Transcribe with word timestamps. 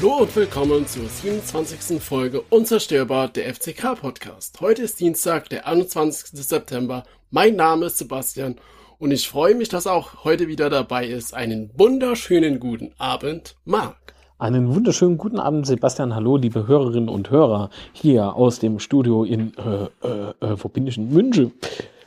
Hallo 0.00 0.18
und 0.18 0.36
willkommen 0.36 0.86
zur 0.86 1.06
27. 1.08 2.00
Folge 2.00 2.42
Unzerstörbar 2.50 3.26
der 3.26 3.52
FCK 3.52 4.00
Podcast. 4.00 4.60
Heute 4.60 4.82
ist 4.82 5.00
Dienstag, 5.00 5.48
der 5.48 5.66
21. 5.66 6.38
September. 6.40 7.02
Mein 7.32 7.56
Name 7.56 7.86
ist 7.86 7.98
Sebastian 7.98 8.54
und 9.00 9.10
ich 9.10 9.28
freue 9.28 9.56
mich, 9.56 9.70
dass 9.70 9.88
auch 9.88 10.22
heute 10.22 10.46
wieder 10.46 10.70
dabei 10.70 11.08
ist. 11.08 11.34
Einen 11.34 11.70
wunderschönen 11.76 12.60
guten 12.60 12.92
Abend, 12.98 13.56
Marc. 13.64 13.96
Einen 14.38 14.72
wunderschönen 14.72 15.18
guten 15.18 15.40
Abend, 15.40 15.66
Sebastian. 15.66 16.14
Hallo, 16.14 16.36
liebe 16.36 16.68
Hörerinnen 16.68 17.08
und 17.08 17.30
Hörer, 17.30 17.68
hier 17.92 18.36
aus 18.36 18.60
dem 18.60 18.78
Studio 18.78 19.24
in, 19.24 19.52
äh, 19.56 20.06
äh, 20.06 20.52
äh 20.52 20.56
wo 20.62 20.68
bin 20.68 20.84
München? 21.10 21.52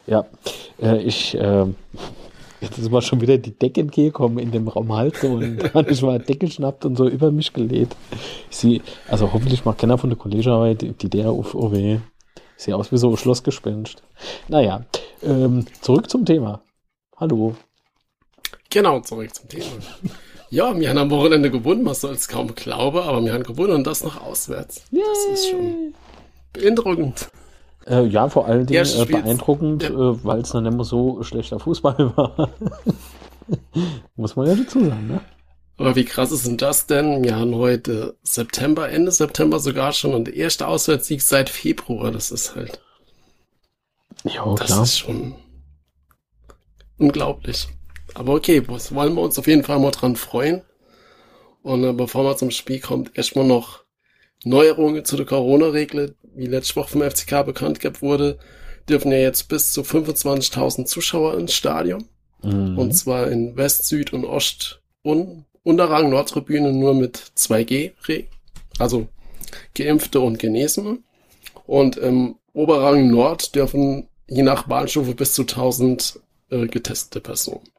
Ja, 0.07 0.23
äh, 0.81 1.01
ich, 1.01 1.35
äh, 1.35 1.65
Jetzt 2.61 2.77
ist 2.77 2.91
mal 2.91 3.01
schon 3.01 3.21
wieder 3.21 3.39
die 3.39 3.57
Decke 3.57 3.81
entgegengekommen 3.81 4.37
in 4.37 4.51
dem 4.51 4.67
Raum 4.67 4.93
Hals 4.93 5.23
und 5.23 5.57
dann 5.73 5.89
ich 5.89 6.01
mal 6.03 6.19
Decke 6.19 6.45
geschnappt 6.45 6.85
und 6.85 6.95
so 6.95 7.09
über 7.09 7.31
mich 7.31 7.51
gelegt. 7.53 7.95
Ich 8.51 8.57
sehe, 8.57 8.81
also 9.07 9.33
hoffentlich 9.33 9.65
macht 9.65 9.79
keiner 9.79 9.97
von 9.97 10.11
der 10.11 10.19
Kollegearbeit 10.19 11.01
die 11.01 11.09
der 11.09 11.31
auf 11.31 11.55
OW. 11.55 11.73
Ich 11.73 12.01
sehe 12.55 12.75
aus 12.75 12.91
wie 12.91 12.97
so 12.97 13.09
ein 13.09 13.17
Schlossgespenst. 13.17 14.03
Naja, 14.47 14.85
ähm, 15.23 15.65
zurück 15.81 16.07
zum 16.07 16.23
Thema. 16.23 16.61
Hallo. 17.17 17.55
Genau, 18.69 18.99
zurück 18.99 19.33
zum 19.33 19.49
Thema. 19.49 19.65
Ja, 20.51 20.77
wir 20.79 20.89
haben 20.89 20.97
am 20.97 21.09
Wochenende 21.09 21.49
gewonnen, 21.49 21.81
man 21.81 21.95
soll 21.95 22.13
es 22.13 22.27
kaum 22.27 22.53
glauben, 22.53 22.99
aber 22.99 23.23
wir 23.23 23.33
haben 23.33 23.43
gewonnen 23.43 23.73
und 23.73 23.87
das 23.87 24.03
noch 24.03 24.21
auswärts. 24.21 24.83
Yay. 24.91 25.01
Das 25.01 25.39
ist 25.39 25.49
schon 25.49 25.95
beeindruckend. 26.53 27.31
Äh, 27.87 28.05
ja, 28.05 28.29
vor 28.29 28.45
allen 28.45 28.65
Dingen 28.65 28.85
äh, 28.85 29.05
beeindruckend, 29.05 29.83
ja. 29.83 29.89
äh, 29.89 30.23
weil 30.23 30.41
es 30.41 30.51
dann 30.51 30.65
immer 30.65 30.83
so 30.83 31.23
schlechter 31.23 31.59
Fußball 31.59 31.97
war. 32.15 32.49
Muss 34.15 34.35
man 34.35 34.47
ja 34.47 34.55
dazu 34.55 34.85
sagen, 34.85 35.07
ne? 35.07 35.21
Aber 35.77 35.95
wie 35.95 36.05
krass 36.05 36.31
ist 36.31 36.45
denn 36.45 36.57
das 36.57 36.85
denn? 36.85 37.23
Wir 37.23 37.35
haben 37.35 37.55
heute 37.55 38.15
September, 38.21 38.89
Ende 38.89 39.11
September 39.11 39.57
sogar 39.57 39.93
schon 39.93 40.13
und 40.13 40.25
der 40.25 40.35
erste 40.35 40.67
Auswärtssieg 40.67 41.23
seit 41.23 41.49
Februar. 41.49 42.11
Das 42.11 42.29
ist 42.29 42.55
halt. 42.55 42.79
Ja, 44.23 44.45
das 44.55 44.67
klar. 44.67 44.83
ist 44.83 44.99
schon 44.99 45.35
unglaublich. 46.99 47.67
Aber 48.13 48.35
okay, 48.35 48.67
wollen 48.67 49.15
wir 49.15 49.21
uns 49.21 49.39
auf 49.39 49.47
jeden 49.47 49.63
Fall 49.63 49.79
mal 49.79 49.89
dran 49.89 50.15
freuen. 50.15 50.61
Und 51.63 51.83
äh, 51.83 51.93
bevor 51.93 52.23
man 52.23 52.37
zum 52.37 52.51
Spiel 52.51 52.79
kommt, 52.79 53.17
erstmal 53.17 53.45
noch 53.45 53.83
Neuerungen 54.43 55.05
zu 55.05 55.17
der 55.17 55.25
Corona-Regel, 55.25 56.15
wie 56.35 56.47
letzte 56.47 56.75
Woche 56.77 56.89
vom 56.89 57.01
FCK 57.01 57.45
bekannt 57.45 57.79
gegeben 57.79 58.01
wurde, 58.01 58.39
dürfen 58.89 59.11
ja 59.11 59.19
jetzt 59.19 59.47
bis 59.47 59.71
zu 59.71 59.81
25.000 59.81 60.85
Zuschauer 60.85 61.37
ins 61.37 61.53
Stadion. 61.53 62.05
Mhm. 62.43 62.77
Und 62.77 62.93
zwar 62.93 63.29
in 63.29 63.55
West, 63.55 63.87
Süd 63.87 64.13
und 64.13 64.25
Ost 64.25 64.81
und 65.03 65.45
Unterrang 65.63 66.09
Nordtribüne 66.09 66.73
nur 66.73 66.95
mit 66.95 67.17
2G, 67.37 67.91
also 68.79 69.07
Geimpfte 69.75 70.19
und 70.19 70.39
Genesene. 70.39 70.99
Und 71.67 71.97
im 71.97 72.35
Oberrang 72.53 73.09
Nord 73.11 73.53
dürfen 73.55 74.07
je 74.27 74.41
nach 74.41 74.67
Bahnstufe 74.67 75.13
bis 75.13 75.33
zu 75.33 75.43
1000 75.43 76.19
äh, 76.49 76.67
getestete 76.67 77.21
Personen. 77.21 77.69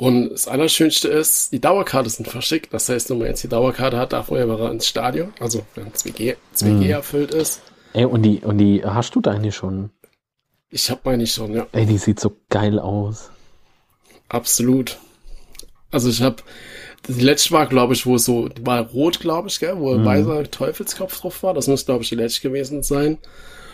Und 0.00 0.30
das 0.30 0.48
Allerschönste 0.48 1.08
ist, 1.08 1.52
die 1.52 1.60
Dauerkarte 1.60 2.08
sind 2.08 2.26
verschickt. 2.26 2.72
Das 2.72 2.88
heißt, 2.88 3.10
wenn 3.10 3.18
man 3.18 3.26
jetzt 3.26 3.42
die 3.42 3.48
Dauerkarte 3.48 3.98
hat, 3.98 4.14
darf 4.14 4.30
man 4.30 4.48
ja 4.48 4.70
ins 4.70 4.86
Stadion. 4.86 5.34
Also, 5.40 5.66
wenn 5.74 5.92
2G, 5.92 6.36
2G 6.56 6.70
mhm. 6.70 6.82
erfüllt 6.84 7.32
ist. 7.34 7.60
Ey, 7.92 8.06
und 8.06 8.22
die, 8.22 8.38
und 8.38 8.56
die 8.56 8.82
hast 8.82 9.14
du 9.14 9.20
deine 9.20 9.52
schon? 9.52 9.90
Ich 10.70 10.90
hab 10.90 11.04
meine 11.04 11.26
schon, 11.26 11.52
ja. 11.52 11.66
Ey, 11.72 11.84
die 11.84 11.98
sieht 11.98 12.18
so 12.18 12.34
geil 12.48 12.78
aus. 12.78 13.30
Absolut. 14.30 14.96
Also 15.90 16.08
ich 16.08 16.22
hab, 16.22 16.44
die 17.06 17.20
letzte 17.20 17.50
war, 17.50 17.66
glaube 17.66 17.92
ich, 17.92 18.06
wo 18.06 18.16
so, 18.16 18.48
die 18.48 18.64
war 18.64 18.80
rot, 18.80 19.20
glaube 19.20 19.48
ich, 19.48 19.60
gell, 19.60 19.78
wo 19.78 19.92
ein 19.92 20.00
mhm. 20.00 20.06
weißer 20.06 20.50
Teufelskopf 20.50 21.20
drauf 21.20 21.42
war. 21.42 21.52
Das 21.52 21.66
muss, 21.66 21.84
glaube 21.84 22.04
ich, 22.04 22.08
die 22.08 22.14
letzte 22.14 22.40
gewesen 22.40 22.82
sein. 22.82 23.18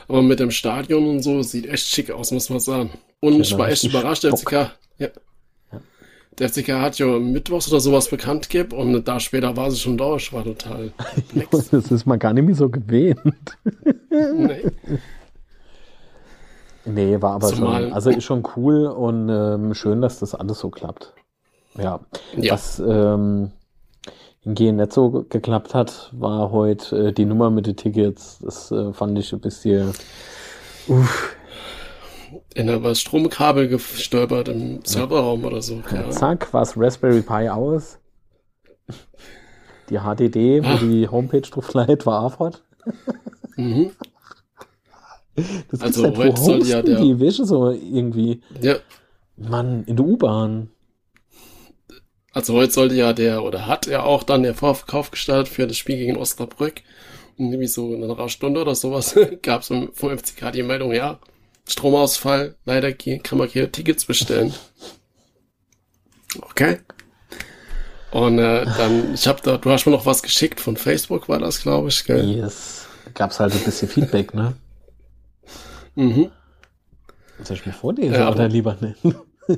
Aber 0.09 0.23
mit 0.23 0.41
dem 0.41 0.51
Stadion 0.51 1.07
und 1.09 1.23
so 1.23 1.43
sieht 1.43 1.67
echt 1.67 1.87
schick 1.87 2.11
aus, 2.11 2.33
muss 2.33 2.51
man 2.51 2.59
sagen. 2.59 2.91
Und 3.21 3.35
ja, 3.35 3.41
ich 3.43 3.57
war 3.57 3.69
echt 3.69 3.85
überrascht, 3.85 4.25
als 4.25 4.43
ich, 4.43 4.51
ja, 4.51 4.73
der 6.39 6.49
FCK 6.49 6.69
hat 6.81 6.99
ja 6.99 7.07
Mittwochs 7.19 7.71
oder 7.71 7.81
sowas 7.81 8.09
bekannt 8.09 8.49
gegeben 8.51 8.77
und 8.77 9.09
da 9.09 9.21
später 9.21 9.57
war 9.57 9.71
sie 9.71 9.79
schon 9.79 9.97
da. 9.97 10.17
Ich 10.17 10.33
war 10.33 10.45
total 10.45 10.93
das 11.51 11.73
ist 11.73 12.07
mal 12.07 12.19
gar 12.19 12.33
nicht 12.33 12.45
mehr 12.45 12.55
so 12.55 12.69
gewähnt. 12.69 13.57
nee. 14.11 14.71
Nee, 16.85 17.21
war 17.21 17.35
aber 17.35 17.49
Zumal, 17.49 17.83
schon, 17.83 17.93
also 17.93 18.11
ist 18.11 18.25
schon 18.25 18.47
cool 18.57 18.87
und 18.87 19.29
ähm, 19.29 19.75
schön, 19.75 20.01
dass 20.01 20.21
das 20.21 20.35
alles 20.37 20.61
so 20.61 20.71
klappt. 20.71 21.13
Ja. 21.77 22.01
ja. 22.37 22.53
Was 22.53 22.79
ähm, 22.79 23.51
hingehend 24.43 24.79
nicht 24.79 24.93
so 24.93 25.25
geklappt 25.29 25.75
hat, 25.75 26.11
war 26.13 26.53
heute 26.53 27.09
äh, 27.09 27.13
die 27.13 27.25
Nummer 27.25 27.51
mit 27.51 27.67
den 27.67 27.77
Tickets. 27.77 28.39
Das 28.41 28.71
äh, 28.71 28.93
fand 28.93 29.19
ich 29.19 29.33
ein 29.33 29.41
bisschen. 29.41 29.93
Uff, 30.87 31.37
in 32.55 32.67
der 32.67 32.95
Stromkabel 32.95 33.69
gestolpert 33.69 34.49
im 34.49 34.85
Serverraum 34.85 35.45
oder 35.45 35.63
so. 35.63 35.83
Ja. 35.93 36.11
Zack, 36.11 36.53
war 36.53 36.67
Raspberry 36.77 37.23
Pi 37.23 37.49
aus. 37.49 37.99
Die 39.91 39.99
HDD, 39.99 40.65
wo 40.65 40.69
Ach. 40.69 40.81
die 40.81 41.09
Homepage 41.09 41.41
drauf 41.41 41.73
leitet, 41.75 42.07
war 42.07 42.25
AFOD. 42.25 42.63
Mhm. 43.57 43.91
Das 45.71 45.83
also 45.83 46.05
halt, 46.05 46.17
heute 46.17 46.41
soll 46.41 46.67
ja 46.67 46.81
der... 46.81 46.99
Die 46.99 47.21
Wäsche 47.21 47.45
so 47.45 47.71
irgendwie. 47.71 48.41
Ja. 48.63 48.77
Mann, 49.37 49.85
in 49.85 49.97
der 49.97 50.07
U-Bahn. 50.07 50.71
Also 52.33 52.55
heute 52.55 52.73
sollte 52.73 52.95
ja 52.95 53.13
der, 53.13 53.45
oder 53.45 53.67
hat 53.67 53.87
er 53.87 54.07
auch 54.07 54.23
dann 54.23 54.45
der 54.45 54.55
Vorverkauf 54.55 55.11
gestartet 55.11 55.49
für 55.49 55.67
das 55.67 55.77
Spiel 55.77 55.97
gegen 55.97 56.17
Osnabrück. 56.17 56.81
Und 57.37 57.49
irgendwie 57.49 57.67
so 57.67 57.93
in 57.93 58.03
einer 58.03 58.29
Stunde 58.31 58.63
oder 58.63 58.75
sowas 58.75 59.15
gab 59.43 59.61
es 59.61 59.67
vom 59.67 59.91
FCK 59.93 60.53
die 60.53 60.63
Meldung, 60.63 60.93
ja, 60.93 61.19
Stromausfall, 61.69 62.57
leider 62.65 62.93
kann 62.93 63.39
man 63.39 63.49
hier 63.49 63.71
Tickets 63.71 64.05
bestellen. 64.05 64.55
Okay. 66.41 66.79
Und 68.13 68.39
äh, 68.39 68.65
dann, 68.65 69.15
ich 69.15 69.27
habe 69.27 69.41
da, 69.43 69.57
du 69.57 69.71
hast 69.71 69.85
mir 69.85 69.93
noch 69.93 70.07
was 70.07 70.23
geschickt 70.23 70.61
von 70.61 70.77
Facebook, 70.77 71.29
war 71.29 71.39
das, 71.39 71.61
glaube 71.63 71.89
ich, 71.89 72.05
gell? 72.05 72.25
Yes. 72.25 72.87
Gab's 73.15 73.41
halt 73.41 73.53
ein 73.53 73.65
bisschen 73.65 73.89
Feedback, 73.89 74.33
ne? 74.33 74.55
Mhm. 75.97 76.31
Soll 77.43 77.57
ich 77.57 77.67
mir 77.67 77.73
vorlesen 77.73 78.15
ja, 78.15 78.31
oder 78.31 78.49
lieber 78.49 78.77
nennen? 78.81 79.17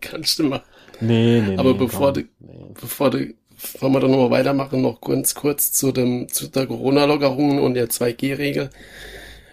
Kannst 0.00 0.38
du 0.38 0.44
mal. 0.44 0.62
Nee, 1.00 1.40
nee, 1.40 1.56
Aber 1.56 1.72
nee, 1.72 1.78
bevor, 1.78 2.12
du, 2.12 2.20
nee. 2.40 2.66
bevor 2.78 3.10
du, 3.10 3.32
bevor 3.50 3.90
wir 3.90 4.00
dann 4.00 4.10
nochmal 4.10 4.30
weitermachen, 4.30 4.82
noch 4.82 5.00
ganz 5.00 5.34
kurz 5.34 5.72
zu 5.72 5.92
dem, 5.92 6.28
zu 6.28 6.48
der 6.48 6.66
Corona-Lockerung 6.66 7.62
und 7.62 7.74
der 7.74 7.88
2G-Regel 7.88 8.70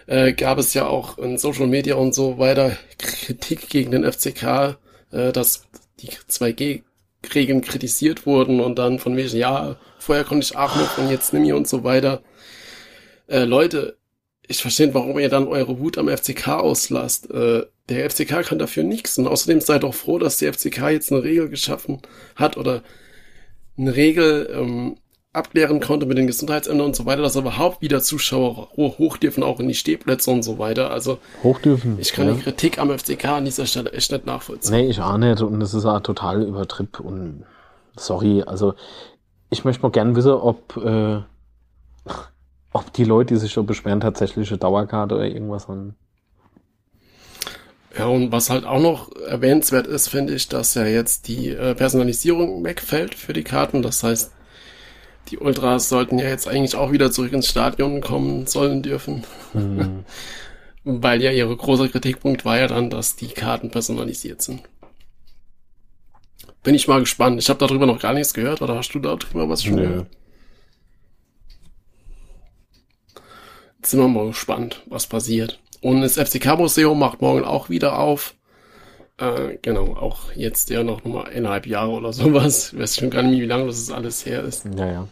äh, 0.08 0.32
gab 0.32 0.58
es 0.58 0.74
ja 0.74 0.86
auch 0.86 1.18
in 1.18 1.38
Social 1.38 1.66
Media 1.66 1.94
und 1.94 2.14
so 2.14 2.38
weiter 2.38 2.76
Kritik 2.96 3.68
gegen 3.68 3.90
den 3.90 4.10
FCK, 4.10 4.78
äh, 5.12 5.32
dass 5.32 5.68
die 6.00 6.08
2G-Regeln 6.08 7.60
kritisiert 7.60 8.24
wurden 8.24 8.60
und 8.60 8.78
dann 8.78 8.98
von 8.98 9.16
wegen, 9.16 9.36
ja, 9.36 9.76
vorher 9.98 10.24
konnte 10.24 10.46
ich 10.46 10.54
noch 10.54 10.98
und 10.98 11.10
jetzt 11.10 11.32
nimm 11.32 11.44
ich 11.44 11.52
und 11.52 11.68
so 11.68 11.84
weiter. 11.84 12.22
Äh, 13.28 13.44
Leute, 13.44 13.98
ich 14.46 14.62
verstehe, 14.62 14.94
warum 14.94 15.18
ihr 15.18 15.28
dann 15.28 15.46
eure 15.46 15.78
Wut 15.78 15.98
am 15.98 16.08
FCK 16.08 16.48
auslasst. 16.48 17.30
Äh, 17.30 17.66
der 17.90 18.10
FCK 18.10 18.42
kann 18.46 18.58
dafür 18.58 18.84
nichts 18.84 19.18
und 19.18 19.26
außerdem 19.26 19.60
seid 19.60 19.82
doch 19.82 19.94
froh, 19.94 20.18
dass 20.18 20.38
der 20.38 20.54
FCK 20.54 20.90
jetzt 20.90 21.12
eine 21.12 21.22
Regel 21.22 21.50
geschaffen 21.50 22.00
hat 22.34 22.56
oder 22.56 22.82
eine 23.76 23.94
Regel 23.94 24.50
ähm, 24.54 24.96
abklären 25.32 25.80
konnte 25.80 26.06
mit 26.06 26.18
den 26.18 26.26
Gesundheitsämtern 26.26 26.86
und 26.86 26.96
so 26.96 27.06
weiter, 27.06 27.22
dass 27.22 27.36
überhaupt 27.36 27.82
wieder 27.82 28.00
Zuschauer 28.00 28.70
hoch 28.76 29.18
dürfen, 29.18 29.42
auch 29.42 29.60
in 29.60 29.68
die 29.68 29.74
Stehplätze 29.74 30.30
und 30.30 30.42
so 30.42 30.58
weiter. 30.58 30.90
Also 30.90 31.18
hoch 31.42 31.60
dürfen. 31.60 31.98
Ich 32.00 32.12
kann 32.12 32.26
ja. 32.26 32.34
die 32.34 32.40
Kritik 32.40 32.78
am 32.78 32.96
FCK 32.96 33.24
an 33.26 33.44
dieser 33.44 33.66
Stelle 33.66 33.92
echt 33.92 34.10
nicht 34.10 34.26
nachvollziehen. 34.26 34.74
Nee, 34.74 34.88
ich 34.88 35.00
auch 35.00 35.18
nicht 35.18 35.40
und 35.42 35.60
das 35.60 35.74
ist 35.74 35.84
auch 35.84 36.00
total 36.00 36.42
übertrieb 36.42 37.00
und 37.00 37.44
sorry, 37.96 38.42
also 38.46 38.74
ich 39.50 39.64
möchte 39.64 39.82
mal 39.82 39.90
gern 39.90 40.16
wissen, 40.16 40.32
ob 40.32 40.76
äh, 40.76 41.20
ob 42.72 42.92
die 42.92 43.04
Leute, 43.04 43.34
die 43.34 43.40
sich 43.40 43.52
schon 43.52 43.66
beschweren, 43.66 44.00
tatsächlich 44.00 44.50
eine 44.50 44.58
Dauerkarte 44.58 45.14
oder 45.14 45.26
irgendwas 45.26 45.68
haben. 45.68 45.94
Ja, 47.96 48.06
und 48.06 48.30
was 48.30 48.50
halt 48.50 48.64
auch 48.64 48.80
noch 48.80 49.10
erwähnenswert 49.16 49.86
ist, 49.86 50.08
finde 50.08 50.34
ich, 50.34 50.48
dass 50.48 50.74
ja 50.74 50.84
jetzt 50.84 51.26
die 51.26 51.48
äh, 51.48 51.74
Personalisierung 51.74 52.62
wegfällt 52.62 53.14
für 53.14 53.32
die 53.32 53.42
Karten. 53.42 53.82
Das 53.82 54.02
heißt, 54.02 54.30
die 55.30 55.38
Ultras 55.38 55.88
sollten 55.88 56.18
ja 56.18 56.28
jetzt 56.28 56.48
eigentlich 56.48 56.74
auch 56.74 56.92
wieder 56.92 57.10
zurück 57.10 57.32
ins 57.32 57.48
Stadion 57.48 58.00
kommen 58.00 58.46
sollen 58.46 58.82
dürfen. 58.82 59.24
Mhm. 59.54 60.04
Weil 60.84 61.22
ja 61.22 61.30
ihre 61.30 61.54
großer 61.54 61.88
Kritikpunkt 61.88 62.44
war 62.44 62.58
ja 62.58 62.66
dann, 62.66 62.88
dass 62.88 63.16
die 63.16 63.28
Karten 63.28 63.70
personalisiert 63.70 64.40
sind. 64.40 64.62
Bin 66.62 66.74
ich 66.74 66.88
mal 66.88 67.00
gespannt. 67.00 67.40
Ich 67.40 67.48
habe 67.50 67.58
darüber 67.58 67.86
noch 67.86 68.00
gar 68.00 68.14
nichts 68.14 68.34
gehört, 68.34 68.62
oder 68.62 68.76
hast 68.76 68.94
du 68.94 68.98
darüber 68.98 69.48
was 69.48 69.62
schon 69.62 69.76
Nö. 69.76 69.82
gehört? 69.82 70.06
Jetzt 73.78 73.90
sind 73.90 74.00
wir 74.00 74.08
mal 74.08 74.26
gespannt, 74.28 74.82
was 74.86 75.06
passiert. 75.06 75.60
Und 75.80 76.00
das 76.00 76.16
FCK-Museum 76.16 76.98
macht 76.98 77.20
morgen 77.20 77.44
auch 77.44 77.68
wieder 77.68 77.98
auf. 77.98 78.34
Äh, 79.18 79.58
genau, 79.62 79.96
auch 79.96 80.32
jetzt 80.34 80.70
ja 80.70 80.82
noch 80.82 81.04
mal 81.04 81.24
eineinhalb 81.24 81.66
Jahre 81.66 81.90
oder 81.90 82.12
sowas. 82.12 82.72
Ich 82.72 82.78
weiß 82.80 82.96
schon 82.96 83.10
gar 83.10 83.22
nicht, 83.22 83.40
wie 83.40 83.46
lange 83.46 83.66
das 83.66 83.90
alles 83.90 84.26
her 84.26 84.42
ist. 84.42 84.64
Naja. 84.64 85.06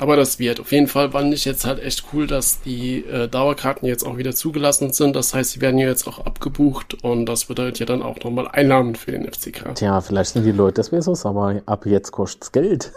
Aber 0.00 0.16
das 0.16 0.38
wird. 0.38 0.60
Auf 0.60 0.72
jeden 0.72 0.86
Fall 0.86 1.10
fand 1.10 1.34
ich 1.34 1.44
jetzt 1.44 1.66
halt 1.66 1.78
echt 1.78 2.04
cool, 2.14 2.26
dass 2.26 2.62
die 2.62 3.04
äh, 3.04 3.28
Dauerkarten 3.28 3.86
jetzt 3.86 4.02
auch 4.02 4.16
wieder 4.16 4.34
zugelassen 4.34 4.94
sind. 4.94 5.14
Das 5.14 5.34
heißt, 5.34 5.50
sie 5.50 5.60
werden 5.60 5.78
ja 5.78 5.88
jetzt 5.88 6.08
auch 6.08 6.24
abgebucht 6.24 7.04
und 7.04 7.26
das 7.26 7.44
bedeutet 7.44 7.80
ja 7.80 7.86
dann 7.86 8.00
auch 8.00 8.18
nochmal 8.24 8.48
Einnahmen 8.48 8.94
für 8.94 9.12
den 9.12 9.30
FCK. 9.30 9.74
Tja, 9.74 10.00
vielleicht 10.00 10.30
sind 10.32 10.44
die 10.44 10.52
Leute 10.52 10.76
das 10.76 10.90
wäre 10.90 11.02
so, 11.02 11.12
aber 11.28 11.60
ab 11.66 11.84
jetzt 11.84 12.12
kostet's 12.12 12.50
Geld. 12.50 12.92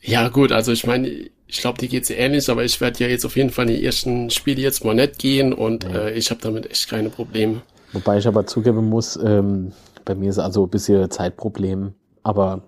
ja, 0.00 0.28
gut, 0.28 0.50
also 0.50 0.72
ich 0.72 0.84
meine, 0.84 1.08
ich 1.46 1.60
glaube, 1.60 1.78
die 1.78 1.86
geht's 1.86 2.10
ähnlich, 2.10 2.50
aber 2.50 2.64
ich 2.64 2.80
werde 2.80 2.98
ja 3.04 3.08
jetzt 3.08 3.24
auf 3.24 3.36
jeden 3.36 3.50
Fall 3.50 3.70
in 3.70 3.76
die 3.76 3.84
ersten 3.86 4.28
Spiele 4.30 4.60
jetzt 4.60 4.84
mal 4.84 4.96
nicht 4.96 5.20
gehen 5.20 5.52
und 5.52 5.84
ja. 5.84 6.06
äh, 6.06 6.14
ich 6.14 6.30
habe 6.32 6.40
damit 6.42 6.68
echt 6.68 6.90
keine 6.90 7.10
Probleme. 7.10 7.62
Wobei 7.92 8.18
ich 8.18 8.26
aber 8.26 8.44
zugeben 8.44 8.88
muss, 8.88 9.16
ähm, 9.22 9.70
bei 10.04 10.16
mir 10.16 10.30
ist 10.30 10.40
also 10.40 10.64
ein 10.64 10.70
bisschen 10.70 11.08
Zeitproblem 11.12 11.94
aber 12.22 12.62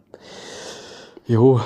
jo. 1.26 1.60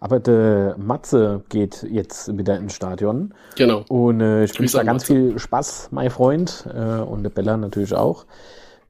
Aber 0.00 0.18
der 0.18 0.74
Matze 0.78 1.44
geht 1.48 1.86
jetzt 1.88 2.36
wieder 2.36 2.56
ins 2.56 2.74
Stadion. 2.74 3.34
Genau. 3.56 3.84
Und 3.88 4.20
äh, 4.20 4.44
ich 4.44 4.58
wünsche 4.58 4.76
da 4.76 4.82
ganz 4.82 5.02
Matze. 5.02 5.14
viel 5.14 5.38
Spaß, 5.38 5.88
mein 5.92 6.10
Freund. 6.10 6.66
Äh, 6.74 7.02
und 7.02 7.22
der 7.22 7.30
Bella 7.30 7.56
natürlich 7.56 7.94
auch. 7.94 8.26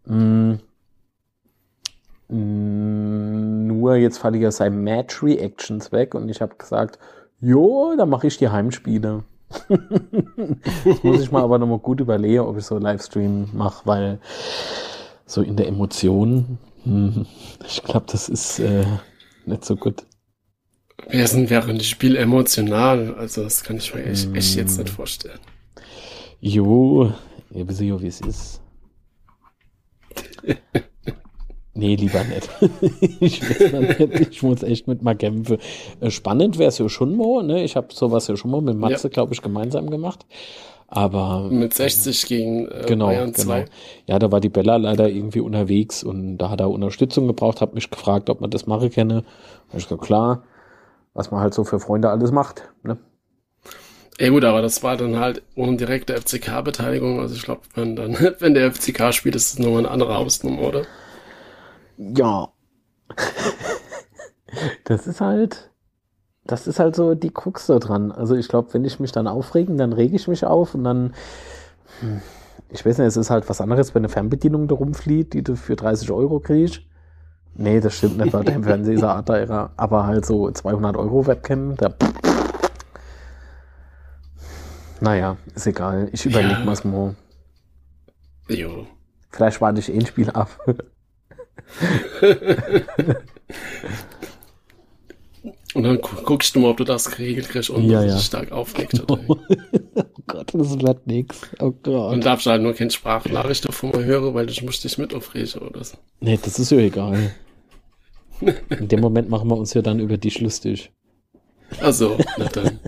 Mm. 0.06 0.54
Mm, 2.28 3.66
nur 3.66 3.96
jetzt 3.96 4.18
falle 4.18 4.38
ich 4.38 4.42
ja 4.42 4.50
sein 4.50 4.82
Match 4.82 5.22
Reactions 5.22 5.92
weg 5.92 6.14
und 6.14 6.30
ich 6.30 6.40
habe 6.40 6.54
gesagt, 6.56 6.98
jo, 7.42 7.94
dann 7.98 8.08
mache 8.08 8.28
ich 8.28 8.38
die 8.38 8.48
Heimspiele. 8.48 9.24
das 9.68 11.02
muss 11.02 11.20
ich 11.20 11.30
mal 11.30 11.42
aber 11.42 11.58
nochmal 11.58 11.78
gut 11.78 12.00
überlegen, 12.00 12.40
ob 12.40 12.56
ich 12.56 12.64
so 12.64 12.78
Livestream 12.78 13.50
mache, 13.52 13.82
weil 13.84 14.18
so 15.26 15.42
in 15.42 15.56
der 15.56 15.68
Emotion 15.68 16.58
ich 16.84 17.82
glaube, 17.82 18.06
das 18.10 18.28
ist 18.28 18.58
äh, 18.58 18.84
nicht 19.46 19.64
so 19.64 19.76
gut. 19.76 20.04
Wer 21.08 21.26
sind 21.26 21.50
während 21.50 21.80
des 21.80 21.88
Spiel 21.88 22.16
emotional? 22.16 23.14
Also, 23.14 23.42
das 23.44 23.64
kann 23.64 23.76
ich 23.76 23.94
mir 23.94 24.04
echt, 24.04 24.28
mm. 24.30 24.34
echt 24.34 24.56
jetzt 24.56 24.78
nicht 24.78 24.90
vorstellen. 24.90 25.40
Jo, 26.40 27.12
ihr 27.52 27.68
wisst 27.68 27.80
ja, 27.80 28.00
wie 28.00 28.06
es 28.06 28.20
ist. 28.20 28.60
nee, 31.74 31.94
lieber 31.96 32.22
nicht. 32.24 32.48
ich, 33.20 33.42
nicht. 33.42 34.30
ich, 34.30 34.42
muss 34.42 34.62
echt 34.62 34.88
mit 34.88 35.02
mal 35.02 35.16
kämpfen. 35.16 35.58
Äh, 36.00 36.10
spannend 36.10 36.58
wäre 36.58 36.68
es 36.68 36.78
ja 36.78 36.88
schon 36.88 37.16
mal, 37.16 37.42
ne? 37.42 37.62
Ich 37.64 37.76
habe 37.76 37.88
sowas 37.92 38.28
ja 38.28 38.36
schon 38.36 38.50
mal 38.50 38.60
mit 38.60 38.76
Matze, 38.76 39.08
ja. 39.08 39.12
glaube 39.12 39.34
ich, 39.34 39.42
gemeinsam 39.42 39.90
gemacht. 39.90 40.26
Aber 40.94 41.48
mit 41.48 41.72
60 41.72 42.26
gegen 42.26 42.68
äh, 42.68 42.84
genau, 42.86 43.06
Bayern 43.06 43.34
2. 43.34 43.60
Genau. 43.60 43.72
Ja, 44.06 44.18
da 44.18 44.30
war 44.30 44.40
die 44.40 44.50
Bella 44.50 44.76
leider 44.76 45.08
irgendwie 45.08 45.40
unterwegs 45.40 46.04
und 46.04 46.36
da 46.36 46.50
hat 46.50 46.60
er 46.60 46.70
Unterstützung 46.70 47.26
gebraucht, 47.26 47.62
hat 47.62 47.72
mich 47.72 47.90
gefragt, 47.90 48.28
ob 48.28 48.42
man 48.42 48.50
das 48.50 48.66
machen 48.66 48.90
kenne. 48.90 49.24
Da 49.70 49.78
ich 49.78 49.84
gesagt, 49.84 50.02
klar, 50.02 50.42
was 51.14 51.30
man 51.30 51.40
halt 51.40 51.54
so 51.54 51.64
für 51.64 51.80
Freunde 51.80 52.10
alles 52.10 52.30
macht. 52.30 52.68
Ne? 52.82 52.98
Ja 54.20 54.28
gut, 54.28 54.44
aber 54.44 54.60
das 54.60 54.82
war 54.82 54.98
dann 54.98 55.18
halt 55.18 55.42
ohne 55.54 55.78
direkte 55.78 56.14
FCK-Beteiligung. 56.14 57.20
Also 57.20 57.36
ich 57.36 57.42
glaube, 57.42 57.62
wenn 57.74 57.96
dann, 57.96 58.12
wenn 58.40 58.52
der 58.52 58.70
FCK 58.70 59.14
spielt, 59.14 59.34
ist 59.34 59.54
es 59.54 59.58
nochmal 59.58 59.78
eine 59.78 59.90
andere 59.90 60.14
Hausnummer, 60.14 60.60
oder? 60.60 60.82
Ja. 61.96 62.48
das 64.84 65.06
ist 65.06 65.20
halt, 65.20 65.70
das 66.44 66.66
ist 66.66 66.78
halt 66.78 66.96
so 66.96 67.14
die 67.14 67.30
Krux 67.30 67.66
da 67.66 67.78
dran. 67.78 68.12
Also 68.12 68.34
ich 68.34 68.48
glaube, 68.48 68.72
wenn 68.74 68.84
ich 68.84 69.00
mich 69.00 69.12
dann 69.12 69.26
aufregen, 69.26 69.76
dann 69.76 69.92
rege 69.92 70.16
ich 70.16 70.28
mich 70.28 70.44
auf 70.44 70.74
und 70.74 70.84
dann, 70.84 71.14
hm, 72.00 72.20
ich 72.70 72.84
weiß 72.84 72.98
nicht, 72.98 73.08
es 73.08 73.16
ist 73.16 73.30
halt 73.30 73.48
was 73.48 73.60
anderes, 73.60 73.94
wenn 73.94 74.00
eine 74.00 74.08
Fernbedienung 74.08 74.68
da 74.68 74.74
rumfliegt, 74.74 75.34
die 75.34 75.42
du 75.42 75.56
für 75.56 75.76
30 75.76 76.10
Euro 76.10 76.40
kriegst. 76.40 76.80
Nee, 77.54 77.80
das 77.80 77.94
stimmt 77.94 78.16
nicht 78.16 78.32
bei 78.32 78.42
dem 78.42 78.64
Fernseher, 78.64 79.70
aber 79.76 80.06
halt 80.06 80.24
so 80.24 80.50
200 80.50 80.96
Euro 80.96 81.26
Webcam, 81.26 81.76
da, 81.76 81.94
naja, 85.02 85.36
ist 85.56 85.66
egal. 85.66 86.08
Ich 86.12 86.24
überlege 86.24 86.52
ja. 86.52 86.64
mal's 86.64 86.84
mal. 86.84 87.16
Jo. 88.48 88.86
Vielleicht 89.30 89.60
warte 89.60 89.80
ich 89.80 89.92
eh 89.92 89.98
ein 89.98 90.06
Spiel 90.06 90.30
ab. 90.30 90.48
Und 95.74 95.84
dann 95.84 96.00
guckst 96.00 96.54
du 96.54 96.60
mal, 96.60 96.68
ob 96.68 96.76
du 96.76 96.84
das 96.84 97.10
geregelt 97.10 97.48
kriegst 97.48 97.70
und 97.70 97.88
ja, 97.88 98.04
ja. 98.04 98.18
stark 98.18 98.52
auflegt. 98.52 99.00
Oder? 99.10 99.22
oh 99.28 99.36
Gott, 100.26 100.52
das 100.52 100.78
wird 100.78 101.06
nix. 101.06 101.40
Oh 101.60 101.70
Gott. 101.70 102.12
Und 102.12 102.26
darfst 102.26 102.46
halt 102.46 102.62
nur 102.62 102.74
keine 102.74 102.90
Sprachnachricht 102.90 103.66
davon 103.66 103.90
mal 103.90 104.04
hören, 104.04 104.34
weil 104.34 104.46
du 104.46 104.64
musst 104.66 104.84
dich 104.84 104.98
mit 104.98 105.14
aufregen 105.14 105.62
oder 105.62 105.82
so. 105.82 105.96
Nee, 106.20 106.38
das 106.42 106.58
ist 106.58 106.72
ja 106.72 106.78
egal. 106.78 107.34
In 108.40 108.88
dem 108.88 109.00
Moment 109.00 109.30
machen 109.30 109.48
wir 109.48 109.56
uns 109.56 109.72
ja 109.72 109.80
dann 109.80 109.98
über 109.98 110.18
dich 110.18 110.40
lustig. 110.40 110.92
Also, 111.80 112.18
na 112.36 112.48
dann. 112.48 112.78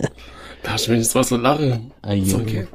Darfst 0.61 0.87
du 0.87 0.91
wenigstens 0.91 1.15
was 1.15 1.29
so 1.29 1.37
lachen. 1.37 1.91
Ah, 2.03 2.13
ist 2.13 2.35
okay. 2.35 2.67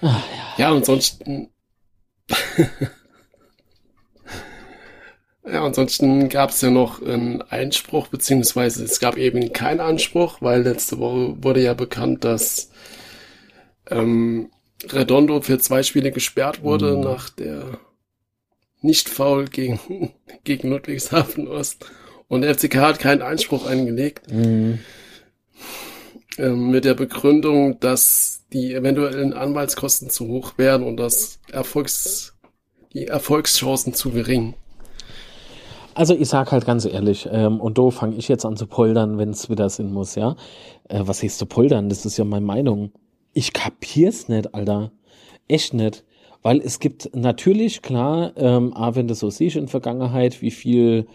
Ah, 0.00 0.22
ja. 0.56 0.68
ja, 0.68 0.72
ansonsten. 0.72 1.48
Ja, 5.46 5.62
ansonsten 5.62 6.30
gab 6.30 6.50
es 6.50 6.60
ja 6.62 6.70
noch 6.70 7.02
einen 7.02 7.42
Einspruch, 7.42 8.08
beziehungsweise 8.08 8.82
es 8.82 8.98
gab 8.98 9.18
eben 9.18 9.52
keinen 9.52 9.80
Anspruch, 9.80 10.38
weil 10.40 10.62
letzte 10.62 10.98
Woche 10.98 11.42
wurde 11.42 11.62
ja 11.62 11.74
bekannt, 11.74 12.24
dass 12.24 12.70
ähm, 13.90 14.50
Redondo 14.88 15.42
für 15.42 15.58
zwei 15.58 15.82
Spiele 15.82 16.12
gesperrt 16.12 16.62
wurde 16.62 16.96
mhm. 16.96 17.02
nach 17.02 17.28
der 17.28 17.78
Nicht-Foul 18.80 19.46
gegen, 19.46 20.12
gegen 20.44 20.70
Ludwigshafen 20.70 21.46
Ost. 21.46 21.90
Und 22.26 22.40
der 22.40 22.54
FCK 22.54 22.76
hat 22.76 22.98
keinen 22.98 23.20
Einspruch 23.20 23.66
eingelegt. 23.66 24.32
Mhm. 24.32 24.78
Ähm, 26.38 26.70
mit 26.70 26.86
der 26.86 26.94
Begründung, 26.94 27.78
dass 27.80 28.44
die 28.52 28.72
eventuellen 28.72 29.34
Anwaltskosten 29.34 30.08
zu 30.08 30.26
hoch 30.26 30.54
wären 30.56 30.82
und 30.82 30.96
das 30.96 31.38
Erfolgs, 31.52 32.34
die 32.94 33.06
Erfolgschancen 33.08 33.92
zu 33.92 34.10
gering. 34.10 34.54
Also 35.94 36.14
ich 36.14 36.28
sag 36.28 36.50
halt 36.50 36.66
ganz 36.66 36.84
ehrlich, 36.84 37.28
ähm, 37.30 37.60
und 37.60 37.78
da 37.78 37.90
fange 37.90 38.16
ich 38.16 38.26
jetzt 38.26 38.44
an 38.44 38.56
zu 38.56 38.66
poldern, 38.66 39.16
wenn 39.16 39.30
es 39.30 39.48
wieder 39.48 39.70
Sinn 39.70 39.92
muss, 39.92 40.16
ja. 40.16 40.34
Äh, 40.88 41.02
was 41.04 41.22
heißt 41.22 41.38
zu 41.38 41.46
poldern? 41.46 41.88
Das 41.88 42.04
ist 42.04 42.16
ja 42.16 42.24
meine 42.24 42.44
Meinung. 42.44 42.90
Ich 43.32 43.52
kapier's 43.52 44.28
nicht, 44.28 44.54
Alter. 44.54 44.90
Echt 45.46 45.72
nicht. 45.72 46.04
Weil 46.42 46.60
es 46.60 46.80
gibt 46.80 47.14
natürlich, 47.14 47.80
klar, 47.80 48.32
ähm, 48.36 48.72
aber 48.74 48.96
wenn 48.96 49.08
du 49.08 49.14
so 49.14 49.30
siehst 49.30 49.56
in 49.56 49.68
Vergangenheit, 49.68 50.42
wie 50.42 50.50
viel 50.50 51.06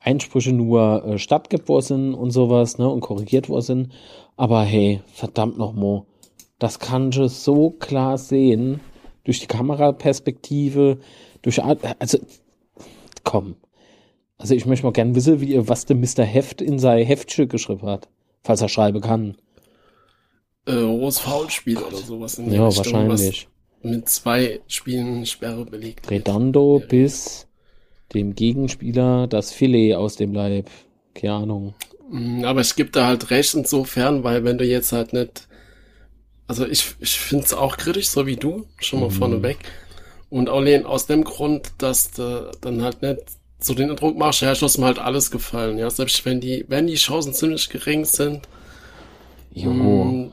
Einsprüche 0.00 0.52
nur 0.52 1.04
äh, 1.04 1.18
stattgeboren 1.18 1.82
sind 1.82 2.14
und 2.14 2.30
sowas, 2.30 2.78
ne, 2.78 2.88
und 2.88 3.00
korrigiert 3.00 3.48
worden 3.48 3.62
sind. 3.62 3.92
Aber 4.36 4.62
hey, 4.62 5.02
verdammt 5.12 5.58
nochmal, 5.58 6.02
das 6.58 6.78
kannst 6.78 7.18
du 7.18 7.28
so 7.28 7.70
klar 7.70 8.18
sehen, 8.18 8.80
durch 9.24 9.40
die 9.40 9.46
Kameraperspektive, 9.46 10.98
durch, 11.42 11.62
also, 11.62 12.18
komm, 13.22 13.56
also 14.42 14.56
ich 14.56 14.66
möchte 14.66 14.84
mal 14.84 14.92
gerne 14.92 15.14
wissen, 15.14 15.40
wie, 15.40 15.68
was 15.68 15.86
der 15.86 15.94
Mr. 15.94 16.24
Heft 16.24 16.60
in 16.60 16.80
sein 16.80 17.06
Heftstück 17.06 17.48
geschrieben 17.48 17.86
hat, 17.86 18.08
falls 18.42 18.60
er 18.60 18.68
schreiben 18.68 19.00
kann. 19.00 19.36
Äh, 20.66 20.72
rohes 20.72 21.20
Foulspiel 21.20 21.78
oder 21.78 21.98
sowas 21.98 22.38
in 22.38 22.52
Ja, 22.52 22.66
Richtung, 22.66 22.92
wahrscheinlich. 22.92 23.46
Mit 23.82 24.08
zwei 24.08 24.60
Spielen 24.66 25.26
Sperre 25.26 25.64
belegt. 25.64 26.10
Redondo 26.10 26.80
wird. 26.80 26.88
bis 26.88 27.46
dem 28.14 28.34
Gegenspieler 28.34 29.28
das 29.28 29.52
Filet 29.52 29.94
aus 29.94 30.16
dem 30.16 30.34
Leib. 30.34 30.68
Keine 31.14 31.34
Ahnung. 31.34 31.74
Mm, 32.10 32.44
aber 32.44 32.62
es 32.62 32.74
gibt 32.74 32.96
da 32.96 33.06
halt 33.06 33.30
recht 33.30 33.54
insofern, 33.54 34.24
weil 34.24 34.42
wenn 34.42 34.58
du 34.58 34.64
jetzt 34.64 34.90
halt 34.90 35.12
nicht, 35.12 35.46
also 36.48 36.66
ich, 36.66 36.96
ich 36.98 37.16
finde 37.16 37.44
es 37.44 37.54
auch 37.54 37.76
kritisch, 37.76 38.08
so 38.08 38.26
wie 38.26 38.36
du, 38.36 38.66
schon 38.78 38.98
mal 38.98 39.08
mhm. 39.08 39.12
vorneweg. 39.12 39.58
Und 40.30 40.48
auch 40.48 40.64
aus 40.84 41.06
dem 41.06 41.22
Grund, 41.22 41.74
dass 41.78 42.10
du 42.10 42.50
dann 42.60 42.82
halt 42.82 43.02
nicht 43.02 43.22
so 43.64 43.74
den 43.74 43.90
Eindruck 43.90 44.16
machst, 44.16 44.42
ja, 44.42 44.52
ist 44.52 44.78
mir 44.78 44.86
halt 44.86 44.98
alles 44.98 45.30
gefallen, 45.30 45.78
ja, 45.78 45.90
selbst 45.90 46.24
wenn 46.24 46.40
die, 46.40 46.64
wenn 46.68 46.86
die 46.86 46.94
Chancen 46.94 47.34
ziemlich 47.34 47.68
gering 47.68 48.04
sind. 48.04 48.48
Mh, 49.54 49.70
mm, 49.70 50.32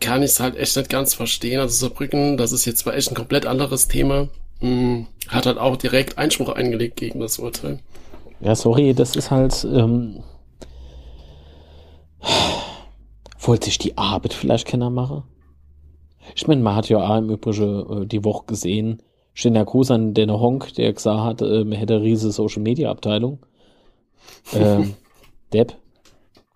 kann 0.00 0.22
ich 0.22 0.30
es 0.30 0.40
halt 0.40 0.56
echt 0.56 0.76
nicht 0.76 0.90
ganz 0.90 1.14
verstehen. 1.14 1.60
Also 1.60 1.74
Saarbrücken, 1.86 2.36
das 2.36 2.52
ist 2.52 2.64
jetzt 2.64 2.78
zwar 2.78 2.94
echt 2.94 3.10
ein 3.10 3.14
komplett 3.14 3.46
anderes 3.46 3.88
Thema, 3.88 4.28
mh, 4.60 4.70
mm, 4.70 5.06
hat 5.28 5.46
halt 5.46 5.58
auch 5.58 5.76
direkt 5.76 6.18
Einspruch 6.18 6.50
eingelegt 6.50 6.96
gegen 6.96 7.20
das 7.20 7.38
Urteil. 7.38 7.80
Ja, 8.40 8.54
sorry, 8.54 8.94
das 8.94 9.16
ist 9.16 9.30
halt, 9.30 9.64
ähm, 9.64 10.22
wollte 13.40 13.66
sich 13.66 13.78
die 13.78 13.96
Arbeit 13.96 14.34
vielleicht 14.34 14.66
keiner 14.66 14.90
machen? 14.90 15.24
Ich 16.34 16.46
meine, 16.46 16.62
man 16.62 16.74
hat 16.74 16.88
ja 16.88 16.98
auch 16.98 17.16
im 17.16 17.30
Übrigen 17.30 18.02
äh, 18.02 18.06
die 18.06 18.24
Woche 18.24 18.46
gesehen, 18.46 19.02
Schöner 19.38 19.66
Gruß 19.66 19.90
an 19.90 20.14
den 20.14 20.32
Honk, 20.32 20.72
der 20.74 20.94
gesagt 20.94 21.20
hat, 21.20 21.42
äh, 21.42 21.62
man 21.62 21.72
hätte 21.72 21.96
eine 21.96 22.04
riesige 22.04 22.32
Social 22.32 22.62
Media 22.62 22.90
Abteilung. 22.90 23.38
Ähm, 24.54 24.94
Depp, 25.52 25.76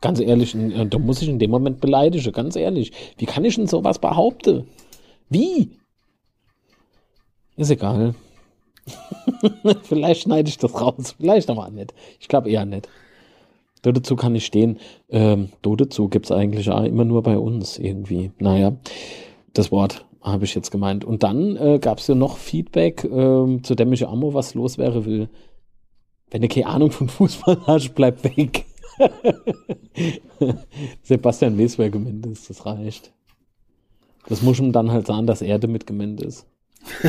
Ganz 0.00 0.18
ehrlich, 0.18 0.56
da 0.88 0.98
muss 0.98 1.20
ich 1.20 1.28
in 1.28 1.38
dem 1.38 1.50
Moment 1.50 1.80
beleidigen, 1.80 2.32
ganz 2.32 2.56
ehrlich. 2.56 2.92
Wie 3.18 3.26
kann 3.26 3.44
ich 3.44 3.56
denn 3.56 3.66
sowas 3.66 3.98
behaupten? 3.98 4.66
Wie? 5.28 5.72
Ist 7.56 7.70
egal. 7.70 8.14
vielleicht 9.82 10.22
schneide 10.22 10.48
ich 10.48 10.56
das 10.56 10.74
raus, 10.80 11.14
vielleicht 11.18 11.50
aber 11.50 11.68
nicht. 11.68 11.92
Ich 12.18 12.28
glaube 12.28 12.50
eher 12.50 12.64
nicht. 12.64 12.88
Dazu 13.82 14.16
kann 14.16 14.34
ich 14.34 14.46
stehen. 14.46 14.78
Ähm, 15.10 15.50
dazu 15.62 16.08
gibt 16.08 16.26
es 16.26 16.32
eigentlich 16.32 16.70
auch 16.70 16.84
immer 16.84 17.04
nur 17.04 17.22
bei 17.22 17.36
uns 17.36 17.78
irgendwie. 17.78 18.32
Naja, 18.38 18.72
das 19.52 19.70
Wort 19.70 20.06
habe 20.22 20.44
ich 20.44 20.54
jetzt 20.54 20.70
gemeint. 20.70 21.04
Und 21.04 21.22
dann 21.22 21.56
äh, 21.56 21.78
gab 21.78 21.98
es 21.98 22.06
ja 22.06 22.14
noch 22.14 22.36
Feedback, 22.36 23.04
ähm, 23.04 23.64
zu 23.64 23.74
dem 23.74 23.92
ich 23.92 24.06
Ammo 24.06 24.34
was 24.34 24.54
los 24.54 24.78
wäre 24.78 25.04
will. 25.04 25.28
Wenn 26.30 26.42
du 26.42 26.48
keine 26.48 26.66
Ahnung 26.66 26.90
von 26.90 27.08
Fußball 27.10 27.66
hast, 27.66 27.94
bleib 27.94 28.22
weg. 28.24 28.66
Sebastian 31.02 31.58
wer 31.58 31.90
gemeint 31.90 32.26
ist, 32.26 32.50
das 32.50 32.66
reicht. 32.66 33.12
Das 34.28 34.42
muss 34.42 34.58
ihm 34.60 34.72
dann 34.72 34.90
halt 34.90 35.06
sagen, 35.06 35.26
dass 35.26 35.42
er 35.42 35.58
damit 35.58 35.86
gemeint 35.86 36.20
ist. 36.20 36.46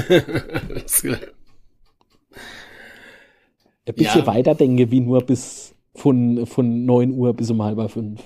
Ein 3.86 3.96
bisschen 3.96 4.22
ja. 4.22 4.27
weiter 4.27 4.56
denke, 4.56 4.91
wie 4.91 5.01
nur 5.01 5.22
bis 5.22 5.75
von, 5.94 6.46
von 6.46 6.86
9 6.86 7.12
Uhr 7.12 7.34
bis 7.34 7.51
um 7.51 7.62
halb 7.62 7.91
fünf. 7.91 8.22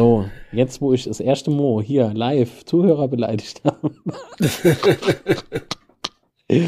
So, 0.00 0.24
jetzt 0.50 0.80
wo 0.80 0.94
ich 0.94 1.04
das 1.04 1.20
erste 1.20 1.50
Mal 1.50 1.82
hier 1.82 2.14
live 2.14 2.64
Zuhörer 2.64 3.06
beleidigt 3.06 3.60
habe. 3.64 3.94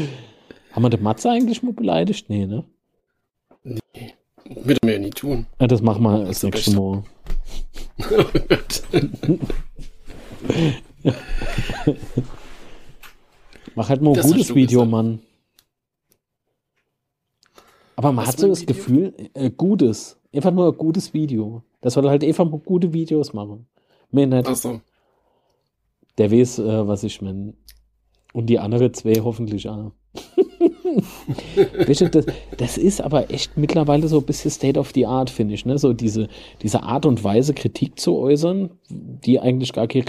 Haben 0.71 0.83
wir 0.83 0.91
den 0.91 1.01
Matze 1.01 1.31
eigentlich 1.31 1.63
mal 1.63 1.73
beleidigt? 1.73 2.29
Nee, 2.29 2.45
ne? 2.45 2.63
Nee. 3.63 4.13
Würde 4.45 4.81
mir 4.85 4.93
ja 4.93 4.99
nie 4.99 5.09
tun. 5.09 5.47
Ja, 5.59 5.65
das 5.65 5.81
machen 5.81 6.03
wir 6.03 6.25
das, 6.25 6.41
das 6.41 6.51
nächste 6.51 6.75
Mal. 6.75 7.03
Gott. 8.07 8.83
Mach 13.73 13.89
halt 13.89 14.03
mal 14.03 14.11
ein 14.11 14.15
das 14.15 14.27
gutes 14.27 14.53
Video, 14.53 14.81
gesagt. 14.81 14.91
Mann. 14.91 15.21
Aber 17.95 18.11
man 18.11 18.27
Was 18.27 18.33
hat 18.33 18.41
so 18.41 18.47
das 18.47 18.61
Video? 18.61 18.75
Gefühl, 18.75 19.15
äh, 19.33 19.49
gutes. 19.49 20.19
Einfach 20.31 20.51
nur 20.51 20.71
ein 20.71 20.77
gutes 20.77 21.15
Video. 21.15 21.63
Das 21.83 21.93
soll 21.95 22.09
halt 22.09 22.23
einfach 22.23 22.49
gute 22.65 22.93
Videos 22.93 23.33
machen. 23.33 23.67
Mehr 24.09 24.25
nicht. 24.25 24.47
Ach 24.47 24.55
so. 24.55 24.79
Der 26.17 26.31
weiß, 26.31 26.59
äh, 26.59 26.87
was 26.87 27.03
ich 27.03 27.21
meine. 27.21 27.53
Und 28.31 28.47
die 28.47 28.57
andere 28.57 28.93
zwei 28.93 29.15
hoffentlich 29.15 29.67
auch. 29.67 29.91
weißt 31.85 32.01
du, 32.01 32.09
das, 32.09 32.25
das, 32.57 32.77
ist 32.77 33.01
aber 33.01 33.31
echt 33.31 33.57
mittlerweile 33.57 34.07
so 34.07 34.19
ein 34.19 34.25
bisschen 34.25 34.49
State 34.49 34.79
of 34.79 34.91
the 34.95 35.05
Art, 35.05 35.29
finde 35.29 35.55
ich. 35.55 35.65
Ne? 35.65 35.77
So 35.77 35.91
diese, 35.91 36.29
diese 36.61 36.83
Art 36.83 37.05
und 37.05 37.21
Weise, 37.23 37.53
Kritik 37.53 37.99
zu 37.99 38.17
äußern, 38.17 38.69
die 38.89 39.41
eigentlich 39.41 39.73
gar 39.73 39.87
keine 39.87 40.05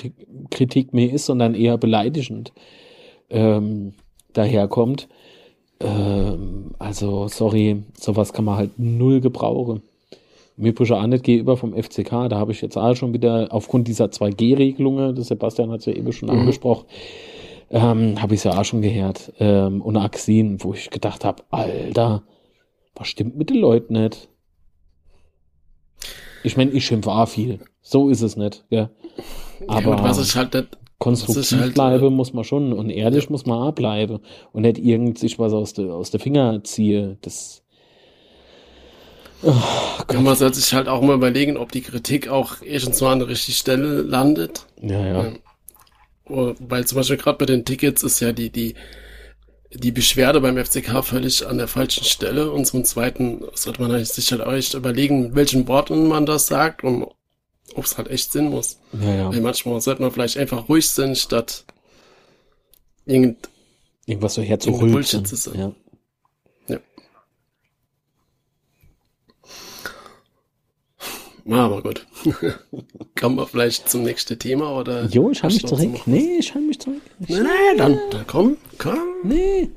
Kritik 0.50 0.94
mehr 0.94 1.12
ist, 1.12 1.26
sondern 1.26 1.54
eher 1.54 1.76
beleidigend 1.76 2.52
ähm, 3.30 3.94
daherkommt. 4.32 5.08
Ähm, 5.80 6.76
also, 6.78 7.26
sorry, 7.26 7.82
sowas 7.98 8.32
kann 8.32 8.44
man 8.44 8.58
halt 8.58 8.78
null 8.78 9.20
gebrauchen. 9.20 9.82
Mir 10.56 10.74
pushe 10.74 10.96
auch 10.96 11.06
nicht 11.06 11.24
gegenüber 11.24 11.56
vom 11.56 11.74
FCK, 11.74 12.28
da 12.28 12.38
habe 12.38 12.52
ich 12.52 12.60
jetzt 12.60 12.76
auch 12.76 12.94
schon 12.94 13.12
wieder 13.12 13.48
aufgrund 13.50 13.88
dieser 13.88 14.06
2G-Regelungen, 14.06 15.14
das 15.16 15.28
Sebastian 15.28 15.70
hat 15.70 15.80
es 15.80 15.86
ja 15.86 15.94
eben 15.94 16.12
schon 16.12 16.28
mhm. 16.28 16.40
angesprochen, 16.40 16.86
ähm, 17.70 18.22
habe 18.22 18.34
ich 18.34 18.40
es 18.40 18.44
ja 18.44 18.58
auch 18.58 18.64
schon 18.64 18.82
gehört. 18.82 19.32
Ähm, 19.40 19.80
und 19.82 19.96
Axin, 19.96 20.62
wo 20.62 20.74
ich 20.74 20.90
gedacht 20.90 21.24
habe, 21.24 21.42
Alter, 21.50 22.22
was 22.94 23.08
stimmt 23.08 23.36
mit 23.36 23.50
den 23.50 23.56
Leuten 23.56 23.94
nicht? 23.94 24.28
Ich 26.44 26.56
meine, 26.56 26.70
ich 26.70 26.84
schimpfe 26.84 27.10
auch 27.10 27.26
viel. 27.26 27.58
So 27.80 28.08
ist 28.08 28.20
es 28.20 28.36
nicht. 28.36 28.64
Ja. 28.70 28.90
Aber 29.66 29.96
ja, 29.96 30.04
was 30.04 30.22
ich 30.22 30.36
halt 30.36 30.54
nicht, 30.54 30.78
konstruktiv 30.98 31.58
halt, 31.58 31.74
bleibe, 31.74 32.06
äh, 32.06 32.10
muss 32.10 32.32
man 32.32 32.44
schon. 32.44 32.72
Und 32.72 32.90
ehrlich 32.90 33.24
ja. 33.24 33.30
muss 33.30 33.46
man 33.46 33.58
auch 33.58 33.72
bleiben. 33.72 34.20
Und 34.52 34.62
nicht 34.62 34.78
irgend 34.78 35.18
sich 35.18 35.38
was 35.38 35.52
aus 35.52 35.72
der 35.72 35.92
aus 35.92 36.10
der 36.10 36.20
Finger 36.20 36.62
ziehe. 36.62 37.16
Das. 37.22 37.63
Oh, 39.44 39.62
ja, 40.12 40.20
man 40.20 40.36
sollte 40.36 40.56
sich 40.58 40.72
halt 40.72 40.88
auch 40.88 41.02
mal 41.02 41.14
überlegen, 41.14 41.56
ob 41.56 41.72
die 41.72 41.82
Kritik 41.82 42.28
auch 42.28 42.62
erstens 42.62 43.00
mal 43.00 43.12
an 43.12 43.18
der 43.18 43.28
richtigen 43.28 43.56
Stelle 43.56 44.02
landet. 44.02 44.66
Ja, 44.80 45.06
ja. 45.06 45.24
Ähm, 45.24 45.38
weil 46.26 46.86
zum 46.86 46.96
Beispiel 46.96 47.18
gerade 47.18 47.38
bei 47.38 47.46
den 47.46 47.64
Tickets 47.64 48.02
ist 48.02 48.20
ja 48.20 48.32
die, 48.32 48.50
die, 48.50 48.74
die 49.72 49.92
Beschwerde 49.92 50.40
beim 50.40 50.56
FCK 50.56 51.04
völlig 51.04 51.46
an 51.46 51.58
der 51.58 51.68
falschen 51.68 52.04
Stelle. 52.04 52.50
Und 52.50 52.64
zum 52.66 52.84
Zweiten 52.84 53.44
sollte 53.54 53.82
man 53.82 54.04
sich 54.04 54.32
halt 54.32 54.40
auch 54.40 54.52
echt 54.52 54.74
überlegen, 54.74 55.34
welchen 55.34 55.68
Worten 55.68 56.08
man 56.08 56.24
das 56.24 56.46
sagt 56.46 56.82
und 56.82 57.06
ob 57.74 57.84
es 57.84 57.98
halt 57.98 58.08
echt 58.08 58.32
Sinn 58.32 58.50
muss. 58.50 58.78
Ja, 58.92 59.14
ja. 59.14 59.32
Weil 59.32 59.40
manchmal 59.40 59.80
sollte 59.80 60.00
man 60.00 60.10
vielleicht 60.10 60.38
einfach 60.38 60.68
ruhig 60.68 60.88
sein, 60.88 61.16
statt 61.16 61.64
irgend, 63.04 63.48
irgendwas 64.06 64.34
so 64.34 64.42
herzurülpsen. 64.42 64.92
Bullshit 64.92 65.28
zu 65.28 65.36
sein. 65.36 65.54
Ja. 65.54 65.66
ja. 65.66 65.72
Aber 71.50 71.82
gut. 71.82 72.06
Kommen 73.18 73.36
wir 73.36 73.46
vielleicht 73.46 73.88
zum 73.88 74.02
nächsten 74.02 74.38
Thema 74.38 74.78
oder? 74.78 75.06
Jo, 75.06 75.30
ich 75.30 75.42
halte 75.42 75.56
mich 75.56 75.66
zurück. 75.66 76.06
Nee, 76.06 76.38
ich 76.38 76.54
halte 76.54 76.66
mich 76.66 76.80
zurück. 76.80 77.02
Nee, 77.18 77.40
nee, 77.40 77.76
dann, 77.76 77.98
dann 78.10 78.26
komm, 78.26 78.56
komm. 78.78 78.98
Nee. 79.24 79.70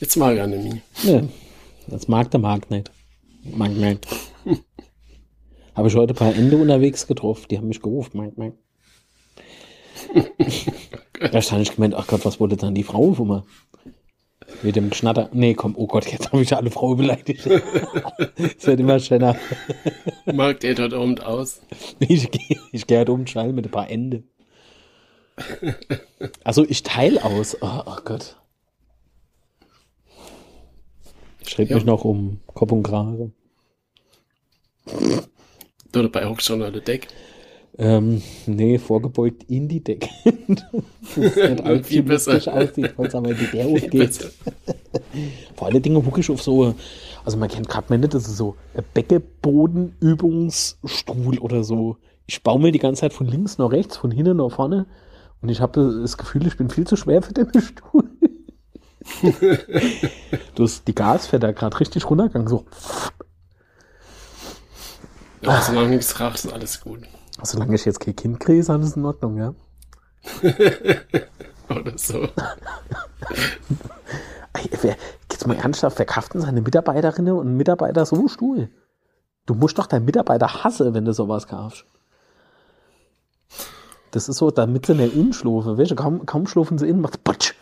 Jetzt 0.00 0.16
mag 0.16 0.36
er 0.36 0.46
nämlich. 0.46 0.80
Nee. 1.04 1.24
Das 1.86 2.08
mag 2.08 2.30
der 2.30 2.40
Markt 2.40 2.70
nicht. 2.70 2.90
Mag 3.44 3.72
nicht. 3.72 4.06
Habe 5.74 5.88
ich 5.88 5.94
heute 5.94 6.14
ein 6.14 6.16
paar 6.16 6.34
Ende 6.34 6.56
unterwegs 6.56 7.06
getroffen. 7.06 7.46
Die 7.50 7.58
haben 7.58 7.68
mich 7.68 7.82
gerufen. 7.82 8.16
Mag, 8.16 8.38
mag. 8.38 8.52
da 11.32 11.42
stand 11.42 11.62
ich 11.62 11.74
gemeint, 11.74 11.94
ach 11.94 12.06
Gott, 12.06 12.24
was 12.24 12.40
wollte 12.40 12.56
dann 12.56 12.74
die 12.74 12.82
Frau 12.82 13.12
von 13.12 13.28
mir? 13.28 13.44
Mit 14.62 14.76
dem 14.76 14.92
Schnatter. 14.92 15.30
Nee, 15.32 15.54
komm, 15.54 15.74
oh 15.76 15.86
Gott, 15.86 16.06
jetzt 16.06 16.32
habe 16.32 16.42
ich 16.42 16.54
alle 16.54 16.70
Frauen 16.70 16.98
beleidigt. 16.98 17.46
Es 18.58 18.66
wird 18.66 18.80
immer 18.80 18.98
schöner. 18.98 19.36
Mag 20.26 20.60
der 20.60 20.74
dort 20.74 20.92
oben 20.92 21.18
aus? 21.20 21.60
Ich 21.98 22.30
gehe 22.30 22.58
ich 22.72 22.86
geh 22.86 22.98
halt 22.98 23.08
um 23.08 23.26
schnell 23.26 23.52
mit 23.52 23.66
ein 23.66 23.70
paar 23.70 23.90
Ende. 23.90 24.22
Also 26.44 26.64
ich 26.68 26.82
teile 26.82 27.24
aus. 27.24 27.56
Oh, 27.60 27.82
oh 27.86 27.96
Gott. 28.04 28.36
Ich 31.40 31.50
schreibe 31.50 31.70
ja. 31.70 31.76
mich 31.76 31.84
noch 31.84 32.04
um 32.04 32.40
Kopf 32.46 32.72
und 32.72 32.82
Krage. 32.82 33.32
Du 35.92 36.02
dabei 36.02 36.26
hockst 36.26 36.46
schon 36.46 36.60
der 36.60 36.70
Deck. 36.70 37.08
Ähm, 37.82 38.20
nee, 38.44 38.76
vorgebeugt 38.76 39.44
in 39.44 39.66
die 39.66 39.82
Decke. 39.82 40.10
das 40.48 40.62
ist 41.16 41.34
nicht 41.90 42.04
besser 42.04 42.34
aussieht, 42.52 42.92
falls 42.94 43.14
aber 43.14 43.32
die 43.32 43.46
der 43.46 43.68
aufgeht. 43.68 44.32
Vor 45.56 45.68
allen 45.68 45.80
Dingen 45.80 46.04
wirklich 46.04 46.28
auf 46.28 46.42
so, 46.42 46.74
also 47.24 47.38
man 47.38 47.48
kennt 47.48 47.70
gerade 47.70 47.96
nicht, 47.96 48.12
das 48.12 48.28
ist 48.28 48.36
so 48.36 48.56
ein 48.74 48.84
Beckenbodenübungsstuhl 48.92 51.38
oder 51.38 51.64
so. 51.64 51.96
Ich 52.26 52.42
baue 52.42 52.60
mir 52.60 52.70
die 52.70 52.78
ganze 52.78 53.00
Zeit 53.00 53.14
von 53.14 53.26
links 53.26 53.56
nach 53.56 53.70
rechts, 53.70 53.96
von 53.96 54.10
hinten 54.10 54.36
nach 54.36 54.52
vorne 54.52 54.84
und 55.40 55.48
ich 55.48 55.62
habe 55.62 56.02
das 56.02 56.18
Gefühl, 56.18 56.46
ich 56.46 56.58
bin 56.58 56.68
viel 56.68 56.86
zu 56.86 56.96
schwer 56.96 57.22
für 57.22 57.32
den 57.32 57.48
Stuhl. 57.62 58.10
du 60.54 60.64
hast 60.64 60.86
die 60.86 60.94
Gasfeder 60.94 61.54
gerade 61.54 61.80
richtig 61.80 62.10
runtergegangen, 62.10 62.46
so. 62.46 62.66
Ja, 65.40 65.62
solange 65.62 65.88
nichts 65.88 66.20
raucht, 66.20 66.34
ist 66.34 66.52
alles 66.52 66.82
gut. 66.82 67.00
Solange 67.42 67.74
ich 67.74 67.84
jetzt 67.84 68.00
kein 68.00 68.16
Kind 68.16 68.40
kriege, 68.40 68.60
ist 68.60 68.70
alles 68.70 68.96
in 68.96 69.04
Ordnung, 69.04 69.36
ja? 69.36 69.54
Oder 71.68 71.96
so. 71.96 72.28
Jetzt 75.30 75.46
mal 75.46 75.56
ernsthaft, 75.56 75.96
verkraften 75.96 76.42
seine 76.42 76.60
Mitarbeiterinnen 76.60 77.32
und 77.32 77.56
Mitarbeiter 77.56 78.04
so 78.04 78.28
Stuhl? 78.28 78.68
Du 79.46 79.54
musst 79.54 79.78
doch 79.78 79.86
deinen 79.86 80.04
Mitarbeiter 80.04 80.64
hassen, 80.64 80.92
wenn 80.92 81.06
du 81.06 81.14
sowas 81.14 81.46
kaufst. 81.46 81.86
Das 84.10 84.28
ist 84.28 84.36
so, 84.36 84.50
damit 84.50 84.84
sie 84.86 84.94
nicht 84.94 85.16
umschlafen. 85.16 85.78
Weißt 85.78 85.92
du, 85.92 85.94
kaum, 85.94 86.26
kaum 86.26 86.46
schlafen 86.46 86.76
sie 86.76 86.88
in, 86.88 87.00
macht 87.00 87.24
Patsch. 87.24 87.54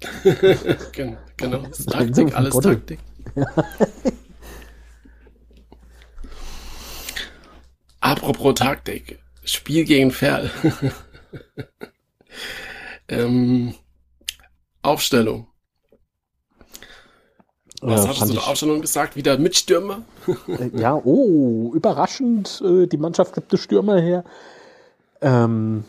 genau, 0.92 1.16
das 1.68 1.80
ist 1.80 1.90
Taktik, 1.90 2.36
alles. 2.36 2.54
Taktik. 2.54 3.00
Ja. 3.34 3.46
Apropos 8.08 8.54
Taktik. 8.54 9.18
Spiel 9.44 9.84
gegen 9.84 10.10
Ferl. 10.10 10.50
ähm, 13.08 13.74
Aufstellung. 14.80 15.48
Was 17.82 18.04
ja, 18.04 18.08
hast 18.08 18.22
du 18.22 18.34
zur 18.34 18.48
Aufstellung 18.48 18.80
gesagt? 18.80 19.14
Wieder 19.14 19.36
mit 19.36 19.56
Stürmer? 19.56 20.04
Äh, 20.26 20.80
ja, 20.80 20.94
oh, 20.94 21.72
überraschend. 21.74 22.62
Äh, 22.64 22.86
die 22.86 22.96
Mannschaft 22.96 23.34
gibt 23.34 23.52
es 23.52 23.60
Stürmer 23.60 24.00
her. 24.00 24.24
Ähm, 25.20 25.84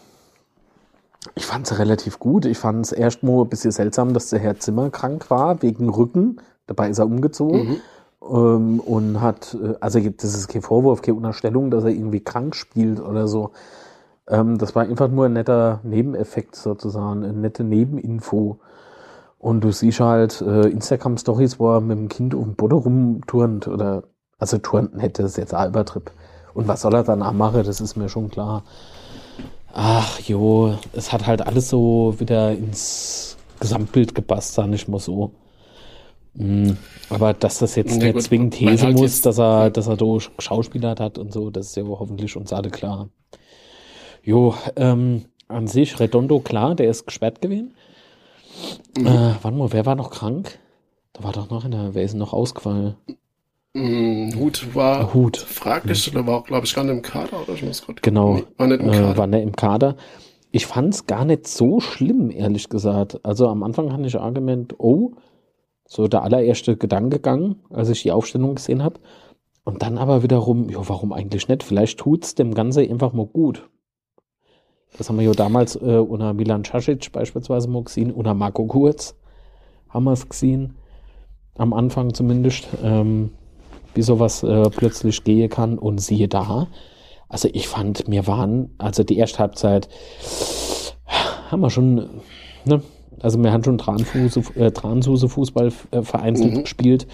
ich 1.36 1.46
fand 1.46 1.72
es 1.72 1.80
relativ 1.80 2.20
gut. 2.20 2.44
Ich 2.44 2.58
fand 2.58 2.86
es 2.86 2.92
erst 2.92 3.24
mal 3.24 3.44
ein 3.44 3.50
bisschen 3.50 3.72
seltsam, 3.72 4.14
dass 4.14 4.30
der 4.30 4.40
Herr 4.40 4.60
Zimmer 4.60 4.90
krank 4.90 5.30
war, 5.30 5.62
wegen 5.62 5.88
Rücken. 5.88 6.42
Dabei 6.68 6.90
ist 6.90 7.00
er 7.00 7.06
umgezogen. 7.06 7.66
Mhm. 7.66 7.82
Ähm, 8.30 8.80
und 8.80 9.22
hat, 9.22 9.58
äh, 9.62 9.76
also 9.80 10.00
das 10.00 10.36
ist 10.36 10.48
kein 10.48 10.62
Vorwurf, 10.62 11.02
keine 11.02 11.18
Unterstellung, 11.18 11.72
dass 11.72 11.84
er 11.84 11.92
irgendwie 11.92 12.22
krank 12.22 12.56
spielt 12.56 13.00
oder 13.00 13.28
so. 13.28 13.52
Ähm, 14.28 14.58
das 14.58 14.76
war 14.76 14.84
einfach 14.84 15.10
nur 15.10 15.26
ein 15.26 15.34
netter 15.34 15.80
Nebeneffekt 15.84 16.56
sozusagen, 16.56 17.24
eine 17.24 17.34
nette 17.34 17.64
Nebeninfo. 17.64 18.60
Und 19.40 19.64
du 19.64 19.72
siehst 19.72 20.02
halt 20.02 20.42
äh, 20.42 20.68
Instagram-Stories, 20.68 21.60
wo 21.60 21.76
er 21.76 21.82
mit 21.82 21.98
dem 21.98 22.10
Kind 22.10 22.34
dem 22.34 22.56
Boden 22.56 22.78
rumturnt 22.78 23.68
oder, 23.68 24.04
also 24.38 24.58
turnt 24.58 25.02
hätte, 25.02 25.24
ist 25.24 25.38
jetzt 25.38 25.54
ein 25.54 25.62
Albertrip. 25.62 26.12
Und 26.54 26.68
was 26.68 26.82
soll 26.82 26.94
er 26.94 27.04
danach 27.04 27.32
machen, 27.32 27.64
das 27.64 27.80
ist 27.80 27.96
mir 27.96 28.10
schon 28.10 28.30
klar. 28.30 28.64
Ach 29.74 30.20
jo, 30.20 30.76
es 30.94 31.14
hat 31.14 31.26
halt 31.26 31.46
alles 31.46 31.70
so 31.70 32.16
wieder 32.18 32.52
ins 32.52 33.38
Gesamtbild 33.60 34.16
gepasst, 34.16 34.56
sag 34.56 34.70
ich 34.74 34.88
mal 34.88 35.00
so. 35.00 35.32
Mhm. 36.40 36.78
Aber 37.10 37.34
dass 37.34 37.60
das 37.60 37.76
jetzt 37.76 37.98
ja, 37.98 38.06
nicht 38.06 38.14
gut, 38.14 38.24
zwingend 38.24 38.54
These 38.56 38.86
halt 38.86 38.98
muss, 38.98 39.22
dass 39.22 39.38
er, 39.40 39.70
dass 39.70 39.88
er 39.88 39.98
da 39.98 40.06
Schauspieler 40.40 40.96
hat 40.98 41.18
und 41.18 41.34
so, 41.34 41.50
das 41.50 41.68
ist 41.68 41.76
ja 41.78 41.84
hoffentlich 41.84 42.36
uns 42.36 42.54
alle 42.54 42.70
klar. 42.70 43.10
Jo, 44.24 44.56
ähm, 44.76 45.26
an 45.48 45.68
sich 45.68 46.00
Redondo 46.00 46.40
klar, 46.40 46.76
der 46.76 46.90
ist 46.90 47.06
gesperrt 47.06 47.42
gewesen. 47.42 47.76
Mhm. 48.98 49.06
Äh, 49.06 49.36
warte 49.42 49.58
mal, 49.58 49.74
wer 49.74 49.86
war 49.86 49.96
noch 49.96 50.12
krank? 50.12 50.60
Da 51.14 51.24
war 51.24 51.34
doch 51.34 51.50
noch 51.50 51.66
einer, 51.66 51.94
wer 51.94 52.04
ist 52.04 52.14
noch 52.14 52.34
ausgefallen? 52.34 52.96
Mm, 53.74 54.34
Hut 54.36 54.74
war 54.74 55.14
Hut. 55.14 55.38
fraglich, 55.38 56.08
ja. 56.08 56.14
oder 56.14 56.26
war 56.26 56.40
auch, 56.40 56.46
glaube 56.46 56.66
ich, 56.66 56.74
gar 56.74 56.84
nicht 56.84 56.94
im 56.94 57.02
Kader, 57.02 57.42
oder? 57.42 57.54
Ich 57.54 57.64
muss 57.64 57.86
grad 57.86 58.02
genau, 58.02 58.36
nee, 58.36 58.44
war 58.58 58.68
nicht 58.68 58.82
im 58.82 58.92
Kader. 58.92 59.12
Äh, 59.12 59.18
war 59.18 59.28
nicht 59.28 59.44
im 59.44 59.56
Kader. 59.56 59.96
Ich 60.52 60.66
fand 60.66 60.94
es 60.94 61.06
gar 61.06 61.26
nicht 61.26 61.48
so 61.48 61.80
schlimm, 61.80 62.32
ehrlich 62.32 62.70
gesagt. 62.70 63.20
Also 63.24 63.48
am 63.48 63.62
Anfang 63.62 63.92
hatte 63.92 64.08
ich 64.08 64.18
Argument, 64.18 64.76
oh, 64.80 65.12
so 65.90 66.08
der 66.08 66.24
allererste 66.24 66.78
Gedanke 66.78 67.18
gegangen, 67.18 67.56
als 67.72 67.90
ich 67.90 68.04
die 68.04 68.12
Aufstellung 68.12 68.56
gesehen 68.56 68.84
habe. 68.84 69.00
Und 69.66 69.82
dann 69.82 69.98
aber 69.98 70.24
wiederum, 70.24 70.70
ja, 70.70 70.88
warum 70.88 71.12
eigentlich 71.12 71.48
nicht? 71.48 71.64
Vielleicht 71.64 72.00
tut's 72.00 72.36
dem 72.36 72.54
Ganze 72.54 72.82
einfach 72.82 73.12
mal 73.12 73.26
gut. 73.26 73.68
Das 74.98 75.10
haben 75.10 75.18
wir 75.18 75.26
ja 75.26 75.32
damals 75.34 75.76
äh, 75.76 75.98
unter 75.98 76.34
Milan 76.34 76.64
Casic 76.64 77.12
beispielsweise 77.12 77.68
mal 77.68 77.84
gesehen, 77.84 78.12
unter 78.12 78.34
Marco 78.34 78.66
Kurz 78.66 79.16
haben 79.90 80.06
wir 80.06 80.14
es 80.14 80.30
gesehen. 80.30 80.76
Am 81.58 81.74
Anfang 81.74 82.14
zumindest, 82.14 82.68
ähm, 82.84 83.32
wie 83.96 84.02
sowas 84.04 84.44
äh, 84.44 84.70
plötzlich 84.70 85.24
gehen 85.24 85.50
kann. 85.50 85.80
Und 85.80 86.00
siehe 86.00 86.28
da, 86.28 86.68
also 87.28 87.50
ich 87.52 87.68
fand, 87.68 88.08
mir 88.08 88.28
waren, 88.28 88.76
also 88.78 89.04
die 89.04 89.18
erste 89.18 89.40
Halbzeit 89.40 89.90
haben 91.50 91.62
wir 91.62 91.72
schon, 91.72 92.10
ne, 92.66 92.82
also 93.22 93.42
wir 93.42 93.52
haben 93.52 93.64
schon 93.64 93.78
Tranfuse, 93.78 94.42
äh, 94.56 94.72
Transuse 94.72 95.30
Fußball 95.30 95.72
äh, 95.92 96.02
vereinzelt 96.02 96.54
mhm. 96.54 96.62
gespielt. 96.62 97.08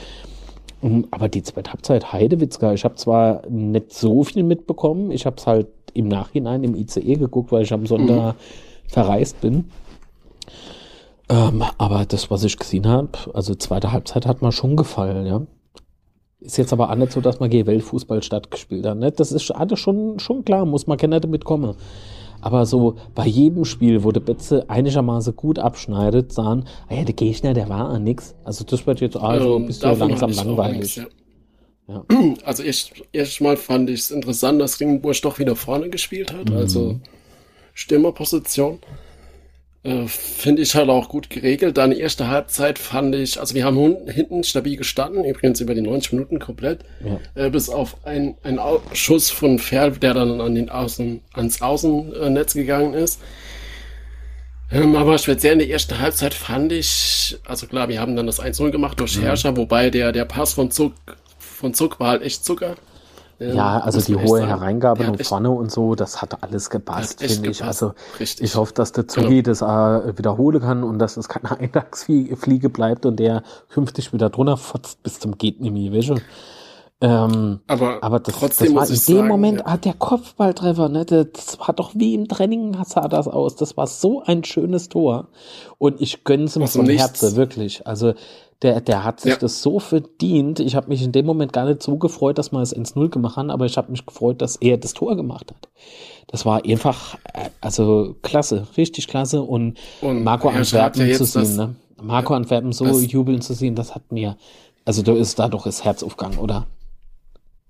Um, 0.82 1.08
aber 1.10 1.30
die 1.30 1.42
zweite 1.42 1.72
Halbzeit 1.72 2.14
Heidewitzka, 2.14 2.74
ich 2.74 2.84
habe 2.84 2.96
zwar 2.96 3.48
nicht 3.50 3.94
so 3.94 4.24
viel 4.24 4.44
mitbekommen, 4.44 5.10
ich 5.10 5.26
habe 5.26 5.38
es 5.38 5.48
halt 5.48 5.68
im 5.94 6.08
Nachhinein 6.08 6.64
im 6.64 6.76
ICE 6.76 7.16
geguckt, 7.16 7.52
weil 7.52 7.64
ich 7.64 7.74
am 7.74 7.86
Sonntag 7.86 8.36
mhm. 8.36 8.40
verreist 8.88 9.42
bin. 9.42 9.66
Ähm, 11.30 11.64
aber 11.78 12.06
das, 12.06 12.30
was 12.30 12.44
ich 12.44 12.58
gesehen 12.58 12.88
habe, 12.88 13.12
also 13.34 13.56
zweite 13.56 13.92
Halbzeit 13.92 14.26
hat 14.26 14.42
mir 14.42 14.52
schon 14.52 14.76
gefallen, 14.76 15.26
ja. 15.26 15.42
Ist 16.40 16.58
jetzt 16.58 16.74
aber 16.74 16.92
auch 16.92 16.96
nicht 16.96 17.12
so, 17.12 17.22
dass 17.22 17.40
man 17.40 17.52
Weltfußball 17.52 18.22
stattgespielt 18.22 18.86
hat. 18.86 18.98
Ne? 19.00 19.12
Das 19.12 19.32
ist 19.32 19.50
alles 19.50 19.80
schon, 19.80 20.20
schon 20.20 20.46
klar, 20.46 20.66
muss 20.66 20.86
man 20.86 20.98
keiner 20.98 21.20
damit 21.20 21.44
kommen. 21.44 21.76
Aber 22.46 22.68
so 22.68 22.98
bei 23.16 23.26
jedem 23.26 23.66
Spiel, 23.66 24.04
wo 24.04 24.12
der 24.12 24.20
Betze 24.20 24.70
einigermaßen 24.70 25.36
gut 25.36 25.58
abschneidet, 25.58 26.32
sagen, 26.32 26.66
ah 26.88 26.94
ja, 26.94 27.04
der 27.04 27.16
Gegner, 27.16 27.56
der 27.56 27.70
war 27.70 27.90
an 27.90 28.04
nix. 28.04 28.36
Also 28.44 28.64
das 28.64 28.86
wird 28.86 29.02
jetzt 29.02 29.18
also 29.18 29.56
ein 29.56 29.66
bisschen 29.66 29.98
langsam 29.98 30.30
langweilig. 30.30 30.80
Nix, 30.80 30.96
ja. 30.98 31.06
Ja. 31.88 32.06
Also 32.44 32.62
erst, 32.62 32.92
erst 33.12 33.42
mal 33.42 33.58
fand 33.58 33.90
ich 33.90 34.02
es 34.02 34.12
interessant, 34.12 34.62
dass 34.62 34.80
Ringburg 34.80 35.20
doch 35.24 35.40
wieder 35.40 35.56
vorne 35.56 35.90
gespielt 35.90 36.34
hat, 36.34 36.50
mhm. 36.50 36.56
also 36.56 37.00
Stürmerposition. 37.74 38.78
Äh, 39.86 40.08
Finde 40.08 40.64
ich 40.64 40.74
halt 40.74 40.90
auch 40.90 41.10
gut 41.10 41.30
geregelt. 41.30 41.78
Dann 41.78 41.92
die 41.92 42.00
erste 42.00 42.28
Halbzeit 42.28 42.80
fand 42.80 43.14
ich, 43.14 43.40
also 43.40 43.54
wir 43.54 43.66
haben 43.66 44.08
hinten 44.08 44.44
stabil 44.44 44.78
gestanden, 44.78 45.24
übrigens 45.24 45.62
über 45.62 45.76
die 45.76 45.82
90 45.82 46.14
Minuten 46.14 46.40
komplett, 46.40 46.80
ja. 47.06 47.46
äh, 47.46 47.52
bis 47.52 47.70
auf 47.70 48.04
ein, 48.04 48.36
ein 48.42 48.60
Schuss 48.94 49.30
von 49.30 49.60
Ferl, 49.60 49.92
der 49.92 50.16
dann 50.16 50.42
an 50.42 50.56
den 50.56 50.70
Außen, 50.70 51.22
ans 51.34 51.62
Außennetz 51.62 52.56
gegangen 52.56 52.96
ist. 52.96 53.22
Ähm, 54.72 54.96
aber 54.96 55.20
speziell 55.20 55.54
in 55.54 55.60
der 55.60 55.70
ersten 55.70 56.00
Halbzeit 56.00 56.34
fand 56.34 56.72
ich, 56.72 57.38
also 57.46 57.68
klar, 57.68 57.88
wir 57.88 58.02
haben 58.02 58.16
dann 58.16 58.26
das 58.26 58.42
1-0 58.42 58.72
gemacht 58.72 59.00
durch 59.00 59.18
mhm. 59.18 59.22
Herrscher, 59.22 59.56
wobei 59.56 59.92
der, 59.92 60.12
der 60.12 60.26
Pass 60.26 60.54
von 60.54 60.72
Zug, 60.72 60.94
von 61.38 61.76
Zug 61.76 62.00
war 62.00 62.10
halt 62.10 62.24
echt 62.24 62.44
Zucker. 62.44 62.76
Ja, 63.40 63.80
also 63.80 64.00
die 64.00 64.16
hohe 64.16 64.40
sagen. 64.40 64.48
Hereingabe 64.48 65.04
nach 65.04 65.20
vorne 65.26 65.52
und 65.52 65.72
so, 65.72 65.96
das 65.96 66.22
hat 66.22 66.42
alles 66.44 66.70
gepasst, 66.70 67.22
finde 67.22 67.50
ich. 67.50 67.64
Also 67.64 67.94
Richtig. 68.20 68.46
ich 68.46 68.56
hoffe, 68.56 68.74
dass 68.74 68.92
der 68.92 69.08
Zugi 69.08 69.42
genau. 69.42 69.50
das 69.50 69.62
äh, 69.62 70.18
wiederholen 70.18 70.62
kann 70.62 70.84
und 70.84 71.00
dass 71.00 71.18
es 71.18 71.28
keine 71.28 71.52
Eintagsfliege 71.60 72.70
bleibt 72.70 73.06
und 73.06 73.18
der 73.18 73.44
künftig 73.70 74.14
wieder 74.14 74.30
drunter 74.30 74.58
fotzt 74.58 75.04
bis 75.04 75.20
zum 75.20 75.38
geht 75.38 75.60
nicht 75.62 75.74
mehr, 75.74 75.92
weißt 75.92 76.10
du? 76.10 76.16
Ähm, 77.02 77.60
aber, 77.68 78.02
aber 78.02 78.20
das, 78.22 78.36
trotzdem 78.36 78.74
das 78.74 78.76
war 78.76 78.84
in 78.84 78.94
dem 78.94 79.18
sagen, 79.18 79.28
Moment, 79.28 79.60
ja. 79.60 79.66
ah, 79.66 79.78
der 79.78 79.94
Kopfballtreffer, 79.94 80.88
ne, 80.88 81.06
das 81.06 81.60
war 81.60 81.74
doch 81.76 81.92
wie 81.94 82.14
im 82.14 82.30
Training 82.30 82.78
sah 82.86 83.10
das 83.10 83.28
aus. 83.28 83.58
Das 83.58 83.76
war 83.76 83.86
so 83.88 84.24
ein 84.24 84.46
schönes 84.46 84.88
Tor. 84.88 85.28
Und 85.78 86.00
ich 86.00 86.24
gönn's 86.24 86.56
ihm 86.56 86.66
vom 86.68 86.88
Herzen, 86.88 87.36
wirklich. 87.36 87.86
Also 87.86 88.14
der, 88.62 88.82
der 88.82 89.04
hat 89.04 89.20
sich 89.20 89.34
ja. 89.34 89.38
das 89.38 89.62
so 89.62 89.80
verdient. 89.80 90.60
Ich 90.60 90.76
habe 90.76 90.88
mich 90.88 91.04
in 91.04 91.12
dem 91.12 91.26
Moment 91.26 91.54
gar 91.54 91.66
nicht 91.66 91.84
so 91.84 91.98
gefreut, 91.98 92.38
dass 92.38 92.52
wir 92.52 92.62
es 92.62 92.72
ins 92.72 92.96
Null 92.96 93.10
gemacht 93.10 93.38
haben, 93.38 93.50
aber 93.50 93.66
ich 93.66 93.78
habe 93.78 93.92
mich 93.92 94.06
gefreut, 94.06 94.42
dass 94.42 94.56
er 94.56 94.78
das 94.78 94.94
Tor 94.94 95.16
gemacht 95.16 95.52
hat. 95.52 95.70
Das 96.28 96.46
war 96.46 96.66
einfach, 96.66 97.16
äh, 97.34 97.50
also 97.62 98.16
klasse, 98.22 98.68
richtig 98.78 99.08
klasse. 99.08 99.42
Und, 99.42 99.78
und 100.02 100.24
Marco 100.24 100.50
Antwerpen 100.50 101.08
ja 101.08 101.16
zu 101.16 101.26
sehen, 101.26 101.56
ne? 101.56 101.76
Marco 102.02 102.34
ja, 102.34 102.38
Antwerpen 102.38 102.72
so 102.72 102.86
jubeln 103.00 103.42
zu 103.42 103.54
sehen, 103.54 103.76
das 103.76 103.96
hat 103.96 104.12
mir, 104.12 104.38
also 104.84 105.02
da 105.02 105.14
ist 105.14 105.40
dadurch 105.40 105.64
das 105.64 105.84
Herzaufgang, 105.84 106.38
oder? 106.38 106.68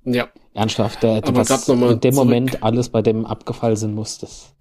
Ja. 0.03 0.29
Ernsthaft, 0.53 1.03
der, 1.03 1.17
aber 1.17 1.47
was 1.47 1.67
in 1.67 1.79
dem 1.99 1.99
zurück. 1.99 2.13
Moment 2.15 2.63
alles 2.63 2.89
bei 2.89 3.01
dem 3.01 3.25
abgefallen 3.25 3.75
sein 3.75 3.93
muss, 3.93 4.19
das 4.19 4.53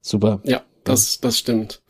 super. 0.00 0.40
Ja, 0.44 0.62
das, 0.84 1.20
das 1.20 1.38
stimmt. 1.38 1.82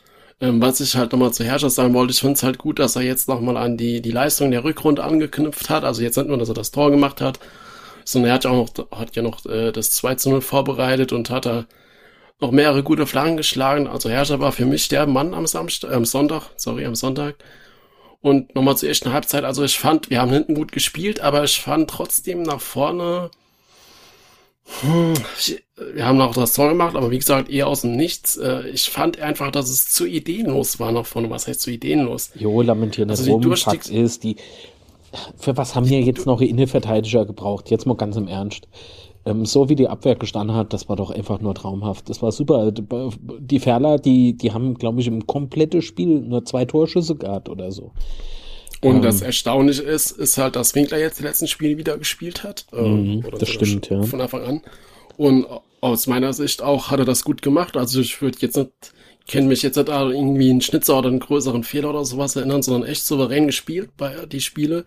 Ähm, 0.43 0.61
was 0.61 0.81
ich 0.81 0.97
halt 0.97 1.13
nochmal 1.13 1.33
zu 1.33 1.45
Herrscher 1.45 1.71
sagen 1.71 1.95
wollte, 1.95 2.13
ich 2.13 2.19
finde 2.19 2.35
es 2.35 2.43
halt 2.43 2.59
gut, 2.59 2.81
dass 2.81 2.97
er 2.97 3.03
jetzt 3.03 3.29
nochmal 3.29 3.57
an 3.57 3.77
die, 3.77 4.03
die 4.03 4.11
Leistung 4.11 4.51
der 4.51 4.65
Rückrunde 4.65 5.05
angeknüpft 5.05 5.71
hat. 5.71 5.85
Also 5.85 6.03
jetzt 6.03 6.17
nicht 6.17 6.27
nur, 6.29 6.37
dass 6.37 6.49
er 6.49 6.55
das 6.55 6.73
Tor 6.73 6.91
gemacht 6.91 7.21
hat, 7.21 7.39
sondern 8.05 8.31
er 8.31 8.35
hat 8.35 8.45
ja 8.45 8.51
auch 8.51 8.69
noch, 8.77 8.91
hat 8.99 9.15
ja 9.15 9.23
noch 9.23 9.47
äh, 9.47 9.71
das 9.71 9.93
2 9.93 10.17
zu 10.17 10.31
0 10.31 10.41
vorbereitet 10.41 11.13
und 11.13 11.31
hat 11.31 11.47
da 11.47 11.65
noch 12.41 12.51
mehrere 12.51 12.83
gute 12.83 13.07
Flaggen 13.07 13.37
geschlagen. 13.37 13.87
Also 13.87 14.11
Herrscher 14.11 14.41
war 14.41 14.51
für 14.51 14.67
mich 14.67 14.89
der 14.89 15.07
Mann 15.07 15.33
am 15.33 15.47
Samstag, 15.47 15.93
äh, 15.93 16.05
Sonntag, 16.05 16.51
sorry, 16.57 16.87
am 16.87 16.97
Sonntag. 16.97 17.37
Und 18.21 18.55
nochmal 18.57 18.77
zur 18.77 18.89
ersten 18.89 19.13
Halbzeit, 19.13 19.45
also 19.45 19.63
ich 19.63 19.79
fand, 19.79 20.11
wir 20.11 20.21
haben 20.21 20.33
hinten 20.33 20.55
gut 20.55 20.73
gespielt, 20.73 21.21
aber 21.21 21.45
ich 21.45 21.61
fand 21.61 21.89
trotzdem 21.89 22.43
nach 22.43 22.61
vorne, 22.61 23.31
hm, 24.81 25.15
wir 25.95 26.07
haben 26.07 26.21
auch 26.21 26.35
das 26.35 26.55
Tor 26.55 26.71
gemacht, 26.71 26.97
aber 26.97 27.11
wie 27.11 27.19
gesagt, 27.19 27.51
eher 27.51 27.69
aus 27.69 27.83
dem 27.83 27.97
Nichts. 27.97 28.37
Äh, 28.37 28.69
ich 28.69 28.89
fand 28.91 29.21
einfach, 29.21 29.51
dass 29.51 29.69
es 29.69 29.89
zu 29.91 30.07
ideenlos 30.07 30.81
war 30.81 30.93
nach 30.93 31.07
vorne. 31.07 31.31
Was 31.31 31.47
heißt 31.47 31.61
zu 31.61 31.71
ideenlos? 31.71 32.31
Jo, 32.35 32.63
lamentieren 32.63 33.11
also 33.11 33.33
rum. 33.33 33.57
Fakt 33.57 33.89
ist, 33.89 34.25
die, 34.25 34.37
für 35.39 35.57
was 35.57 35.75
haben 35.75 35.89
wir 35.89 36.01
jetzt 36.01 36.27
noch 36.27 36.41
Innenverteidiger 36.41 37.27
gebraucht? 37.27 37.71
Jetzt 37.71 37.87
mal 37.87 37.97
ganz 37.97 38.17
im 38.17 38.29
Ernst. 38.29 38.69
Ähm, 39.25 39.47
so 39.47 39.69
wie 39.69 39.77
die 39.77 39.89
Abwehr 39.89 40.17
gestanden 40.17 40.57
hat, 40.57 40.73
das 40.73 40.89
war 40.89 40.97
doch 40.97 41.11
einfach 41.11 41.41
nur 41.41 41.55
traumhaft. 41.55 42.09
Das 42.09 42.23
war 42.23 42.33
super. 42.33 42.73
Die 42.73 43.61
Ferler, 43.61 43.99
die, 43.99 44.37
die 44.37 44.53
haben, 44.53 44.75
glaube 44.75 45.01
ich, 45.01 45.07
im 45.07 45.27
kompletten 45.27 45.83
Spiel 45.83 46.21
nur 46.21 46.45
zwei 46.45 46.65
Torschüsse 46.65 47.15
gehabt 47.15 47.49
oder 47.49 47.71
so. 47.71 47.93
Und 48.83 48.97
ähm, 48.97 49.03
das 49.03 49.23
Erstaunliche 49.23 49.83
ist, 49.83 50.11
ist 50.11 50.39
halt, 50.39 50.57
dass 50.57 50.75
Winkler 50.75 50.99
jetzt 50.99 51.19
die 51.19 51.23
letzten 51.23 51.47
Spiele 51.47 51.79
wieder 51.79 51.97
gespielt 51.97 52.43
hat. 52.43 52.67
Ähm, 52.75 53.25
das 53.39 53.49
stimmt, 53.49 53.89
ja. 53.89 54.03
Von 54.03 54.21
Anfang 54.21 54.43
an. 54.43 54.61
Und 55.17 55.47
aus 55.81 56.07
meiner 56.09 56.33
Sicht 56.33 56.63
auch 56.63 56.91
hat 56.91 56.99
er 56.99 57.05
das 57.05 57.23
gut 57.25 57.43
gemacht. 57.43 57.77
Also 57.77 58.01
ich 58.01 58.21
würde 58.21 58.39
jetzt 58.41 58.57
nicht, 58.57 58.71
kenne 59.29 59.47
mich 59.47 59.63
jetzt 59.63 59.77
nicht 59.77 59.89
irgendwie 59.89 60.51
einen 60.51 60.61
Schnitzer 60.61 60.99
oder 60.99 61.09
einen 61.09 61.21
größeren 61.21 61.63
Fehler 61.63 61.91
oder 61.91 62.05
sowas 62.05 62.35
erinnern, 62.35 62.63
sondern 62.63 62.89
echt 62.89 63.07
souverän 63.07 63.47
gespielt 63.47 63.91
bei 63.97 64.27
die 64.27 64.41
Spiele. 64.41 64.85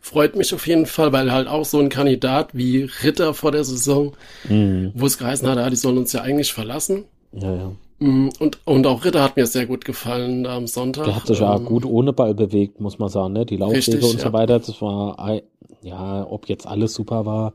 Freut 0.00 0.36
mich 0.36 0.54
auf 0.54 0.66
jeden 0.66 0.86
Fall, 0.86 1.12
weil 1.12 1.32
halt 1.32 1.48
auch 1.48 1.64
so 1.64 1.78
ein 1.80 1.88
Kandidat 1.88 2.50
wie 2.54 2.88
Ritter 3.02 3.34
vor 3.34 3.52
der 3.52 3.64
Saison, 3.64 4.16
mhm. 4.48 4.92
wo 4.94 5.06
es 5.06 5.18
geheißen 5.18 5.46
hat, 5.48 5.58
ja, 5.58 5.68
die 5.68 5.76
sollen 5.76 5.98
uns 5.98 6.12
ja 6.12 6.22
eigentlich 6.22 6.52
verlassen. 6.52 7.04
Ja, 7.32 7.54
ja. 7.54 7.72
Mhm, 7.98 8.30
und, 8.40 8.58
und 8.66 8.86
auch 8.86 9.04
Ritter 9.04 9.22
hat 9.22 9.36
mir 9.36 9.46
sehr 9.46 9.66
gut 9.66 9.84
gefallen 9.84 10.44
da 10.44 10.56
am 10.56 10.66
Sonntag. 10.66 11.04
Der 11.04 11.16
hat 11.16 11.26
sich 11.26 11.40
ja 11.40 11.56
ähm, 11.56 11.64
gut 11.64 11.84
ohne 11.84 12.12
Ball 12.12 12.34
bewegt, 12.34 12.80
muss 12.80 12.98
man 12.98 13.08
sagen, 13.08 13.32
ne? 13.32 13.46
Die 13.46 13.56
Laufwege 13.56 14.06
und 14.06 14.20
so 14.20 14.32
weiter, 14.32 14.58
das 14.58 14.82
war, 14.82 15.40
ja, 15.82 16.26
ob 16.28 16.48
jetzt 16.48 16.66
alles 16.66 16.94
super 16.94 17.24
war. 17.24 17.52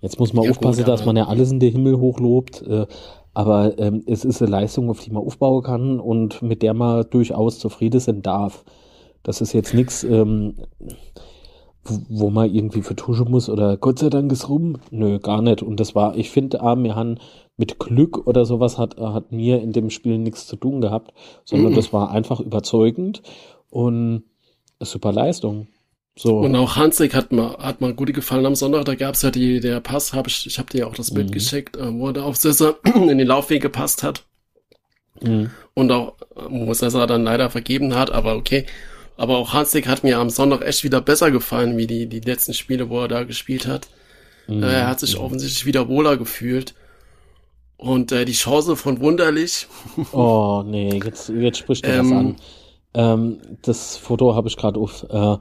Jetzt 0.00 0.18
muss 0.18 0.32
man 0.32 0.44
ja, 0.44 0.50
aufpassen, 0.50 0.84
gut, 0.84 0.88
dass 0.88 1.04
man 1.04 1.16
ja 1.16 1.26
alles 1.26 1.50
in 1.50 1.60
den 1.60 1.72
Himmel 1.72 1.98
hochlobt. 1.98 2.62
Äh, 2.62 2.86
aber 3.34 3.78
ähm, 3.78 4.02
es 4.06 4.24
ist 4.24 4.42
eine 4.42 4.50
Leistung, 4.50 4.90
auf 4.90 5.00
die 5.00 5.10
man 5.10 5.24
aufbauen 5.24 5.62
kann 5.62 6.00
und 6.00 6.42
mit 6.42 6.62
der 6.62 6.74
man 6.74 7.08
durchaus 7.10 7.58
zufrieden 7.58 8.00
sein 8.00 8.22
darf. 8.22 8.64
Das 9.22 9.40
ist 9.40 9.52
jetzt 9.52 9.74
nichts, 9.74 10.02
ähm, 10.04 10.54
wo, 11.84 12.30
man 12.30 12.54
irgendwie 12.54 12.82
vertuschen 12.82 13.30
muss 13.30 13.48
oder 13.48 13.76
Gott 13.76 13.98
sei 13.98 14.10
Dank 14.10 14.30
ist 14.32 14.48
rum. 14.48 14.78
Nö, 14.90 15.18
gar 15.18 15.42
nicht. 15.42 15.62
Und 15.62 15.80
das 15.80 15.94
war, 15.94 16.16
ich 16.16 16.30
finde, 16.30 16.60
ah, 16.60 16.76
wir 16.76 16.94
haben 16.94 17.18
mit 17.56 17.78
Glück 17.78 18.26
oder 18.26 18.44
sowas 18.44 18.78
hat, 18.78 18.98
hat 18.98 19.32
mir 19.32 19.60
in 19.62 19.72
dem 19.72 19.90
Spiel 19.90 20.18
nichts 20.18 20.46
zu 20.46 20.56
tun 20.56 20.80
gehabt, 20.80 21.12
sondern 21.44 21.72
mhm. 21.72 21.76
das 21.76 21.92
war 21.92 22.10
einfach 22.10 22.40
überzeugend 22.40 23.22
und 23.70 24.24
super 24.80 25.12
Leistung. 25.12 25.68
So. 26.16 26.38
Und 26.38 26.54
auch 26.56 26.76
Hansik 26.76 27.14
hat 27.14 27.32
mal, 27.32 27.56
hat 27.58 27.80
mal 27.80 27.94
gut 27.94 28.12
gefallen 28.12 28.44
am 28.44 28.54
Sonntag. 28.54 28.84
Da 28.84 28.94
gab's 28.94 29.22
ja 29.22 29.30
die, 29.30 29.60
der 29.60 29.80
Pass, 29.80 30.12
hab 30.12 30.26
ich, 30.26 30.46
ich 30.46 30.58
habe 30.58 30.70
dir 30.70 30.80
ja 30.80 30.86
auch 30.86 30.94
das 30.94 31.14
Bild 31.14 31.28
mhm. 31.28 31.32
geschickt, 31.32 31.76
äh, 31.76 31.92
wo 31.94 32.10
er 32.10 32.24
auf 32.24 32.36
Sessa 32.36 32.74
in 32.94 33.18
den 33.18 33.26
Laufweg 33.26 33.62
gepasst 33.62 34.02
hat. 34.02 34.24
Mhm. 35.22 35.50
Und 35.74 35.92
auch, 35.92 36.16
wo 36.48 36.72
Sessa 36.74 37.06
dann 37.06 37.24
leider 37.24 37.48
vergeben 37.48 37.94
hat, 37.94 38.10
aber 38.10 38.36
okay. 38.36 38.66
Aber 39.20 39.36
auch 39.36 39.52
Hansik 39.52 39.86
hat 39.86 40.02
mir 40.02 40.18
am 40.18 40.30
Sonntag 40.30 40.62
echt 40.62 40.82
wieder 40.82 41.02
besser 41.02 41.30
gefallen, 41.30 41.76
wie 41.76 41.86
die, 41.86 42.06
die 42.06 42.20
letzten 42.20 42.54
Spiele, 42.54 42.88
wo 42.88 43.02
er 43.02 43.08
da 43.08 43.24
gespielt 43.24 43.66
hat. 43.66 43.86
Mhm. 44.46 44.62
Äh, 44.62 44.72
er 44.72 44.86
hat 44.86 45.00
sich 45.00 45.18
offensichtlich 45.18 45.66
wieder 45.66 45.88
wohler 45.88 46.16
gefühlt. 46.16 46.72
Und 47.76 48.12
äh, 48.12 48.24
die 48.24 48.32
Chance 48.32 48.76
von 48.76 48.98
Wunderlich. 49.00 49.66
oh, 50.12 50.62
nee, 50.64 50.98
jetzt, 51.04 51.28
jetzt 51.28 51.58
spricht 51.58 51.84
er 51.84 51.98
ähm, 51.98 52.10
was 52.10 52.18
an. 52.18 52.36
Ähm, 52.94 53.40
das 53.60 53.98
Foto 53.98 54.34
habe 54.34 54.48
ich 54.48 54.56
gerade 54.56 54.80
auf. 54.80 55.04
Äh, 55.10 55.36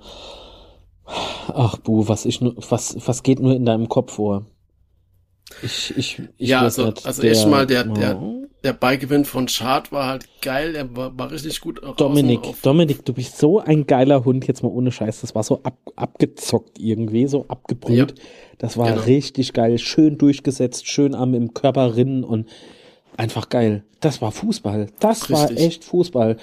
ach, 1.05 1.77
Bu, 1.77 2.09
was, 2.09 2.25
ich, 2.25 2.41
was, 2.41 2.97
was 3.07 3.23
geht 3.23 3.39
nur 3.39 3.55
in 3.55 3.63
deinem 3.63 3.87
Kopf 3.87 4.15
vor? 4.15 4.45
Ich, 5.63 5.95
ich, 5.95 6.21
ich 6.37 6.49
ja, 6.49 6.63
also, 6.63 6.87
nicht, 6.87 7.05
also 7.05 7.21
der, 7.21 7.31
erstmal 7.31 7.65
der, 7.65 7.85
der, 7.85 8.19
oh 8.21 8.38
der 8.63 8.73
Beigewinn 8.73 9.23
von 9.25 9.47
Schad 9.47 9.91
war 9.91 10.07
halt 10.07 10.25
geil, 10.41 10.73
der 10.73 10.95
war, 10.95 11.17
war 11.17 11.31
richtig 11.31 11.61
gut. 11.61 11.81
Dominik, 11.97 12.41
Dominik, 12.61 13.05
du 13.05 13.13
bist 13.13 13.37
so 13.37 13.59
ein 13.59 13.87
geiler 13.87 14.25
Hund, 14.25 14.47
jetzt 14.47 14.63
mal 14.63 14.69
ohne 14.69 14.91
Scheiß. 14.91 15.21
Das 15.21 15.33
war 15.33 15.43
so 15.43 15.61
ab, 15.63 15.77
abgezockt 15.95 16.77
irgendwie, 16.77 17.27
so 17.27 17.45
abgebrüht. 17.47 18.11
Ja, 18.11 18.23
das 18.57 18.77
war 18.77 18.91
genau. 18.91 19.03
richtig 19.03 19.53
geil, 19.53 19.77
schön 19.77 20.17
durchgesetzt, 20.17 20.87
schön 20.87 21.15
am 21.15 21.33
im 21.33 21.53
Körper 21.53 21.95
rinnen 21.95 22.23
und 22.23 22.49
einfach 23.15 23.49
geil. 23.49 23.83
Das 24.01 24.21
war 24.21 24.31
Fußball. 24.31 24.87
Das 24.99 25.29
richtig. 25.29 25.37
war 25.37 25.51
echt 25.51 25.83
Fußball. 25.85 26.37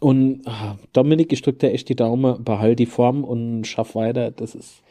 Und 0.00 0.42
ah, 0.46 0.76
Dominik, 0.92 1.32
ich 1.32 1.42
drück 1.42 1.60
dir 1.60 1.70
echt 1.70 1.88
die 1.88 1.94
Daumen, 1.94 2.42
behalt 2.42 2.80
die 2.80 2.86
Form 2.86 3.22
und 3.22 3.64
schaff 3.68 3.94
weiter. 3.94 4.32
Das 4.32 4.56
ist 4.56 4.82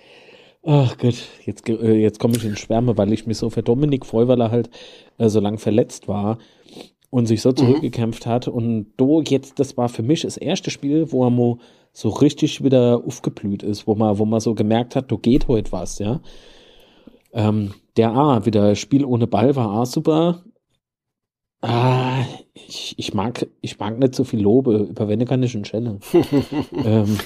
Ach 0.63 0.95
Gott, 0.99 1.15
jetzt, 1.43 1.67
äh, 1.67 1.95
jetzt 1.95 2.19
komme 2.19 2.37
ich 2.37 2.45
in 2.45 2.55
Schwärme, 2.55 2.95
weil 2.95 3.11
ich 3.11 3.25
mich 3.25 3.37
so 3.37 3.49
für 3.49 3.63
Dominik 3.63 4.05
freue, 4.05 4.27
weil 4.27 4.41
er 4.41 4.51
halt 4.51 4.69
äh, 5.17 5.27
so 5.27 5.39
lang 5.39 5.57
verletzt 5.57 6.07
war 6.07 6.37
und 7.11 7.27
sich 7.27 7.43
so 7.43 7.49
mhm. 7.49 7.57
zurückgekämpft 7.57 8.25
hat. 8.25 8.47
Und 8.47 8.87
do 8.97 9.21
jetzt, 9.21 9.59
das 9.59 9.77
war 9.77 9.89
für 9.89 10.01
mich 10.01 10.23
das 10.23 10.37
erste 10.37 10.71
Spiel, 10.71 11.11
wo 11.11 11.23
er 11.25 11.29
mo 11.29 11.59
so 11.93 12.09
richtig 12.09 12.63
wieder 12.63 13.03
aufgeblüht 13.05 13.63
ist, 13.63 13.85
wo 13.85 13.95
man, 13.95 14.17
wo 14.17 14.25
man 14.25 14.39
so 14.39 14.55
gemerkt 14.55 14.95
hat, 14.95 15.11
du 15.11 15.17
geht 15.17 15.49
heute 15.49 15.73
was, 15.73 15.99
ja. 15.99 16.21
Ähm, 17.33 17.73
der 17.97 18.13
A, 18.13 18.45
wieder 18.45 18.75
Spiel 18.75 19.03
ohne 19.03 19.27
Ball 19.27 19.55
war 19.57 19.69
A 19.71 19.85
super. 19.85 20.43
Ah, 21.61 22.23
ich, 22.53 22.95
ich 22.97 23.13
mag, 23.13 23.45
ich 23.59 23.77
mag 23.77 23.99
nicht 23.99 24.15
so 24.15 24.23
viel 24.23 24.39
Lobe, 24.41 24.87
über 24.89 25.07
wenn 25.09 25.23
kann 25.25 25.43
ich 25.43 25.51
schon 25.51 25.65
schellen. 25.65 25.99
ähm, 26.85 27.19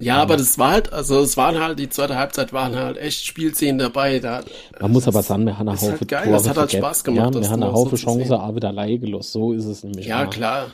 ja, 0.00 0.16
aber 0.16 0.36
das 0.36 0.58
war 0.58 0.72
halt, 0.72 0.92
also 0.92 1.20
es 1.20 1.36
waren 1.36 1.58
halt, 1.58 1.78
die 1.78 1.88
zweite 1.88 2.16
Halbzeit 2.16 2.52
waren 2.52 2.76
halt 2.76 2.96
echt 2.98 3.24
Spielszenen 3.24 3.78
dabei. 3.78 4.18
Da, 4.18 4.42
Man 4.80 4.92
muss 4.92 5.08
aber 5.08 5.22
sagen, 5.22 5.44
wir 5.44 5.58
haben 5.58 5.68
eine 5.68 5.80
Haufe 5.80 5.92
halt 5.92 6.08
geil, 6.08 6.30
Das 6.30 6.48
hat 6.48 6.56
halt 6.56 6.72
Spaß 6.72 7.04
gemacht. 7.04 7.34
Ja, 7.34 7.40
wir 7.40 7.50
haben 7.50 7.62
eine 7.62 7.72
Haufe 7.72 7.96
so 7.96 8.04
Chance, 8.04 8.38
aber 8.38 8.56
wieder 8.56 8.72
Laie 8.72 8.98
gelost. 8.98 9.32
So 9.32 9.52
ist 9.52 9.64
es 9.64 9.82
nämlich. 9.82 10.06
Ja, 10.06 10.18
mal. 10.18 10.30
klar. 10.30 10.66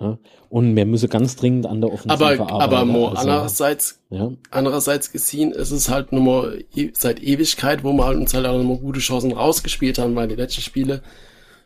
Ja, 0.00 0.18
und 0.48 0.74
wir 0.74 0.86
müssen 0.86 1.10
ganz 1.10 1.36
dringend 1.36 1.66
an 1.66 1.82
der 1.82 1.92
Offensive 1.92 2.24
aber, 2.24 2.30
arbeiten. 2.30 2.52
Aber 2.62 2.84
Mo, 2.86 3.08
also, 3.08 3.20
andererseits, 3.20 4.00
ja. 4.08 4.30
andererseits 4.50 5.12
gesehen 5.12 5.52
ist 5.52 5.72
es 5.72 5.90
halt 5.90 6.12
nur 6.12 6.22
mal 6.22 6.64
e, 6.74 6.90
seit 6.94 7.22
Ewigkeit, 7.22 7.84
wo 7.84 7.92
wir 7.92 8.06
halt 8.06 8.16
uns 8.16 8.32
halt 8.32 8.46
auch 8.46 8.62
noch 8.62 8.76
gute 8.78 9.00
Chancen 9.00 9.32
rausgespielt 9.32 9.98
haben, 9.98 10.16
weil 10.16 10.28
die 10.28 10.36
letzten 10.36 10.62
Spiele 10.62 11.02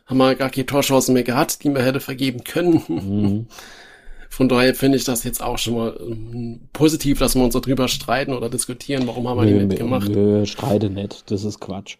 haben 0.05 0.17
wir 0.17 0.35
gar 0.35 0.49
keine 0.49 0.65
Torchancen 0.65 1.13
mehr 1.13 1.23
gehabt, 1.23 1.63
die 1.63 1.69
man 1.69 1.81
hätte 1.81 2.01
vergeben 2.01 2.43
können. 2.43 2.83
Mhm. 2.87 3.47
Von 4.35 4.49
daher 4.49 4.75
finde 4.75 4.97
ich 4.97 5.05
das 5.05 5.23
jetzt 5.23 5.41
auch 5.41 5.57
schon 5.57 5.75
mal 5.75 5.97
ähm, 5.97 6.67
positiv, 6.73 7.19
dass 7.19 7.35
wir 7.35 7.43
uns 7.45 7.53
darüber 7.53 7.87
streiten 7.87 8.33
oder 8.33 8.49
diskutieren, 8.49 9.07
warum 9.07 9.29
haben 9.29 9.39
wir 9.39 9.45
nö, 9.45 9.59
die 9.59 9.65
nicht 9.67 9.77
gemacht. 9.77 10.09
Nö, 10.09 10.45
streite 10.45 10.89
nicht, 10.89 11.31
das 11.31 11.45
ist 11.45 11.61
Quatsch. 11.61 11.95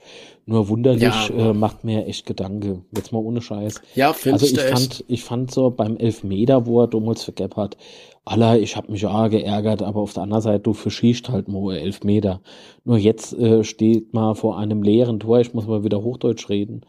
Nur 0.46 0.68
wunderlich 0.68 1.02
ja, 1.02 1.30
äh, 1.30 1.54
macht 1.54 1.86
mir 1.86 2.06
echt 2.08 2.26
Gedanke. 2.26 2.82
Jetzt 2.94 3.14
mal 3.14 3.20
ohne 3.20 3.42
Scheiß. 3.42 3.82
Ja, 3.96 4.12
finde 4.12 4.34
also 4.34 4.48
ich. 4.48 4.52
Ich 4.52 4.60
fand, 4.60 5.06
ich 5.08 5.24
fand 5.24 5.52
so 5.52 5.70
beim 5.70 5.96
Elfmeter, 5.96 6.66
wo 6.66 6.82
er 6.82 6.88
damals 6.88 7.24
für 7.24 7.34
hat, 7.56 7.78
Allah, 8.26 8.58
ich 8.58 8.76
hab 8.76 8.90
mich 8.90 9.06
auch 9.06 9.30
geärgert, 9.30 9.82
aber 9.82 10.02
auf 10.02 10.12
der 10.12 10.24
anderen 10.24 10.44
Seite, 10.44 10.60
du 10.60 10.74
verschießt 10.74 11.30
halt 11.30 11.48
mal 11.48 11.78
Elfmeter. 11.78 12.42
Nur 12.84 12.98
jetzt 12.98 13.32
äh, 13.32 13.64
steht 13.64 14.14
mal 14.14 14.36
vor 14.36 14.60
einem 14.60 14.84
leeren 14.84 15.22
Tor, 15.22 15.40
ich 15.40 15.54
muss 15.54 15.68
mal 15.68 15.86
wieder 15.86 16.04
Hochdeutsch 16.04 16.50
reden. 16.50 16.82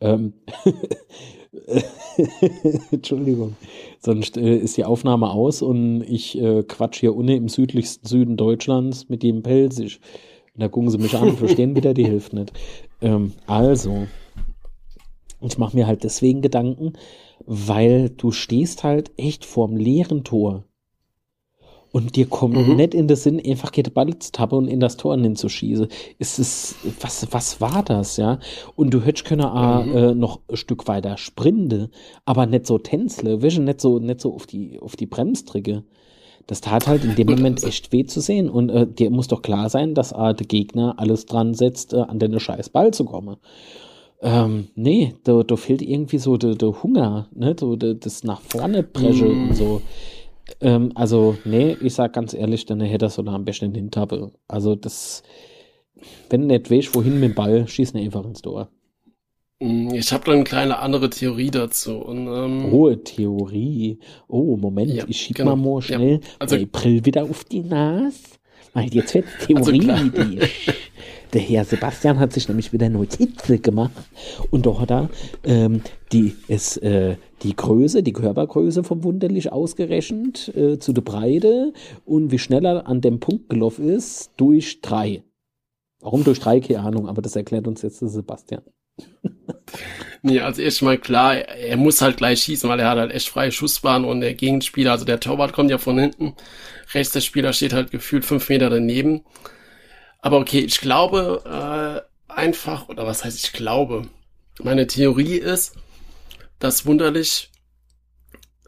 Ähm, 0.00 0.32
Entschuldigung. 2.90 3.56
Sonst 4.00 4.36
äh, 4.36 4.56
ist 4.56 4.76
die 4.76 4.84
Aufnahme 4.84 5.30
aus 5.30 5.62
und 5.62 6.02
ich 6.02 6.38
äh, 6.40 6.62
quatsch 6.62 7.00
hier 7.00 7.14
unten 7.14 7.32
im 7.32 7.48
südlichsten 7.48 8.06
Süden 8.06 8.36
Deutschlands 8.36 9.08
mit 9.08 9.22
dem 9.22 9.42
Pelsisch. 9.42 10.00
Und 10.54 10.62
da 10.62 10.68
gucken 10.68 10.90
sie 10.90 10.98
mich 10.98 11.16
an 11.16 11.30
und 11.30 11.38
verstehen 11.38 11.76
wieder 11.76 11.94
die 11.94 12.04
Hilfe 12.04 12.36
nicht. 12.36 12.52
Ähm, 13.00 13.32
also, 13.46 14.06
ich 15.40 15.58
mache 15.58 15.76
mir 15.76 15.86
halt 15.86 16.04
deswegen 16.04 16.42
Gedanken, 16.42 16.92
weil 17.46 18.10
du 18.10 18.30
stehst 18.30 18.84
halt 18.84 19.10
echt 19.16 19.44
vorm 19.44 19.76
leeren 19.76 20.24
Tor. 20.24 20.64
Und 21.94 22.16
dir 22.16 22.26
kommt 22.26 22.56
mhm. 22.56 22.74
nicht 22.74 22.92
in 22.92 23.06
den 23.06 23.16
Sinn, 23.16 23.40
einfach 23.46 23.70
geht 23.70 23.94
Ball 23.94 24.18
zu 24.18 24.32
tappen 24.32 24.58
und 24.58 24.66
in 24.66 24.80
das 24.80 24.96
Tor 24.96 25.16
hinzuschießen. 25.16 25.86
Ist 26.18 26.40
es, 26.40 26.74
was, 27.00 27.28
was 27.30 27.60
war 27.60 27.84
das, 27.84 28.16
ja? 28.16 28.40
Und 28.74 28.92
du 28.92 29.00
hättest 29.00 29.26
können 29.28 29.46
mhm. 29.46 29.96
äh, 29.96 30.12
noch 30.12 30.40
ein 30.50 30.56
Stück 30.56 30.88
weiter 30.88 31.16
sprinten, 31.18 31.90
aber 32.24 32.46
nicht 32.46 32.66
so 32.66 32.78
tänzle, 32.78 33.40
weißt 33.40 33.60
nicht 33.60 33.80
so, 33.80 34.00
nicht 34.00 34.20
so 34.20 34.34
auf 34.34 34.46
die, 34.46 34.80
auf 34.80 34.96
die 34.96 35.06
Bremstricke. 35.06 35.84
Das 36.48 36.60
tat 36.60 36.88
halt 36.88 37.04
in 37.04 37.14
dem 37.14 37.28
Moment 37.28 37.62
echt 37.62 37.92
weh 37.92 38.04
zu 38.04 38.20
sehen. 38.20 38.50
Und 38.50 38.70
äh, 38.70 38.88
dir 38.88 39.10
muss 39.10 39.28
doch 39.28 39.42
klar 39.42 39.70
sein, 39.70 39.94
dass 39.94 40.10
äh, 40.10 40.34
der 40.34 40.46
Gegner 40.48 40.94
alles 40.96 41.26
dran 41.26 41.54
setzt, 41.54 41.92
äh, 41.92 41.98
an 41.98 42.18
den 42.18 42.40
scheiß 42.40 42.70
Ball 42.70 42.92
zu 42.92 43.04
kommen. 43.04 43.36
Ähm, 44.20 44.66
nee, 44.74 45.14
da, 45.22 45.44
da 45.44 45.54
fehlt 45.54 45.80
irgendwie 45.80 46.18
so 46.18 46.38
der, 46.38 46.56
der 46.56 46.82
Hunger, 46.82 47.28
ne? 47.32 47.54
So 47.56 47.76
der, 47.76 47.94
das 47.94 48.24
nach 48.24 48.40
vorne 48.40 48.82
Presche 48.82 49.26
mm. 49.26 49.48
und 49.48 49.54
so. 49.54 49.80
Ähm, 50.60 50.92
also, 50.94 51.36
nee, 51.44 51.76
ich 51.80 51.94
sag 51.94 52.12
ganz 52.12 52.34
ehrlich, 52.34 52.66
dann 52.66 52.80
hätte 52.80 53.06
er 53.06 53.10
so 53.10 53.22
am 53.22 53.44
besten 53.44 53.72
den 53.72 53.84
Hintappe. 53.84 54.32
Also, 54.48 54.74
das, 54.74 55.22
wenn 56.30 56.42
du 56.42 56.46
nicht 56.48 56.70
weißt, 56.70 56.94
wohin 56.94 57.20
mit 57.20 57.30
dem 57.30 57.34
Ball, 57.34 57.66
schieß 57.66 57.94
ihn 57.94 58.04
einfach 58.04 58.24
ins 58.24 58.42
Tor. 58.42 58.68
Mm, 59.60 59.94
ich 59.94 60.12
habe 60.12 60.24
da 60.26 60.32
eine 60.32 60.44
kleine 60.44 60.78
andere 60.78 61.10
Theorie 61.10 61.50
dazu. 61.50 61.96
Und, 61.98 62.26
ähm, 62.26 62.72
oh, 62.72 62.94
Theorie. 62.94 63.98
Oh, 64.28 64.56
Moment, 64.56 64.92
ja, 64.92 65.04
ich 65.06 65.20
schieb 65.20 65.36
genau. 65.36 65.56
mal, 65.56 65.74
mal 65.74 65.82
schnell 65.82 66.20
ja, 66.22 66.28
also, 66.38 66.56
April 66.56 67.04
wieder 67.04 67.24
auf 67.24 67.44
die 67.44 67.62
Nase. 67.62 68.18
Weil 68.72 68.92
jetzt 68.92 69.14
wird 69.14 69.26
Theorie. 69.46 69.88
Also 69.88 70.12
der 71.34 71.42
Herr 71.42 71.64
Sebastian 71.64 72.20
hat 72.20 72.32
sich 72.32 72.48
nämlich 72.48 72.72
wieder 72.72 72.88
Notizen 72.88 73.60
gemacht 73.60 73.92
und 74.50 74.66
da 74.66 74.78
hat 74.78 74.90
er 74.90 75.10
ähm, 75.44 75.82
die, 76.12 76.36
ist, 76.46 76.76
äh, 76.78 77.16
die 77.42 77.56
Größe, 77.56 78.02
die 78.04 78.12
Körpergröße 78.12 78.84
vom 78.84 79.02
Wunderlich 79.02 79.50
ausgerechnet 79.52 80.48
äh, 80.56 80.78
zu 80.78 80.92
der 80.92 81.02
Breite 81.02 81.72
und 82.04 82.30
wie 82.30 82.38
schnell 82.38 82.64
er 82.64 82.86
an 82.86 83.00
dem 83.00 83.18
Punkt 83.18 83.50
gelaufen 83.50 83.88
ist, 83.88 84.30
durch 84.36 84.80
drei. 84.80 85.24
Warum 86.00 86.22
durch 86.22 86.38
drei, 86.38 86.60
keine 86.60 86.80
Ahnung, 86.80 87.08
aber 87.08 87.20
das 87.20 87.34
erklärt 87.34 87.66
uns 87.66 87.82
jetzt 87.82 88.00
der 88.00 88.08
Sebastian. 88.08 88.62
nee, 90.22 90.38
also 90.38 90.62
erstmal 90.62 90.98
klar, 90.98 91.34
er 91.34 91.76
muss 91.76 92.00
halt 92.00 92.16
gleich 92.16 92.42
schießen, 92.42 92.70
weil 92.70 92.78
er 92.78 92.90
hat 92.90 92.98
halt 92.98 93.10
echt 93.10 93.28
freie 93.28 93.50
Schussbahn 93.50 94.04
und 94.04 94.20
der 94.20 94.34
Gegenspieler, 94.34 94.92
also 94.92 95.04
der 95.04 95.18
Torwart 95.18 95.52
kommt 95.52 95.70
ja 95.70 95.78
von 95.78 95.98
hinten, 95.98 96.34
rechts 96.92 97.12
der 97.12 97.20
Spieler 97.20 97.52
steht 97.52 97.72
halt 97.72 97.90
gefühlt 97.90 98.24
fünf 98.24 98.48
Meter 98.48 98.70
daneben 98.70 99.22
aber 100.24 100.38
okay, 100.38 100.60
ich 100.60 100.80
glaube 100.80 101.42
äh, 101.44 102.32
einfach, 102.32 102.88
oder 102.88 103.06
was 103.06 103.26
heißt 103.26 103.44
ich 103.44 103.52
glaube? 103.52 104.08
Meine 104.62 104.86
Theorie 104.86 105.36
ist, 105.36 105.74
dass 106.58 106.86
wunderlich, 106.86 107.50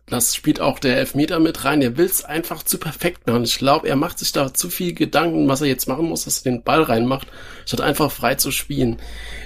das 0.04 0.34
spielt 0.34 0.60
auch 0.60 0.78
der 0.78 0.98
Elfmeter 0.98 1.40
mit 1.40 1.64
rein, 1.64 1.80
der 1.80 1.96
will 1.96 2.04
es 2.04 2.26
einfach 2.26 2.62
zu 2.62 2.76
perfekt 2.76 3.26
machen. 3.26 3.44
Ich 3.44 3.56
glaube, 3.56 3.88
er 3.88 3.96
macht 3.96 4.18
sich 4.18 4.32
da 4.32 4.52
zu 4.52 4.68
viel 4.68 4.92
Gedanken, 4.92 5.48
was 5.48 5.62
er 5.62 5.68
jetzt 5.68 5.88
machen 5.88 6.04
muss, 6.04 6.24
dass 6.24 6.40
er 6.40 6.52
den 6.52 6.62
Ball 6.62 6.82
reinmacht, 6.82 7.28
statt 7.64 7.80
einfach 7.80 8.12
frei 8.12 8.34
zu 8.34 8.50
spielen. 8.50 8.98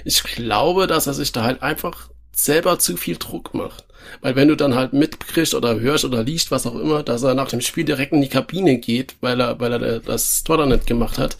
Ich 0.03 0.21
glaube, 0.21 0.87
dass 0.87 1.07
er 1.07 1.13
sich 1.13 1.31
da 1.31 1.43
halt 1.43 1.63
einfach 1.63 2.09
selber 2.33 2.77
zu 2.77 2.97
viel 2.97 3.15
Druck 3.15 3.53
macht. 3.53 3.85
Weil 4.19 4.35
wenn 4.35 4.49
du 4.49 4.57
dann 4.57 4.75
halt 4.75 4.91
mitkriegst 4.91 5.55
oder 5.55 5.79
hörst 5.79 6.03
oder 6.03 6.23
liest, 6.23 6.51
was 6.51 6.67
auch 6.67 6.75
immer, 6.75 7.03
dass 7.03 7.23
er 7.23 7.35
nach 7.35 7.47
dem 7.47 7.61
Spiel 7.61 7.85
direkt 7.85 8.11
in 8.11 8.21
die 8.21 8.27
Kabine 8.27 8.79
geht, 8.79 9.15
weil 9.21 9.39
er, 9.39 9.61
weil 9.61 9.71
er 9.71 9.99
das 10.01 10.43
Tor 10.43 10.57
dann 10.57 10.69
nicht 10.69 10.87
gemacht 10.87 11.17
hat, 11.17 11.37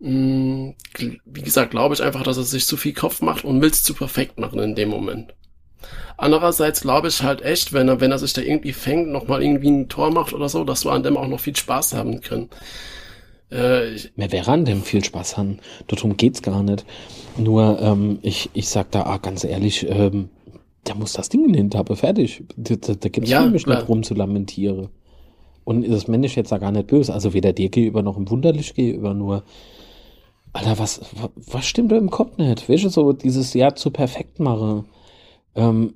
Mm, 0.00 0.70
wie 0.96 1.42
gesagt, 1.42 1.72
glaube 1.72 1.94
ich 1.94 2.02
einfach, 2.02 2.22
dass 2.22 2.36
er 2.36 2.44
sich 2.44 2.66
zu 2.66 2.76
viel 2.76 2.92
Kopf 2.92 3.20
macht 3.20 3.44
und 3.44 3.60
will 3.60 3.70
es 3.70 3.82
zu 3.82 3.94
perfekt 3.94 4.38
machen 4.38 4.60
in 4.60 4.74
dem 4.74 4.88
Moment. 4.88 5.34
Andererseits 6.16 6.80
glaube 6.80 7.08
ich 7.08 7.22
halt 7.22 7.42
echt, 7.42 7.72
wenn 7.72 7.88
er, 7.88 8.00
wenn 8.00 8.10
er 8.10 8.18
sich 8.18 8.32
da 8.32 8.42
irgendwie 8.42 8.72
fängt, 8.72 9.08
nochmal 9.08 9.42
irgendwie 9.42 9.70
ein 9.70 9.88
Tor 9.88 10.10
macht 10.12 10.32
oder 10.32 10.48
so, 10.48 10.64
dass 10.64 10.84
wir 10.84 10.92
an 10.92 11.02
dem 11.02 11.16
auch 11.16 11.28
noch 11.28 11.40
viel 11.40 11.56
Spaß 11.56 11.94
haben 11.94 12.20
können. 12.20 12.48
Äh, 13.50 13.96
Wer 14.16 14.32
wäre 14.32 14.50
an 14.50 14.64
dem 14.64 14.82
viel 14.82 15.04
Spaß 15.04 15.36
haben? 15.36 15.58
Darum 15.86 16.16
geht's 16.16 16.42
gar 16.42 16.62
nicht. 16.62 16.84
Nur, 17.36 17.80
ähm, 17.80 18.18
ich, 18.22 18.50
ich 18.52 18.68
sag 18.68 18.90
da 18.90 19.04
ah, 19.04 19.18
ganz 19.18 19.44
ehrlich, 19.44 19.86
ähm, 19.88 20.28
der 20.86 20.96
muss 20.96 21.12
das 21.12 21.28
Ding 21.28 21.44
in 21.44 21.52
den 21.52 21.62
Hinterbe 21.62 21.96
fertig. 21.96 22.42
Da, 22.56 22.76
da, 22.76 22.94
da 22.94 23.08
gibt's 23.08 23.30
ja, 23.30 23.46
mich 23.46 23.66
nicht 23.66 23.88
rum 23.88 24.02
zu 24.02 24.14
lamentieren. 24.14 24.88
Und 25.64 25.88
das 25.88 26.08
Männlich 26.08 26.34
jetzt 26.34 26.50
da 26.50 26.58
gar 26.58 26.72
nicht 26.72 26.88
böse. 26.88 27.12
Also 27.12 27.32
weder 27.32 27.52
dir 27.52 27.68
gegenüber 27.68 28.02
noch 28.02 28.16
im 28.16 28.28
Wunderlich 28.28 28.74
gegenüber, 28.74 29.14
nur, 29.14 29.44
Alter, 30.52 30.78
was, 30.78 31.00
was, 31.36 31.66
stimmt 31.66 31.92
da 31.92 31.96
im 31.96 32.10
Kopf 32.10 32.38
nicht? 32.38 32.68
Weißt 32.68 32.84
du, 32.84 32.88
so 32.88 33.12
dieses 33.12 33.54
Jahr 33.54 33.74
zu 33.74 33.90
perfekt 33.90 34.40
machen. 34.40 34.86
Ähm, 35.54 35.94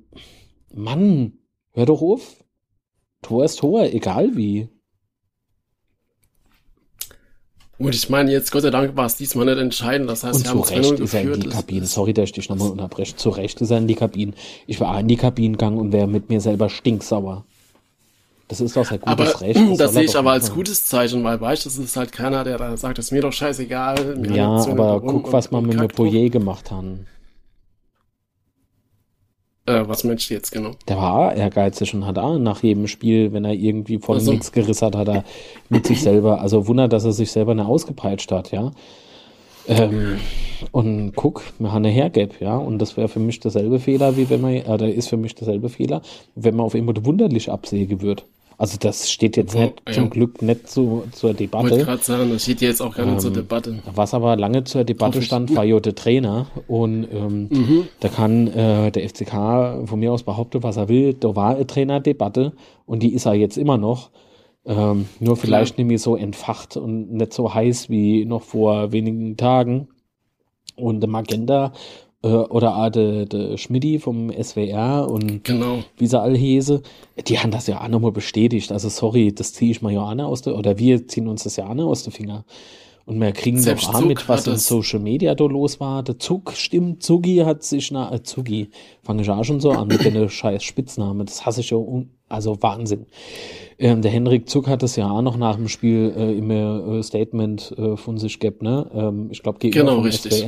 Mann, 0.73 1.33
hör 1.71 1.85
doch 1.85 2.01
auf. 2.01 2.43
Tor 3.21 3.45
ist 3.45 3.59
Tor, 3.59 3.83
egal 3.85 4.35
wie. 4.35 4.69
Und 7.79 7.95
ich 7.95 8.09
meine, 8.09 8.31
jetzt 8.31 8.51
Gott 8.51 8.61
sei 8.61 8.69
Dank 8.69 8.95
war 8.95 9.05
es 9.05 9.15
diesmal 9.15 9.45
nicht 9.45 9.57
entscheidend. 9.57 10.09
Das 10.09 10.23
heißt, 10.23 10.47
und 10.53 10.65
zu 10.65 10.73
Recht 10.73 10.99
ist 10.99 11.13
er 11.13 11.21
in 11.21 11.39
die 11.39 11.49
Kabine. 11.49 11.85
Sorry, 11.85 12.13
dass 12.13 12.25
ich 12.25 12.31
dich 12.33 12.49
nochmal 12.49 12.69
unterbreche. 12.69 13.15
Zu 13.15 13.29
Recht 13.29 13.59
ist 13.61 13.71
er 13.71 13.79
in 13.79 13.87
die 13.87 13.95
Kabine. 13.95 14.33
Ich 14.67 14.79
war 14.79 14.97
in 14.99 15.07
die 15.07 15.17
Kabine 15.17 15.53
gegangen 15.53 15.79
und 15.79 15.91
wäre 15.91 16.07
mit 16.07 16.29
mir 16.29 16.39
selber 16.39 16.69
stinksauer. 16.69 17.45
Das 18.47 18.59
ist 18.59 18.75
doch 18.75 18.85
sein 18.85 18.99
gutes 18.99 19.35
aber, 19.35 19.41
Recht. 19.41 19.59
Das, 19.59 19.77
das 19.77 19.93
sehe 19.93 20.03
ich 20.03 20.15
aber 20.15 20.31
als 20.31 20.53
gutes 20.53 20.85
Zeichen, 20.85 21.23
weil 21.23 21.39
weißt 21.39 21.65
das 21.65 21.77
ist 21.77 21.95
halt 21.95 22.11
keiner, 22.11 22.43
der 22.43 22.57
da 22.57 22.75
sagt, 22.77 22.99
es 22.99 23.05
ist 23.05 23.11
mir 23.11 23.21
doch 23.21 23.33
scheißegal. 23.33 24.23
Ja, 24.33 24.49
aber 24.49 25.01
guck, 25.01 25.31
was 25.31 25.51
man 25.51 25.65
mit 25.65 25.95
Poyer 25.95 26.29
gemacht 26.29 26.71
haben. 26.71 27.07
Äh, 29.65 29.87
was 29.87 30.03
meinst 30.03 30.29
du 30.29 30.33
jetzt 30.33 30.51
genau? 30.51 30.71
Der 30.89 30.97
war 30.97 31.35
ehrgeizig 31.35 31.93
und 31.93 32.05
hat 32.05 32.17
auch 32.17 32.37
nach 32.37 32.63
jedem 32.63 32.87
Spiel, 32.87 33.31
wenn 33.31 33.45
er 33.45 33.53
irgendwie 33.53 33.97
von 33.97 34.15
also. 34.15 34.31
nichts 34.31 34.51
gerissen 34.51 34.85
hat, 34.87 34.95
hat 34.95 35.07
er 35.07 35.23
mit 35.69 35.87
sich 35.87 36.01
selber, 36.01 36.41
also 36.41 36.67
Wunder, 36.67 36.89
dass 36.89 37.05
er 37.05 37.13
sich 37.13 37.31
selber 37.31 37.55
nicht 37.55 37.65
ausgepeitscht 37.65 38.31
hat, 38.31 38.51
ja. 38.51 38.71
Ähm, 39.67 40.19
und 40.71 41.13
guck, 41.15 41.43
wir 41.59 41.71
haben 41.71 41.85
eine 41.85 41.89
Hergap, 41.89 42.39
ja, 42.39 42.55
und 42.55 42.79
das 42.79 42.97
wäre 42.97 43.07
für 43.07 43.19
mich 43.19 43.39
derselbe 43.39 43.79
Fehler, 43.79 44.17
wie 44.17 44.29
wenn 44.29 44.41
man, 44.41 44.53
äh, 44.53 44.77
da 44.77 44.85
ist 44.85 45.09
für 45.09 45.17
mich 45.17 45.35
derselbe 45.35 45.69
Fehler, 45.69 46.01
wenn 46.35 46.55
man 46.55 46.65
auf 46.65 46.75
immer 46.75 46.93
wunderlich 47.05 47.51
absäge 47.51 48.01
wird. 48.01 48.25
Also 48.57 48.77
das 48.79 49.11
steht 49.11 49.35
jetzt 49.35 49.55
nicht, 49.55 49.81
ja. 49.87 49.93
zum 49.93 50.09
Glück 50.09 50.41
nicht 50.41 50.69
zu, 50.69 51.03
zur 51.11 51.33
Debatte. 51.33 51.65
Ich 51.65 51.71
wollte 51.71 51.85
gerade 51.85 52.03
sagen, 52.03 52.29
das 52.31 52.43
steht 52.43 52.61
jetzt 52.61 52.81
auch 52.81 52.95
gar 52.95 53.05
nicht 53.05 53.15
ähm, 53.15 53.19
zur 53.19 53.31
Debatte. 53.31 53.79
Was 53.93 54.13
aber 54.13 54.35
lange 54.35 54.63
zur 54.63 54.83
Debatte 54.83 55.21
stand, 55.21 55.55
war 55.55 55.63
ja 55.63 55.79
der 55.79 55.95
Trainer. 55.95 56.47
Und 56.67 57.07
ähm, 57.11 57.47
mhm. 57.49 57.87
da 57.99 58.09
kann 58.09 58.47
äh, 58.47 58.91
der 58.91 59.09
FCK 59.09 59.87
von 59.87 59.99
mir 59.99 60.13
aus 60.13 60.23
behaupten, 60.23 60.61
was 60.63 60.77
er 60.77 60.87
will. 60.87 61.13
Da 61.13 61.35
war 61.35 61.55
eine 61.55 61.65
Trainerdebatte 61.65 62.53
und 62.85 63.01
die 63.01 63.13
ist 63.13 63.25
er 63.25 63.33
jetzt 63.33 63.57
immer 63.57 63.77
noch. 63.77 64.11
Ähm, 64.65 65.07
nur 65.19 65.35
vielleicht 65.35 65.77
nämlich 65.77 66.01
so 66.01 66.15
entfacht 66.15 66.77
und 66.77 67.11
nicht 67.11 67.33
so 67.33 67.53
heiß 67.53 67.89
wie 67.89 68.25
noch 68.25 68.41
vor 68.41 68.91
wenigen 68.91 69.35
Tagen. 69.35 69.89
Und 70.75 71.01
der 71.01 71.09
Magenta 71.09 71.73
äh, 72.23 72.27
oder 72.27 72.77
auch 72.77 72.89
der, 72.89 73.25
der 73.25 73.57
Schmidti 73.57 73.99
vom 73.99 74.31
SWR 74.31 75.07
und 75.09 75.43
genau. 75.43 75.79
wie 75.97 76.07
sie 76.07 76.19
alle 76.19 76.37
hieße, 76.37 76.81
die 77.27 77.39
haben 77.39 77.51
das 77.51 77.67
ja 77.67 77.81
auch 77.81 77.87
nochmal 77.89 78.11
bestätigt. 78.11 78.71
Also 78.71 78.89
sorry, 78.89 79.33
das 79.33 79.53
ziehe 79.53 79.71
ich 79.71 79.81
mal 79.81 79.91
ja 79.91 80.01
aus 80.01 80.41
der, 80.41 80.57
oder 80.57 80.79
wir 80.79 81.07
ziehen 81.07 81.27
uns 81.27 81.43
das 81.43 81.57
ja 81.57 81.67
auch 81.67 81.77
aus 81.77 82.03
der 82.03 82.13
Finger. 82.13 82.45
Und 83.05 83.19
wir 83.19 83.33
kriegen 83.33 83.59
Selbst 83.59 83.87
doch 83.87 83.95
auch 83.95 84.05
mit, 84.05 84.29
was 84.29 84.47
in 84.47 84.55
Social 84.55 84.99
Media 84.99 85.35
da 85.35 85.43
los 85.43 85.81
war. 85.81 86.03
Der 86.03 86.19
Zug, 86.19 86.53
stimmt, 86.53 87.03
Zugi 87.03 87.39
hat 87.39 87.61
sich 87.63 87.91
nach, 87.91 88.13
äh, 88.13 88.23
Zugi, 88.23 88.69
fange 89.01 89.23
ich 89.23 89.29
auch 89.29 89.43
schon 89.43 89.59
so 89.59 89.71
an 89.71 89.89
mit 89.89 90.05
dem 90.05 90.29
scheiß 90.29 90.63
Spitzname. 90.63 91.25
Das 91.25 91.45
hasse 91.45 91.59
ich 91.59 91.71
ja, 91.71 91.77
also 92.33 92.61
Wahnsinn. 92.61 93.05
Ähm, 93.79 94.01
der 94.01 94.11
Henrik 94.11 94.49
Zug 94.49 94.67
hat 94.67 94.83
das 94.83 94.95
ja 94.95 95.09
auch 95.09 95.21
noch 95.21 95.37
nach 95.37 95.55
dem 95.55 95.67
Spiel 95.67 96.13
äh, 96.15 96.37
immer 96.37 96.99
äh, 96.99 97.03
Statement 97.03 97.73
äh, 97.77 97.97
von 97.97 98.17
sich 98.17 98.39
gegeben, 98.39 98.65
ne? 98.65 98.89
Ähm, 98.93 99.29
ich 99.31 99.43
glaube, 99.43 99.59
gegenüber 99.59 99.91
genau, 99.91 100.01
richtig. 100.01 100.45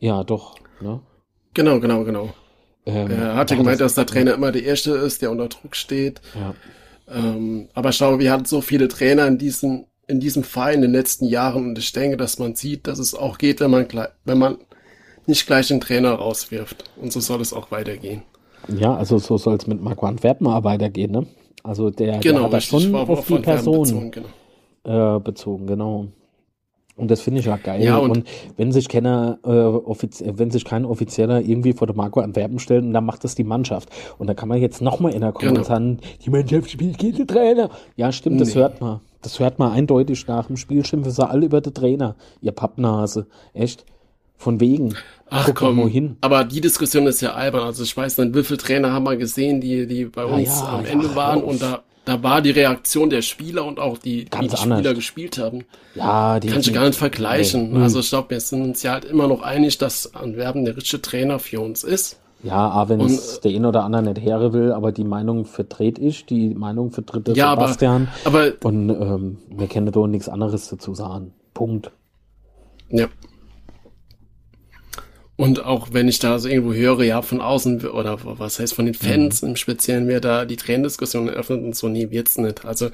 Ja, 0.00 0.24
doch. 0.24 0.56
Ne? 0.80 1.00
Genau, 1.54 1.80
genau, 1.80 2.04
genau. 2.04 2.30
Ähm, 2.86 3.10
er 3.10 3.34
hatte 3.34 3.56
gemeint, 3.56 3.80
dass 3.80 3.94
der 3.94 4.06
Trainer 4.06 4.34
immer 4.34 4.52
der 4.52 4.62
Erste 4.62 4.92
ist, 4.92 5.22
der 5.22 5.30
unter 5.30 5.48
Druck 5.48 5.76
steht. 5.76 6.20
Ja. 6.34 6.54
Ähm, 7.12 7.68
aber 7.74 7.92
schau, 7.92 8.18
wir 8.18 8.32
hatten 8.32 8.44
so 8.44 8.60
viele 8.60 8.88
Trainer 8.88 9.26
in 9.26 9.38
diesem, 9.38 9.86
in 10.06 10.20
diesem 10.20 10.44
Verein 10.44 10.76
in 10.76 10.82
den 10.82 10.92
letzten 10.92 11.26
Jahren 11.26 11.66
und 11.66 11.78
ich 11.78 11.92
denke, 11.92 12.16
dass 12.16 12.38
man 12.38 12.54
sieht, 12.54 12.86
dass 12.86 12.98
es 12.98 13.14
auch 13.14 13.38
geht, 13.38 13.60
wenn 13.60 13.70
man, 13.70 13.86
wenn 14.24 14.38
man 14.38 14.58
nicht 15.26 15.46
gleich 15.46 15.68
den 15.68 15.80
Trainer 15.80 16.12
rauswirft. 16.12 16.84
Und 16.96 17.12
so 17.12 17.20
soll 17.20 17.40
es 17.40 17.52
auch 17.52 17.70
weitergehen. 17.70 18.22
Ja, 18.68 18.94
also 18.94 19.18
so 19.18 19.38
soll 19.38 19.56
es 19.56 19.66
mit 19.66 19.82
Marco 19.82 20.06
Antwerpen 20.06 20.46
weitergehen, 20.46 21.12
ne? 21.12 21.26
Also 21.62 21.90
der, 21.90 22.18
genau, 22.18 22.48
der 22.48 22.52
hat 22.52 22.62
schon 22.62 22.94
auf 22.94 23.26
die 23.26 23.38
Person 23.38 23.82
bezogen, 23.82 24.10
genau. 24.10 25.16
Äh, 25.16 25.20
bezogen, 25.20 25.66
genau. 25.66 26.06
Und 26.98 27.12
das 27.12 27.20
finde 27.20 27.38
ich 27.40 27.46
ja 27.46 27.56
geil. 27.56 27.82
Ja, 27.82 27.98
und, 27.98 28.10
und, 28.10 28.28
wenn 28.56 28.72
sich 28.72 28.88
keiner, 28.88 29.38
äh, 29.44 29.48
wenn 29.50 30.50
sich 30.50 30.64
kein 30.64 30.84
Offizieller 30.84 31.40
irgendwie 31.40 31.72
vor 31.72 31.86
der 31.86 31.94
Marco 31.94 32.20
Antwerpen 32.20 32.58
stellt, 32.58 32.92
dann 32.92 33.04
macht 33.04 33.22
das 33.22 33.36
die 33.36 33.44
Mannschaft. 33.44 33.88
Und 34.18 34.26
da 34.26 34.34
kann 34.34 34.48
man 34.48 34.60
jetzt 34.60 34.82
nochmal 34.82 35.14
in 35.14 35.20
der 35.20 35.32
Kommentar 35.32 35.62
genau. 35.62 35.68
sagen, 35.68 35.98
die 36.24 36.30
Mannschaft 36.30 36.70
spielt 36.70 36.98
gegen 36.98 37.18
den 37.18 37.26
Trainer. 37.28 37.70
Ja, 37.94 38.10
stimmt, 38.10 38.40
das 38.40 38.54
nee. 38.54 38.60
hört 38.60 38.80
man. 38.80 39.00
Das 39.22 39.38
hört 39.38 39.60
man 39.60 39.72
eindeutig 39.72 40.26
nach 40.26 40.46
dem 40.46 40.56
Spiel. 40.56 40.84
Schimpfen 40.84 41.12
sie 41.12 41.28
alle 41.28 41.46
über 41.46 41.60
den 41.60 41.72
Trainer. 41.72 42.16
Ihr 42.40 42.52
Pappnase. 42.52 43.26
Echt? 43.52 43.84
Von 44.36 44.60
wegen. 44.60 44.94
Ach 45.30 45.46
Guck 45.46 45.56
komm, 45.56 45.88
hin. 45.88 46.16
aber 46.20 46.44
die 46.44 46.60
Diskussion 46.60 47.06
ist 47.06 47.20
ja 47.20 47.34
albern. 47.34 47.62
Also 47.62 47.82
ich 47.82 47.96
weiß 47.96 48.18
nicht, 48.18 48.34
wie 48.34 48.42
viele 48.42 48.58
Trainer 48.58 48.92
haben 48.92 49.04
wir 49.04 49.16
gesehen, 49.16 49.60
die, 49.60 49.86
die 49.86 50.06
bei 50.06 50.24
uns 50.24 50.48
ja, 50.48 50.64
ja, 50.64 50.78
am 50.78 50.84
Ende 50.84 51.14
waren 51.14 51.42
und 51.42 51.60
da 51.60 51.82
da 52.08 52.22
war 52.22 52.40
die 52.40 52.52
Reaktion 52.52 53.10
der 53.10 53.20
Spieler 53.20 53.66
und 53.66 53.78
auch 53.78 53.98
die, 53.98 54.24
die, 54.24 54.48
die 54.48 54.56
Spieler 54.56 54.94
gespielt 54.94 55.36
haben. 55.36 55.64
Ja, 55.94 56.40
die. 56.40 56.48
Kannst 56.48 56.66
du 56.66 56.72
gar 56.72 56.86
nicht 56.86 56.98
vergleichen. 56.98 57.74
Nee. 57.74 57.82
Also 57.82 58.00
ich 58.00 58.08
glaube, 58.08 58.30
wir 58.30 58.40
sind 58.40 58.62
uns 58.62 58.82
ja 58.82 58.92
halt 58.92 59.04
immer 59.04 59.28
noch 59.28 59.42
einig, 59.42 59.76
dass 59.76 60.14
Antwerpen 60.14 60.64
der 60.64 60.74
richtige 60.74 61.02
Trainer 61.02 61.38
für 61.38 61.60
uns 61.60 61.84
ist. 61.84 62.18
Ja, 62.42 62.88
wenn 62.88 63.00
es 63.00 63.40
der 63.40 63.50
ein 63.50 63.66
oder 63.66 63.84
andere 63.84 64.02
nicht 64.02 64.22
her 64.22 64.52
will, 64.54 64.72
aber 64.72 64.90
die 64.90 65.04
Meinung 65.04 65.44
vertrete 65.44 66.00
ich, 66.00 66.24
die 66.24 66.54
Meinung 66.54 66.92
vertritt 66.92 67.26
der 67.26 67.34
ja, 67.34 67.50
Sebastian. 67.50 68.08
Aber, 68.24 68.52
aber 68.60 68.66
und 68.66 68.88
ähm, 68.88 69.38
wir 69.50 69.66
kennen 69.66 69.92
doch 69.92 70.06
nichts 70.06 70.30
anderes 70.30 70.68
dazu 70.68 70.94
sagen. 70.94 71.34
Punkt. 71.52 71.90
Ja. 72.90 73.08
Und 75.38 75.64
auch 75.64 75.90
wenn 75.92 76.08
ich 76.08 76.18
da 76.18 76.36
so 76.40 76.48
irgendwo 76.48 76.72
höre, 76.72 77.04
ja, 77.04 77.22
von 77.22 77.40
außen 77.40 77.86
oder 77.86 78.18
was 78.24 78.58
heißt 78.58 78.74
von 78.74 78.86
den 78.86 78.94
Fans 78.94 79.40
mhm. 79.40 79.50
im 79.50 79.56
Speziellen, 79.56 80.08
wer 80.08 80.20
da 80.20 80.44
die 80.44 80.56
Tränendiskussion 80.56 81.28
eröffnet 81.28 81.62
und 81.62 81.76
so, 81.76 81.88
nee, 81.88 82.10
wird's 82.10 82.38
nicht. 82.38 82.64
Also 82.64 82.88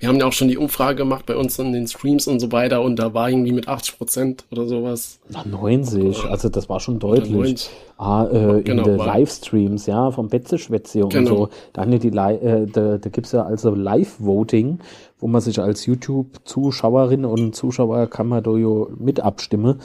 wir 0.00 0.08
haben 0.08 0.16
ja 0.16 0.24
auch 0.24 0.32
schon 0.32 0.48
die 0.48 0.56
Umfrage 0.56 0.96
gemacht 0.96 1.26
bei 1.26 1.36
uns 1.36 1.58
in 1.58 1.74
den 1.74 1.86
Streams 1.86 2.26
und 2.28 2.40
so 2.40 2.50
weiter 2.50 2.80
und 2.80 2.96
da 2.96 3.12
war 3.12 3.28
irgendwie 3.28 3.52
mit 3.52 3.68
80 3.68 3.98
Prozent 3.98 4.44
oder 4.50 4.66
sowas. 4.66 5.20
Na, 5.28 5.44
90, 5.44 6.24
also 6.24 6.48
das 6.48 6.70
war 6.70 6.80
schon 6.80 6.98
deutlich. 6.98 7.68
Ah, 7.98 8.26
äh, 8.26 8.62
genau, 8.62 8.84
in 8.84 8.88
den 8.88 8.96
Livestreams, 8.96 9.84
ja, 9.84 10.10
vom 10.12 10.30
Betzeschwätze 10.30 11.04
und 11.04 11.12
genau. 11.12 11.36
so. 11.36 11.48
Da, 11.74 11.82
haben 11.82 11.98
die, 11.98 12.08
äh, 12.08 12.66
da, 12.72 12.96
da 12.96 13.10
gibt's 13.10 13.32
ja 13.32 13.42
also 13.42 13.74
Live-Voting, 13.74 14.78
wo 15.18 15.26
man 15.26 15.42
sich 15.42 15.60
als 15.60 15.84
YouTube-Zuschauerin 15.84 17.26
und 17.26 17.54
Zuschauer 17.54 18.06
kann 18.06 18.28
man 18.28 18.42
da 18.42 18.50
mit 18.98 19.20
abstimmen. 19.20 19.78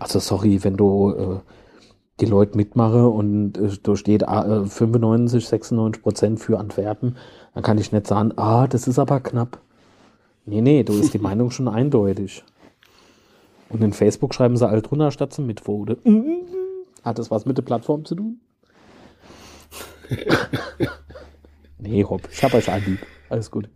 Also 0.00 0.18
sorry, 0.18 0.64
wenn 0.64 0.76
du 0.76 1.10
äh, 1.10 1.40
die 2.20 2.26
Leute 2.26 2.56
mitmache 2.56 3.06
und 3.06 3.56
äh, 3.58 3.70
da 3.82 3.96
steht 3.96 4.22
äh, 4.22 4.64
95, 4.64 5.46
96 5.46 6.02
Prozent 6.02 6.40
für 6.40 6.58
Antwerpen, 6.58 7.16
dann 7.54 7.62
kann 7.62 7.78
ich 7.78 7.92
nicht 7.92 8.06
sagen, 8.06 8.32
ah, 8.36 8.66
das 8.66 8.88
ist 8.88 8.98
aber 8.98 9.20
knapp. 9.20 9.60
Nee, 10.46 10.62
nee, 10.62 10.82
du 10.82 10.94
ist 10.94 11.14
die 11.14 11.18
Meinung 11.20 11.50
schon 11.50 11.68
eindeutig. 11.68 12.42
Und 13.68 13.84
in 13.84 13.92
Facebook 13.92 14.34
schreiben 14.34 14.56
sie 14.56 14.66
alt 14.66 14.90
drunter, 14.90 15.10
statt 15.10 15.32
zum 15.32 15.46
Mitvote. 15.46 15.98
Hat 17.04 17.18
das 17.18 17.30
was 17.30 17.46
mit 17.46 17.56
der 17.56 17.62
Plattform 17.62 18.04
zu 18.04 18.16
tun? 18.16 18.40
nee, 21.78 22.02
Rob, 22.02 22.22
ich 22.32 22.42
hab 22.42 22.52
euch 22.54 22.68
ein 22.68 22.98
Alles 23.28 23.50
gut. 23.50 23.68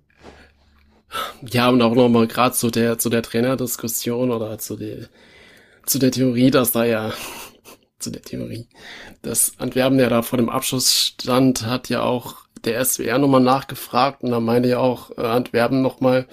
Ja, 1.49 1.69
und 1.69 1.81
auch 1.83 1.95
nochmal 1.95 2.27
gerade 2.27 2.55
zu 2.55 2.71
der, 2.71 2.99
zu 2.99 3.09
der 3.09 3.23
Trainerdiskussion 3.23 4.31
oder 4.33 4.59
zu 4.59 4.77
der, 4.77 5.09
zu 5.87 5.99
der 5.99 6.11
Theorie, 6.11 6.51
dass 6.51 6.73
da 6.73 6.85
ja, 6.85 7.13
zu 7.99 8.11
der 8.11 8.23
Theorie, 8.23 8.69
dass 9.23 9.53
Antwerpen 9.59 9.99
ja 9.99 10.09
da 10.09 10.23
vor 10.23 10.37
dem 10.37 10.49
Abschluss 10.49 10.95
stand, 10.95 11.67
hat 11.67 11.89
ja 11.89 12.03
auch 12.03 12.45
der 12.65 12.85
SWR 12.85 13.19
nochmal 13.19 13.43
nachgefragt 13.43 14.23
und 14.23 14.31
da 14.31 14.41
meinte 14.41 14.69
ja 14.69 14.79
auch 14.79 15.11
äh, 15.17 15.23
Antwerpen 15.23 15.83
nochmal, 15.83 16.27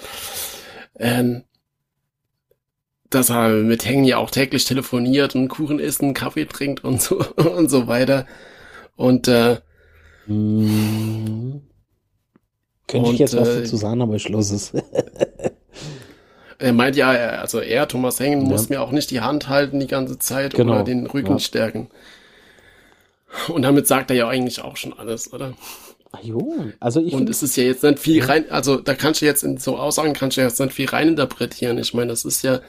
ähm, 0.97 1.43
dass 3.09 3.29
er 3.29 3.49
mit 3.49 3.85
Hängen 3.85 4.05
ja 4.05 4.17
auch 4.17 4.31
täglich 4.31 4.65
telefoniert 4.65 5.35
und 5.35 5.49
Kuchen 5.49 5.79
isst, 5.79 6.01
einen 6.01 6.13
Kaffee 6.13 6.45
trinkt 6.45 6.83
und 6.83 7.01
so 7.01 7.19
und 7.35 7.69
so 7.69 7.87
weiter. 7.87 8.25
Und 8.95 9.27
äh, 9.27 9.57
hm. 10.25 11.61
Könnte 12.87 13.07
und, 13.07 13.13
ich 13.13 13.19
jetzt 13.19 13.35
was 13.35 13.47
dazu 13.47 13.77
sagen, 13.77 14.01
aber 14.01 14.15
ich 14.15 14.23
schloss 14.23 14.51
es. 14.51 14.73
Er 16.61 16.73
meint 16.73 16.95
ja, 16.95 17.09
also 17.09 17.59
er, 17.59 17.87
Thomas 17.87 18.19
Hengen, 18.19 18.43
ja. 18.43 18.47
muss 18.47 18.69
mir 18.69 18.81
auch 18.81 18.91
nicht 18.91 19.09
die 19.09 19.21
Hand 19.21 19.49
halten 19.49 19.79
die 19.79 19.87
ganze 19.87 20.19
Zeit 20.19 20.53
genau. 20.53 20.73
oder 20.73 20.83
den 20.83 21.07
Rücken 21.07 21.33
ja. 21.33 21.39
stärken. 21.39 21.89
Und 23.47 23.63
damit 23.63 23.87
sagt 23.87 24.11
er 24.11 24.17
ja 24.17 24.27
eigentlich 24.27 24.61
auch 24.61 24.77
schon 24.77 24.93
alles, 24.93 25.33
oder? 25.33 25.53
Jo, 26.21 26.71
also 26.79 27.01
ich. 27.01 27.13
Und 27.13 27.29
es 27.29 27.41
ist 27.41 27.55
ja 27.55 27.63
jetzt 27.63 27.83
nicht 27.83 27.99
viel 27.99 28.23
rein, 28.23 28.51
also 28.51 28.75
da 28.77 28.93
kannst 28.93 29.21
du 29.21 29.25
jetzt 29.25 29.43
in 29.43 29.57
so 29.57 29.77
Aussagen 29.77 30.13
kannst 30.13 30.37
du 30.37 30.41
jetzt 30.41 30.59
nicht 30.59 30.73
viel 30.73 30.89
reininterpretieren. 30.89 31.77
Ich 31.77 31.93
meine, 31.93 32.09
das 32.09 32.25
ist 32.25 32.43
ja, 32.43 32.59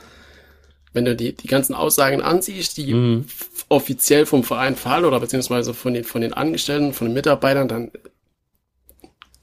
wenn 0.92 1.04
du 1.04 1.16
die, 1.16 1.34
die 1.34 1.48
ganzen 1.48 1.74
Aussagen 1.74 2.22
ansiehst, 2.22 2.76
die 2.76 2.94
mhm. 2.94 3.26
offiziell 3.68 4.26
vom 4.26 4.44
Verein 4.44 4.76
fallen 4.76 5.04
oder 5.04 5.18
beziehungsweise 5.18 5.74
von 5.74 5.92
den, 5.92 6.04
von 6.04 6.20
den 6.20 6.32
Angestellten, 6.32 6.92
von 6.92 7.08
den 7.08 7.14
Mitarbeitern, 7.14 7.68
dann 7.68 7.90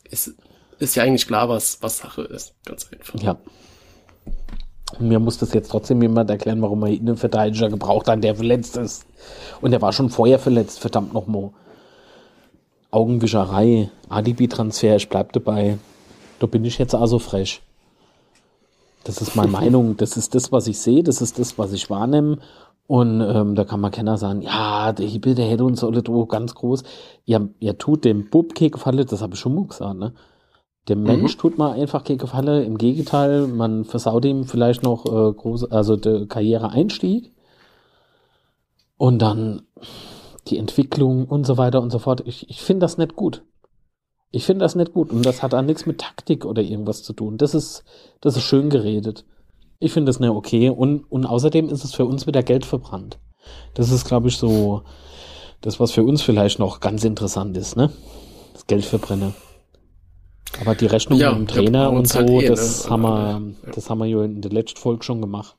ist, 0.09 0.33
ist 0.79 0.95
ja 0.95 1.03
eigentlich 1.03 1.27
klar, 1.27 1.49
was, 1.49 1.79
was 1.81 1.97
Sache 1.97 2.21
ist. 2.23 2.55
Ganz 2.65 2.87
einfach. 2.91 3.21
Ja. 3.21 3.37
Mir 4.97 5.19
muss 5.19 5.37
das 5.37 5.53
jetzt 5.53 5.69
trotzdem 5.69 6.01
jemand 6.01 6.29
erklären, 6.29 6.61
warum 6.61 6.83
er 6.83 6.89
einen 6.89 7.17
Verteidiger 7.17 7.69
gebraucht 7.69 8.07
hat, 8.07 8.23
der 8.23 8.35
verletzt 8.35 8.75
ist. 8.77 9.05
Und 9.61 9.71
der 9.71 9.81
war 9.81 9.93
schon 9.93 10.09
vorher 10.09 10.39
verletzt, 10.39 10.79
verdammt 10.79 11.13
nochmal. 11.13 11.51
Augenwischerei, 12.91 13.91
Alibi-Transfer, 14.09 14.95
ich 14.95 15.09
bleib 15.09 15.31
dabei. 15.33 15.77
Da 16.39 16.47
bin 16.47 16.65
ich 16.65 16.79
jetzt 16.79 16.95
also 16.95 17.19
frech. 17.19 17.61
Das 19.03 19.21
ist 19.21 19.35
meine 19.35 19.51
Meinung, 19.59 19.95
das 19.95 20.17
ist 20.17 20.33
das, 20.33 20.51
was 20.51 20.67
ich 20.67 20.79
sehe, 20.79 21.03
das 21.03 21.21
ist 21.21 21.37
das, 21.37 21.57
was 21.57 21.71
ich 21.71 21.89
wahrnehme. 21.89 22.39
Und 22.87 23.21
ähm, 23.21 23.53
da 23.53 23.65
kann 23.65 23.81
man 23.81 23.91
keiner 23.91 24.17
sagen, 24.17 24.41
ja, 24.41 24.91
der 24.93 25.05
Hibbel, 25.05 25.35
der 25.35 25.45
hätte 25.45 25.63
uns 25.63 25.83
alle 25.83 26.01
ganz 26.01 26.55
groß. 26.55 26.81
Ja, 27.25 27.39
ihr 27.59 27.77
tut 27.77 28.03
dem 28.03 28.31
Bub 28.31 28.53
Falle, 28.77 29.05
das 29.05 29.21
habe 29.21 29.35
ich 29.35 29.39
schon 29.39 29.53
mal 29.53 29.67
gesagt, 29.67 29.99
ne? 29.99 30.13
Dem 30.89 31.01
mhm. 31.01 31.07
Mensch 31.07 31.37
tut 31.37 31.57
man 31.57 31.73
einfach 31.73 32.03
Falle. 32.25 32.63
Im 32.63 32.77
Gegenteil, 32.77 33.47
man 33.47 33.85
versaut 33.85 34.25
ihm 34.25 34.45
vielleicht 34.45 34.83
noch 34.83 35.05
äh, 35.05 35.33
große, 35.33 35.71
also 35.71 35.95
der 35.95 36.25
Karriereeinstieg. 36.25 37.31
Und 38.97 39.21
dann 39.21 39.61
die 40.47 40.57
Entwicklung 40.57 41.25
und 41.25 41.45
so 41.45 41.57
weiter 41.57 41.81
und 41.81 41.91
so 41.91 41.99
fort. 41.99 42.23
Ich, 42.25 42.49
ich 42.49 42.61
finde 42.61 42.81
das 42.81 42.97
nicht 42.97 43.15
gut. 43.15 43.43
Ich 44.31 44.45
finde 44.45 44.65
das 44.65 44.75
nicht 44.75 44.93
gut. 44.93 45.11
Und 45.11 45.25
das 45.25 45.41
hat 45.41 45.53
auch 45.53 45.61
nichts 45.61 45.85
mit 45.85 45.99
Taktik 45.99 46.45
oder 46.45 46.61
irgendwas 46.61 47.03
zu 47.03 47.13
tun. 47.13 47.37
Das 47.37 47.53
ist, 47.53 47.83
das 48.19 48.35
ist 48.35 48.43
schön 48.43 48.69
geredet. 48.69 49.25
Ich 49.79 49.93
finde 49.93 50.09
das 50.09 50.19
nicht 50.19 50.29
okay. 50.29 50.69
Und, 50.69 51.09
und 51.09 51.25
außerdem 51.25 51.69
ist 51.69 51.83
es 51.83 51.93
für 51.93 52.05
uns 52.05 52.27
wieder 52.27 52.43
Geld 52.43 52.65
verbrannt. 52.65 53.19
Das 53.75 53.91
ist, 53.91 54.05
glaube 54.05 54.27
ich, 54.27 54.37
so 54.37 54.81
das, 55.61 55.79
was 55.79 55.91
für 55.91 56.03
uns 56.03 56.21
vielleicht 56.21 56.59
noch 56.59 56.79
ganz 56.79 57.03
interessant 57.03 57.55
ist, 57.57 57.75
ne? 57.75 57.91
Das 58.53 58.67
Geld 58.67 58.85
verbrenne. 58.85 59.33
Aber 60.59 60.75
die 60.75 60.87
Rechnung 60.87 61.19
ja, 61.19 61.31
mit 61.31 61.39
dem 61.39 61.47
Trainer 61.47 61.91
und 61.91 62.07
so, 62.07 62.19
halt 62.19 62.29
eh, 62.29 62.47
das 62.47 62.85
ne? 62.85 62.89
haben 62.89 63.01
wir, 63.03 63.41
ja. 63.65 63.71
das 63.73 63.89
haben 63.89 63.99
wir 63.99 64.05
ja 64.05 64.23
in 64.23 64.41
der 64.41 64.51
letzten 64.51 64.79
Folge 64.79 65.03
schon 65.03 65.21
gemacht. 65.21 65.55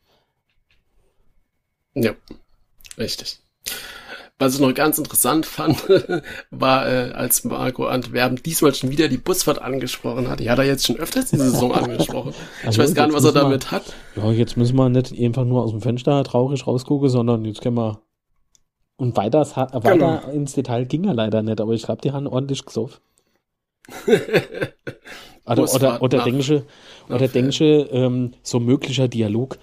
Ja, 1.95 2.13
richtig. 2.99 3.41
Was 4.39 4.55
ich 4.55 4.61
noch 4.61 4.73
ganz 4.73 4.97
interessant 4.97 5.45
fand, 5.45 5.77
war, 6.51 6.89
äh, 6.89 7.13
als 7.13 7.45
Marco 7.45 7.87
Antwerpen 7.87 8.43
diesmal 8.43 8.75
schon 8.75 8.91
wieder 8.91 9.09
die 9.09 9.19
Busfahrt 9.19 9.61
angesprochen 9.61 10.29
hat. 10.29 10.41
Die 10.41 10.49
hat 10.49 10.59
er 10.59 10.65
jetzt 10.65 10.87
schon 10.87 10.97
öfters 10.97 11.31
diese 11.31 11.51
Saison 11.51 11.73
angesprochen. 11.73 12.33
Also 12.65 12.81
ich 12.81 12.89
weiß 12.89 12.95
gar 12.95 13.07
nicht, 13.07 13.15
was 13.15 13.25
er 13.25 13.33
damit 13.33 13.67
wir, 13.67 13.71
hat. 13.71 13.93
Ja, 14.17 14.31
jetzt 14.33 14.57
müssen 14.57 14.77
wir 14.77 14.89
nicht 14.89 15.13
einfach 15.19 15.45
nur 15.45 15.63
aus 15.63 15.73
dem 15.73 15.83
Fenster 15.83 16.25
traurig 16.25 16.67
rausgucken, 16.67 17.11
sondern 17.11 17.45
jetzt 17.45 17.61
können 17.61 17.77
wir. 17.77 18.01
Und 18.97 19.17
weiter, 19.17 19.47
weiter 19.57 19.81
genau. 19.81 20.21
ins 20.31 20.55
Detail 20.55 20.85
ging 20.85 21.05
er 21.05 21.15
leider 21.15 21.43
nicht, 21.43 21.61
aber 21.61 21.73
ich 21.73 21.83
glaube, 21.83 22.01
die 22.03 22.13
haben 22.13 22.27
ordentlich 22.27 22.65
gesoffen. 22.65 23.01
oder, 25.47 25.75
oder, 25.75 26.03
oder 26.03 26.25
denkst 26.25 26.53
oder 27.09 27.29
denkst 27.29 27.61
ähm, 27.61 28.33
so 28.43 28.61
möglicher 28.61 29.09
Dialog, 29.09 29.59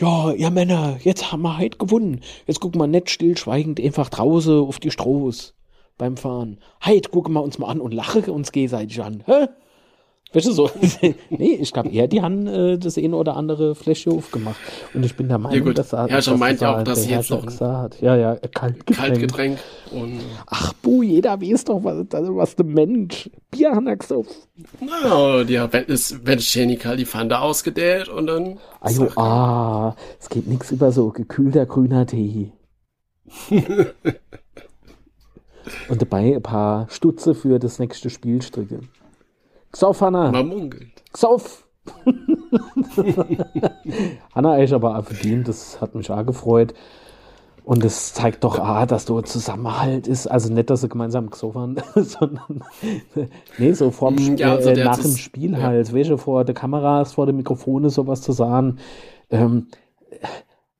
ja, 0.00 0.30
ihr 0.30 0.50
Männer, 0.50 0.98
jetzt 1.02 1.32
haben 1.32 1.42
wir 1.42 1.58
heute 1.58 1.76
gewonnen. 1.76 2.20
Jetzt 2.46 2.60
gucken 2.60 2.80
wir 2.80 2.86
nicht 2.86 3.10
stillschweigend 3.10 3.80
einfach 3.80 4.08
draußen 4.08 4.60
auf 4.60 4.78
die 4.78 4.92
Strohs 4.92 5.54
beim 5.96 6.16
Fahren. 6.16 6.60
Heute 6.84 7.10
gucken 7.10 7.34
wir 7.34 7.42
uns 7.42 7.58
mal 7.58 7.68
an 7.68 7.80
und 7.80 7.92
lachen 7.92 8.24
uns 8.26 8.52
gegenseitig 8.52 9.02
an. 9.02 9.24
Hä? 9.26 9.48
Du 10.30 10.40
so? 10.40 10.70
nee, 11.30 11.54
ich 11.54 11.72
glaube 11.72 11.88
eher, 11.88 12.06
die 12.06 12.20
haben 12.20 12.46
äh, 12.46 12.76
das 12.76 12.98
eine 12.98 13.16
oder 13.16 13.34
andere 13.34 13.74
Fläche 13.74 14.10
aufgemacht. 14.10 14.58
Und 14.92 15.02
ich 15.02 15.16
bin 15.16 15.28
der 15.28 15.38
Meinung, 15.38 15.68
ja, 15.68 15.72
dass 15.72 15.94
er. 15.94 16.06
Herrscher 16.06 16.32
dass 16.32 16.40
meint 16.40 16.60
ja 16.60 16.76
auch, 16.76 16.82
dass 16.82 17.04
sie 17.04 17.10
jetzt 17.10 17.30
noch. 17.30 17.46
Gesagt. 17.46 18.02
Ja, 18.02 18.14
ja, 18.14 18.36
Kaltgetränk. 18.36 18.98
Kaltgetränk 18.98 19.58
und. 19.90 20.20
Ach, 20.46 20.74
bu, 20.74 21.02
jeder 21.02 21.40
weiß 21.40 21.64
doch, 21.64 21.82
was, 21.82 22.04
was 22.10 22.56
der 22.56 22.66
Mensch. 22.66 23.30
Bier 23.50 23.74
hat 23.74 23.86
er 23.86 23.96
gesagt. 23.96 24.48
Na, 24.80 25.40
ja, 25.42 25.72
wenn 25.72 25.84
es, 25.88 26.20
wenn 26.26 26.38
Chemical 26.40 26.98
die 26.98 27.06
Pfande 27.06 27.38
ausgedehrt 27.38 28.10
und 28.10 28.26
dann. 28.26 28.58
Also, 28.80 29.08
ah, 29.16 29.96
es 30.20 30.28
geht 30.28 30.46
nichts 30.46 30.70
über 30.70 30.92
so 30.92 31.08
gekühlter 31.08 31.64
grüner 31.64 32.06
Tee. 32.06 32.52
und 35.88 36.02
dabei 36.02 36.36
ein 36.36 36.42
paar 36.42 36.86
Stutze 36.90 37.34
für 37.34 37.58
das 37.58 37.78
nächste 37.78 38.10
Spielstricke. 38.10 38.80
Sauf, 39.74 40.00
Hanna. 40.00 40.30
Man 40.32 40.48
munkelt. 40.48 41.02
Sauf. 41.14 41.66
Hanna 44.34 44.58
ist 44.58 44.72
aber 44.72 44.98
auch 44.98 45.04
verdient, 45.04 45.48
das 45.48 45.80
hat 45.80 45.94
mich 45.94 46.10
auch 46.10 46.26
gefreut. 46.26 46.74
Und 47.64 47.84
es 47.84 48.14
zeigt 48.14 48.44
doch, 48.44 48.58
ah, 48.58 48.86
dass 48.86 49.04
du 49.04 49.20
Zusammenhalt 49.20 50.08
ist. 50.08 50.26
Also 50.26 50.50
nicht, 50.50 50.70
dass 50.70 50.80
sie 50.80 50.88
gemeinsam 50.88 51.28
gesoffen 51.28 51.78
sondern 51.94 52.64
nee, 53.58 53.72
so 53.72 53.90
vorm 53.90 54.14
mm, 54.14 54.36
ja, 54.36 54.54
also 54.54 54.70
äh, 54.70 54.84
nach 54.84 54.98
dem 54.98 55.14
Spiel 55.16 55.52
ja. 55.52 55.58
halt, 55.58 55.92
welche 55.92 56.16
vor 56.16 56.46
der 56.46 56.54
Kameras, 56.54 57.12
vor 57.12 57.26
dem 57.26 57.36
Mikrofone 57.36 57.90
sowas 57.90 58.22
zu 58.22 58.32
sagen. 58.32 58.78
Ähm, 59.28 59.66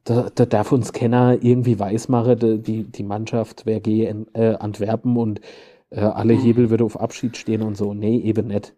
da, 0.04 0.30
da 0.34 0.46
darf 0.46 0.72
uns 0.72 0.94
Kenner 0.94 1.36
irgendwie 1.42 1.78
weismachen, 1.78 2.62
die, 2.62 2.84
die 2.84 3.02
Mannschaft 3.02 3.66
wäre 3.66 3.82
äh, 4.32 4.54
Antwerpen 4.54 5.18
und 5.18 5.42
äh, 5.90 6.00
alle 6.00 6.36
mhm. 6.36 6.40
Hebel 6.40 6.70
würde 6.70 6.84
auf 6.84 6.98
Abschied 6.98 7.36
stehen 7.36 7.60
und 7.60 7.76
so. 7.76 7.92
Nee, 7.92 8.16
eben 8.16 8.46
nicht. 8.46 8.74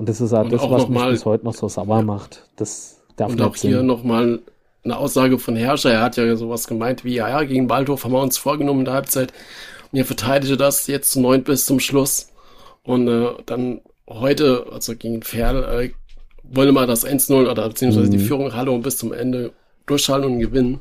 Und 0.00 0.08
das 0.08 0.18
ist 0.22 0.32
halt 0.32 0.50
das, 0.50 0.62
was 0.62 0.88
mich 0.88 0.98
mal, 0.98 1.10
bis 1.10 1.26
heute 1.26 1.44
noch 1.44 1.52
so 1.52 1.68
sauer 1.68 1.98
ja. 1.98 2.02
macht. 2.02 2.44
Das 2.56 3.02
darf 3.16 3.32
Und 3.32 3.42
auch 3.42 3.54
hier 3.54 3.76
Sinn. 3.76 3.86
nochmal 3.86 4.40
eine 4.82 4.96
Aussage 4.96 5.38
von 5.38 5.56
Herrscher. 5.56 5.92
Er 5.92 6.00
hat 6.00 6.16
ja 6.16 6.36
sowas 6.36 6.66
gemeint 6.66 7.04
wie, 7.04 7.16
ja, 7.16 7.28
ja, 7.28 7.42
gegen 7.44 7.68
Waldhof 7.68 8.04
haben 8.04 8.12
wir 8.12 8.22
uns 8.22 8.38
vorgenommen 8.38 8.78
in 8.78 8.84
der 8.86 8.94
Halbzeit. 8.94 9.34
Und 9.92 9.98
ihr 9.98 10.06
verteidigte 10.06 10.56
das 10.56 10.86
jetzt 10.86 11.12
zu 11.12 11.20
neun 11.20 11.44
bis 11.44 11.66
zum 11.66 11.80
Schluss. 11.80 12.30
Und 12.82 13.08
äh, 13.08 13.28
dann 13.44 13.82
heute, 14.08 14.64
also 14.72 14.96
gegen 14.96 15.20
Ferl, 15.20 15.64
äh, 15.64 15.90
wollen 16.44 16.72
wir 16.72 16.86
das 16.86 17.06
1-0 17.06 17.50
oder 17.50 17.68
beziehungsweise 17.68 18.06
mhm. 18.06 18.12
die 18.12 18.20
Führung 18.20 18.54
Halle 18.54 18.70
und 18.70 18.80
bis 18.80 18.96
zum 18.96 19.12
Ende 19.12 19.52
durchhalten 19.84 20.32
und 20.32 20.40
gewinnen. 20.40 20.80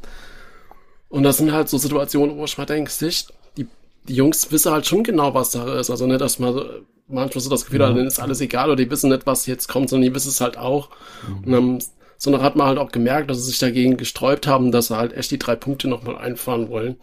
Und 1.10 1.24
das 1.24 1.40
sind 1.40 1.52
halt 1.52 1.68
so 1.68 1.78
Situationen, 1.78 2.38
wo 2.38 2.46
ich 2.46 2.58
mal 2.58 2.64
denke, 2.64 2.90
Sicht, 2.90 3.34
die 3.58 3.68
Jungs 4.08 4.50
wissen 4.50 4.72
halt 4.72 4.88
schon 4.88 5.04
genau, 5.04 5.34
was 5.34 5.52
da 5.52 5.78
ist. 5.78 5.90
Also 5.90 6.08
nicht, 6.08 6.22
dass 6.22 6.40
man 6.40 6.86
manchmal 7.10 7.42
so 7.42 7.50
das 7.50 7.66
Gefühl 7.66 7.86
hat, 7.86 7.96
dann 7.96 8.08
ist 8.08 8.20
alles 8.20 8.42
egal 8.42 8.68
oder 8.68 8.76
die 8.76 8.90
wissen 8.90 9.10
nicht, 9.10 9.26
was 9.26 9.46
jetzt 9.46 9.68
kommt, 9.68 9.90
sondern 9.90 10.10
die 10.10 10.16
wissen 10.16 10.30
es 10.30 10.42
halt 10.42 10.58
auch. 10.58 10.90
Mhm. 11.28 11.44
Und 11.44 11.52
dann, 11.52 11.84
sondern 12.18 12.42
hat 12.42 12.56
man 12.56 12.68
halt 12.68 12.78
auch 12.78 12.92
gemerkt, 12.92 13.30
dass 13.30 13.38
sie 13.38 13.50
sich 13.50 13.60
dagegen 13.60 13.98
gesträubt 13.98 14.48
haben, 14.48 14.72
dass 14.72 14.88
sie 14.88 14.98
halt 14.98 15.14
echt 15.14 15.32
die 15.32 15.40
drei 15.40 15.56
Punkte 15.56 15.88
nochmal 15.88 16.18
einfahren 16.18 16.70
wollen. 16.70 16.98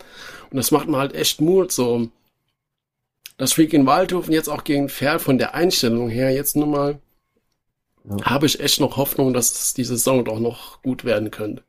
Und 0.51 0.57
das 0.57 0.71
macht 0.71 0.89
man 0.89 1.01
halt 1.01 1.15
echt 1.15 1.41
Mut, 1.41 1.73
so. 1.73 2.09
Das 3.39 3.53
Spiel 3.53 3.67
gegen 3.67 3.87
Waldhofen 3.87 4.33
jetzt 4.33 4.49
auch 4.49 4.65
gegen 4.65 4.89
Fair 4.89 5.19
von 5.19 5.39
der 5.39 5.55
Einstellung 5.55 6.09
her 6.09 6.31
jetzt 6.31 6.57
nur 6.57 6.67
mal 6.67 6.99
ja. 8.09 8.25
habe 8.25 8.47
ich 8.47 8.61
echt 8.61 8.81
noch 8.81 8.97
Hoffnung, 8.97 9.35
dass 9.35 9.75
die 9.75 9.85
Saison 9.85 10.25
doch 10.25 10.39
noch 10.39 10.83
gut 10.83 11.05
werden 11.05 11.31
könnte. 11.31 11.63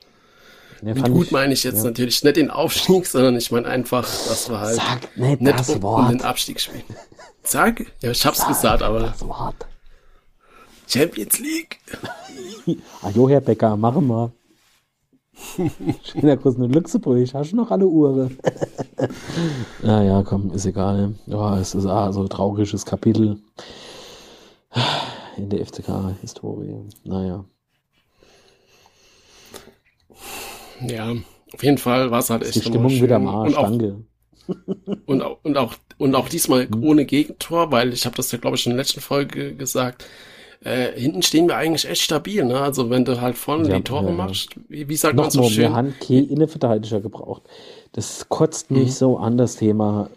Ja, 0.82 0.94
Mit 0.94 1.12
gut 1.12 1.26
ich, 1.28 1.32
meine 1.32 1.54
ich 1.54 1.64
jetzt 1.64 1.80
ja. 1.80 1.84
natürlich 1.86 2.24
nicht 2.24 2.38
den 2.38 2.52
Aufstieg, 2.52 3.06
sondern 3.08 3.36
ich 3.36 3.52
meine 3.52 3.68
einfach, 3.68 4.04
dass 4.04 4.50
wir 4.50 4.60
halt 4.60 4.76
Sag 4.76 5.18
nicht, 5.18 5.42
nicht 5.42 5.60
das 5.60 5.70
um, 5.70 5.82
Wort. 5.82 6.12
den 6.12 6.22
Abstieg 6.22 6.60
spielen. 6.60 6.84
Sag? 7.44 7.86
Ja, 8.02 8.12
ich 8.12 8.26
hab's 8.26 8.40
Sag 8.40 8.50
gesagt, 8.50 8.84
aber. 8.84 9.02
Das 9.02 9.26
Wort. 9.28 9.56
Champions 10.88 11.40
League. 11.40 11.80
ah, 13.02 13.10
jo, 13.10 13.28
Herr 13.30 13.42
Becker, 13.42 13.76
machen 13.76 14.08
wir. 14.08 14.32
Schöner 16.04 16.38
Kuss 16.38 16.56
in 16.56 16.74
Luxemburg, 16.74 17.28
hast 17.34 17.52
du 17.52 17.58
noch 17.58 17.70
alle 17.70 17.86
Uhren? 17.86 18.40
naja, 19.84 20.24
komm, 20.24 20.52
ist 20.52 20.66
egal. 20.66 21.14
Ja, 21.28 21.60
es 21.60 21.76
ist 21.76 21.86
ah, 21.86 22.12
so 22.12 22.22
ein 22.22 22.30
trauriges 22.30 22.86
Kapitel 22.86 23.38
in 25.38 25.50
der 25.50 25.66
FCK-Historie. 25.66 26.80
Naja. 27.04 27.46
Ja, 30.82 31.14
auf 31.54 31.64
jeden 31.64 31.78
Fall 31.78 32.12
war 32.12 32.20
es 32.20 32.30
halt 32.30 32.44
echt 32.44 32.56
Die 32.56 32.62
Stimmung 32.62 32.90
schön. 32.90 33.04
wieder 33.04 33.16
am 33.18 33.28
Arsch, 33.28 33.50
und 33.50 33.58
auch, 33.58 33.70
danke. 33.70 33.96
Und 35.06 35.22
auch, 35.22 35.40
und 35.44 35.58
auch, 35.58 35.74
und 35.98 36.16
auch 36.16 36.30
diesmal 36.30 36.68
mhm. 36.68 36.82
ohne 36.82 37.06
Gegentor, 37.06 37.70
weil 37.70 37.92
ich 37.92 38.06
habe 38.06 38.16
das 38.16 38.32
ja, 38.32 38.38
glaube 38.38 38.56
ich, 38.56 38.66
in 38.66 38.70
der 38.70 38.78
letzten 38.78 39.02
Folge 39.02 39.54
gesagt, 39.56 40.06
äh, 40.64 40.98
hinten 41.00 41.22
stehen 41.22 41.48
wir 41.48 41.58
eigentlich 41.58 41.88
echt 41.88 42.02
stabil, 42.02 42.46
ne? 42.46 42.62
Also 42.62 42.90
wenn 42.90 43.04
du 43.04 43.20
halt 43.20 43.38
vorne 43.38 43.68
ja, 43.68 43.78
die 43.78 43.84
Tore 43.84 44.08
ja, 44.08 44.12
machst, 44.12 44.50
wie, 44.70 44.88
wie 44.88 44.96
sagt 44.96 45.16
man 45.16 45.30
so 45.30 45.44
schön? 45.44 45.64
Wir 45.64 45.74
haben 45.74 45.94
keine 46.00 46.22
Innenverteidiger 46.22 47.02
gebraucht. 47.02 47.44
Das 47.92 48.30
kotzt 48.30 48.72
mich 48.72 48.86
mhm. 48.86 48.92
so 48.92 49.18
an, 49.18 49.38
das 49.38 49.58
Thema. 49.58 50.10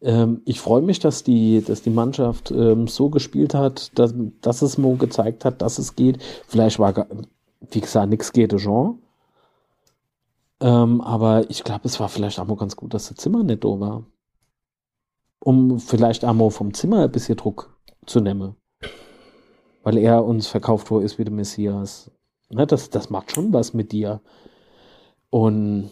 Ähm, 0.00 0.42
ich 0.44 0.60
freue 0.60 0.82
mich, 0.82 0.98
dass 0.98 1.22
die, 1.22 1.62
dass 1.62 1.82
die 1.82 1.90
Mannschaft 1.90 2.50
ähm, 2.50 2.88
so 2.88 3.08
gespielt 3.10 3.54
hat, 3.54 3.96
dass, 3.98 4.14
dass 4.40 4.62
es 4.62 4.78
Mo 4.78 4.96
gezeigt 4.96 5.44
hat, 5.44 5.62
dass 5.62 5.78
es 5.78 5.94
geht. 5.94 6.18
Vielleicht 6.48 6.78
war, 6.78 7.06
wie 7.70 7.80
gesagt, 7.80 8.10
nichts 8.10 8.32
geht 8.32 8.56
Jean. 8.56 8.98
Ähm, 10.62 11.02
aber 11.02 11.50
ich 11.50 11.62
glaube, 11.64 11.86
es 11.86 12.00
war 12.00 12.08
vielleicht 12.08 12.38
auch 12.40 12.46
mal 12.46 12.56
ganz 12.56 12.74
gut, 12.76 12.94
dass 12.94 13.08
der 13.08 13.18
Zimmer 13.18 13.42
nicht 13.44 13.64
da 13.64 13.68
war. 13.80 14.06
um 15.44 15.78
vielleicht 15.80 16.24
einmal 16.24 16.50
vom 16.50 16.72
Zimmer 16.74 17.02
ein 17.04 17.12
bisschen 17.12 17.36
Druck 17.36 17.76
zu 18.06 18.20
nehmen. 18.20 18.56
Weil 19.84 19.98
er 19.98 20.24
uns 20.24 20.46
verkauft 20.48 20.90
worden 20.90 21.04
ist 21.04 21.18
wie 21.18 21.24
der 21.24 21.32
Messias. 21.32 22.10
Ne, 22.50 22.66
das, 22.66 22.90
das 22.90 23.10
macht 23.10 23.32
schon 23.32 23.52
was 23.52 23.74
mit 23.74 23.92
dir. 23.92 24.20
Und 25.30 25.90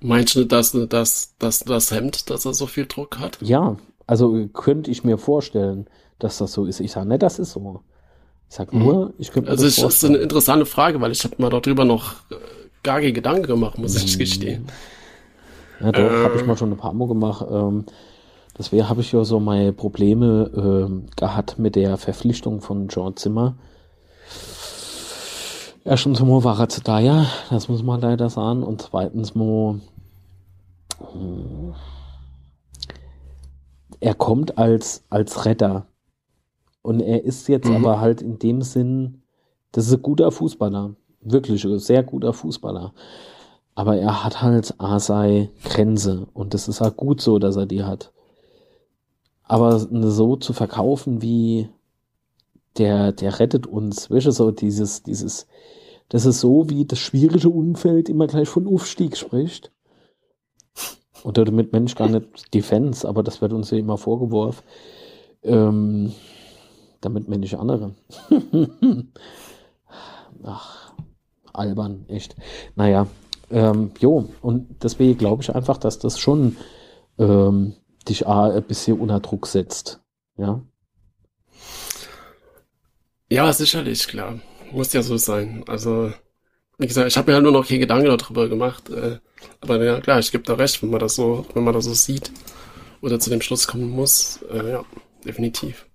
Meinst 0.00 0.34
du, 0.36 0.44
dass, 0.44 0.72
dass, 0.88 1.36
dass 1.38 1.60
das 1.60 1.90
hemmt, 1.90 2.30
dass 2.30 2.44
er 2.44 2.54
so 2.54 2.66
viel 2.66 2.86
Druck 2.86 3.18
hat? 3.18 3.38
Ja, 3.40 3.76
also 4.06 4.46
könnte 4.48 4.90
ich 4.90 5.04
mir 5.04 5.18
vorstellen, 5.18 5.88
dass 6.18 6.38
das 6.38 6.52
so 6.52 6.64
ist. 6.66 6.80
Ich 6.80 6.92
sage, 6.92 7.08
ne, 7.08 7.18
das 7.18 7.38
ist 7.38 7.52
so. 7.52 7.82
Sage 8.54 8.78
nur, 8.78 9.06
mhm. 9.06 9.14
ich 9.18 9.32
könnte 9.32 9.50
Also 9.50 9.64
das, 9.64 9.74
das 9.74 9.94
ist 9.94 10.04
eine 10.04 10.18
interessante 10.18 10.64
Frage, 10.64 11.00
weil 11.00 11.10
ich 11.10 11.24
habe 11.24 11.34
mir 11.42 11.50
darüber 11.50 11.84
noch 11.84 12.12
äh, 12.30 12.36
gar 12.84 13.00
keine 13.00 13.12
Gedanken 13.12 13.48
gemacht, 13.48 13.78
muss 13.78 13.96
ich 13.96 14.14
mhm. 14.14 14.18
gestehen. 14.20 14.66
Ja, 15.80 15.90
doch, 15.90 16.00
äh, 16.00 16.22
habe 16.22 16.36
ich 16.36 16.46
mal 16.46 16.56
schon 16.56 16.70
ein 16.70 16.76
paar 16.76 16.92
Mal 16.92 17.08
gemacht. 17.08 17.44
Ähm, 17.50 17.84
deswegen 18.56 18.88
habe 18.88 19.00
ich 19.00 19.10
ja 19.10 19.24
so 19.24 19.40
meine 19.40 19.72
Probleme 19.72 20.52
ähm, 20.54 21.06
gehabt 21.16 21.58
mit 21.58 21.74
der 21.74 21.96
Verpflichtung 21.96 22.60
von 22.60 22.86
John 22.86 23.16
Zimmer. 23.16 23.56
Erstens 25.84 26.20
mal 26.20 26.44
war 26.44 26.60
er 26.60 26.68
zu 26.68 26.80
da, 26.80 27.00
ja, 27.00 27.26
das 27.50 27.68
muss 27.68 27.82
man 27.82 28.00
leider 28.00 28.30
sagen. 28.30 28.62
Und 28.62 28.82
zweitens 28.82 29.34
mal, 29.34 29.80
hm, 31.12 31.74
er 33.98 34.14
kommt 34.14 34.58
als, 34.58 35.02
als 35.10 35.44
Retter. 35.44 35.86
Und 36.84 37.00
er 37.00 37.24
ist 37.24 37.48
jetzt 37.48 37.66
mhm. 37.66 37.76
aber 37.76 37.98
halt 37.98 38.20
in 38.20 38.38
dem 38.38 38.60
Sinn, 38.60 39.22
das 39.72 39.86
ist 39.86 39.94
ein 39.94 40.02
guter 40.02 40.30
Fußballer. 40.30 40.94
Wirklich, 41.22 41.64
ein 41.64 41.78
sehr 41.78 42.02
guter 42.02 42.34
Fußballer. 42.34 42.92
Aber 43.74 43.96
er 43.96 44.22
hat 44.22 44.42
halt 44.42 44.74
Asai 44.76 45.48
Grenze. 45.64 46.26
Und 46.34 46.52
das 46.52 46.68
ist 46.68 46.82
halt 46.82 46.98
gut 46.98 47.22
so, 47.22 47.38
dass 47.38 47.56
er 47.56 47.64
die 47.64 47.84
hat. 47.84 48.12
Aber 49.44 49.78
so 49.78 50.36
zu 50.36 50.52
verkaufen 50.52 51.22
wie 51.22 51.70
der, 52.76 53.12
der 53.12 53.38
rettet 53.38 53.66
uns, 53.66 54.10
weißt 54.10 54.26
du, 54.26 54.30
so 54.32 54.50
dieses, 54.50 55.02
dieses, 55.02 55.46
das 56.10 56.26
ist 56.26 56.40
so, 56.40 56.68
wie 56.68 56.84
das 56.84 56.98
schwierige 56.98 57.48
Umfeld 57.48 58.10
immer 58.10 58.26
gleich 58.26 58.48
von 58.50 58.66
Aufstieg 58.66 59.16
spricht. 59.16 59.72
Und 61.22 61.38
damit 61.38 61.72
Mensch 61.72 61.94
gar 61.94 62.08
nicht 62.08 62.52
Defense, 62.52 63.08
aber 63.08 63.22
das 63.22 63.40
wird 63.40 63.54
uns 63.54 63.70
ja 63.70 63.78
immer 63.78 63.96
vorgeworfen. 63.96 64.62
Ähm, 65.42 66.12
damit 67.04 67.28
meine 67.28 67.44
ich 67.44 67.58
andere. 67.58 67.94
Ach, 70.44 70.92
albern, 71.52 72.04
echt. 72.08 72.36
Naja, 72.76 73.06
ähm, 73.50 73.92
jo, 74.00 74.28
und 74.42 74.82
deswegen 74.82 75.18
glaube 75.18 75.42
ich 75.42 75.54
einfach, 75.54 75.78
dass 75.78 75.98
das 75.98 76.18
schon 76.18 76.56
ähm, 77.18 77.74
dich 78.08 78.26
ein 78.26 78.62
bisschen 78.64 78.98
unter 78.98 79.20
Druck 79.20 79.46
setzt. 79.46 80.00
Ja. 80.36 80.62
Ja, 83.30 83.52
sicherlich, 83.52 84.06
klar. 84.06 84.40
Muss 84.72 84.92
ja 84.92 85.02
so 85.02 85.16
sein. 85.16 85.64
Also, 85.66 86.12
wie 86.78 86.86
gesagt, 86.86 87.08
ich 87.08 87.16
habe 87.16 87.30
mir 87.30 87.34
halt 87.34 87.44
nur 87.44 87.52
noch 87.52 87.64
hier 87.64 87.78
Gedanken 87.78 88.06
darüber 88.06 88.48
gemacht. 88.48 88.90
Äh, 88.90 89.18
aber 89.60 89.82
ja, 89.82 90.00
klar, 90.00 90.18
ich 90.18 90.32
gebe 90.32 90.44
da 90.44 90.54
recht, 90.54 90.82
wenn 90.82 90.90
man 90.90 91.00
das 91.00 91.14
so, 91.14 91.46
wenn 91.54 91.64
man 91.64 91.74
das 91.74 91.84
so 91.84 91.94
sieht 91.94 92.30
oder 93.00 93.20
zu 93.20 93.30
dem 93.30 93.40
Schluss 93.40 93.66
kommen 93.66 93.90
muss. 93.90 94.42
Äh, 94.50 94.70
ja, 94.70 94.84
definitiv. 95.24 95.86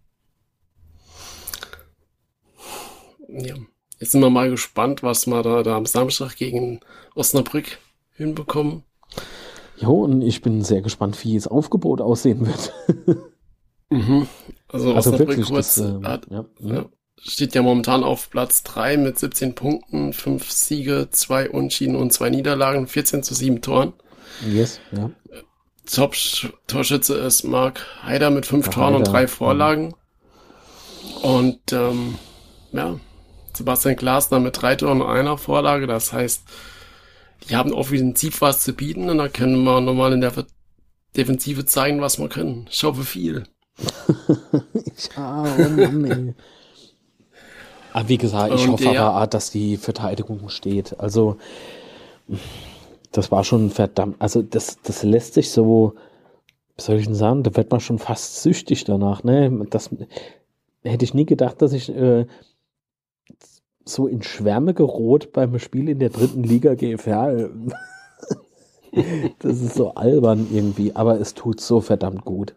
Ja. 3.39 3.55
Jetzt 3.99 4.11
sind 4.11 4.21
wir 4.21 4.29
mal 4.29 4.49
gespannt, 4.49 5.03
was 5.03 5.27
wir 5.27 5.43
da, 5.43 5.63
da 5.63 5.75
am 5.75 5.85
Samstag 5.85 6.37
gegen 6.37 6.79
Osnabrück 7.15 7.79
hinbekommen. 8.13 8.83
Jo, 9.77 10.03
und 10.03 10.21
ich 10.21 10.41
bin 10.41 10.63
sehr 10.63 10.81
gespannt, 10.81 11.23
wie 11.23 11.35
das 11.35 11.47
Aufgebot 11.47 12.01
aussehen 12.01 12.47
wird. 12.47 12.73
mhm. 13.89 14.27
Also, 14.67 14.93
also 14.93 15.11
Osnabrück 15.11 15.29
wirklich, 15.29 15.47
kurz, 15.47 15.75
das, 15.75 15.85
äh, 15.85 16.03
hat, 16.03 16.27
ja, 16.29 16.45
ja. 16.59 16.85
steht 17.21 17.55
ja 17.55 17.61
momentan 17.61 18.03
auf 18.03 18.29
Platz 18.29 18.63
3 18.63 18.97
mit 18.97 19.19
17 19.19 19.55
Punkten, 19.55 20.13
5 20.13 20.51
Siege, 20.51 21.07
2 21.09 21.49
Unschieden 21.49 21.95
und 21.95 22.13
2 22.13 22.29
Niederlagen, 22.29 22.87
14 22.87 23.23
zu 23.23 23.33
7 23.33 23.61
Toren. 23.61 23.93
Yes, 24.49 24.79
ja. 24.91 25.11
Top-Torschütze 25.91 27.15
ist 27.15 27.43
Marc 27.43 27.85
Heider 28.03 28.29
mit 28.29 28.45
5 28.45 28.69
Toren 28.69 28.95
und 28.95 29.05
3 29.05 29.27
Vorlagen. 29.27 29.95
Und 31.23 31.73
ähm, 31.73 32.15
ja, 32.71 32.99
Sebastian 33.59 33.95
Glasner 33.95 34.39
mit 34.39 34.61
3 34.61 34.77
Toren 34.77 35.01
und 35.01 35.09
einer 35.09 35.37
Vorlage. 35.37 35.85
Das 35.85 36.11
heißt, 36.11 36.43
die 37.47 37.55
haben 37.55 37.73
offensiv 37.73 38.41
was 38.41 38.61
zu 38.61 38.73
bieten 38.73 39.09
und 39.09 39.17
da 39.17 39.27
können 39.27 39.63
wir 39.63 39.81
nochmal 39.81 40.13
in 40.13 40.21
der 40.21 40.33
Defensive 41.15 41.65
zeigen, 41.65 42.01
was 42.01 42.19
wir 42.19 42.29
können. 42.29 42.67
Ich 42.71 42.83
hoffe 42.83 43.03
viel. 43.03 43.43
ich, 44.73 45.09
ah, 45.15 45.43
oh 45.43 45.69
Mann, 45.69 46.05
ey. 46.05 46.33
Aber 47.93 48.07
wie 48.07 48.17
gesagt, 48.17 48.53
ich 48.53 48.65
und 48.65 48.71
hoffe 48.73 48.93
ja. 48.93 49.09
aber, 49.09 49.27
dass 49.27 49.51
die 49.51 49.77
Verteidigung 49.77 50.49
steht. 50.49 50.99
Also, 50.99 51.37
das 53.11 53.31
war 53.31 53.43
schon 53.43 53.71
verdammt, 53.71 54.17
also 54.19 54.41
das, 54.41 54.77
das 54.83 55.03
lässt 55.03 55.33
sich 55.33 55.51
so, 55.51 55.95
was 56.75 56.85
soll 56.85 56.97
ich 56.97 57.05
denn 57.05 57.15
sagen, 57.15 57.43
da 57.43 57.55
wird 57.55 57.71
man 57.71 57.79
schon 57.79 57.99
fast 57.99 58.41
süchtig 58.43 58.83
danach, 58.83 59.23
ne? 59.23 59.65
Das 59.69 59.89
hätte 60.83 61.05
ich 61.05 61.13
nie 61.13 61.25
gedacht, 61.25 61.61
dass 61.61 61.73
ich 61.73 61.89
äh, 61.89 62.25
so 63.89 64.07
in 64.07 64.21
Schwärme 64.23 64.73
gerot 64.73 65.31
beim 65.33 65.57
Spiel 65.59 65.89
in 65.89 65.99
der 65.99 66.09
dritten 66.09 66.43
Liga 66.43 66.75
GFL. 66.75 67.51
das 69.39 69.61
ist 69.61 69.75
so 69.75 69.93
albern 69.95 70.47
irgendwie, 70.51 70.95
aber 70.95 71.19
es 71.19 71.33
tut 71.33 71.61
so 71.61 71.81
verdammt 71.81 72.25
gut. 72.25 72.55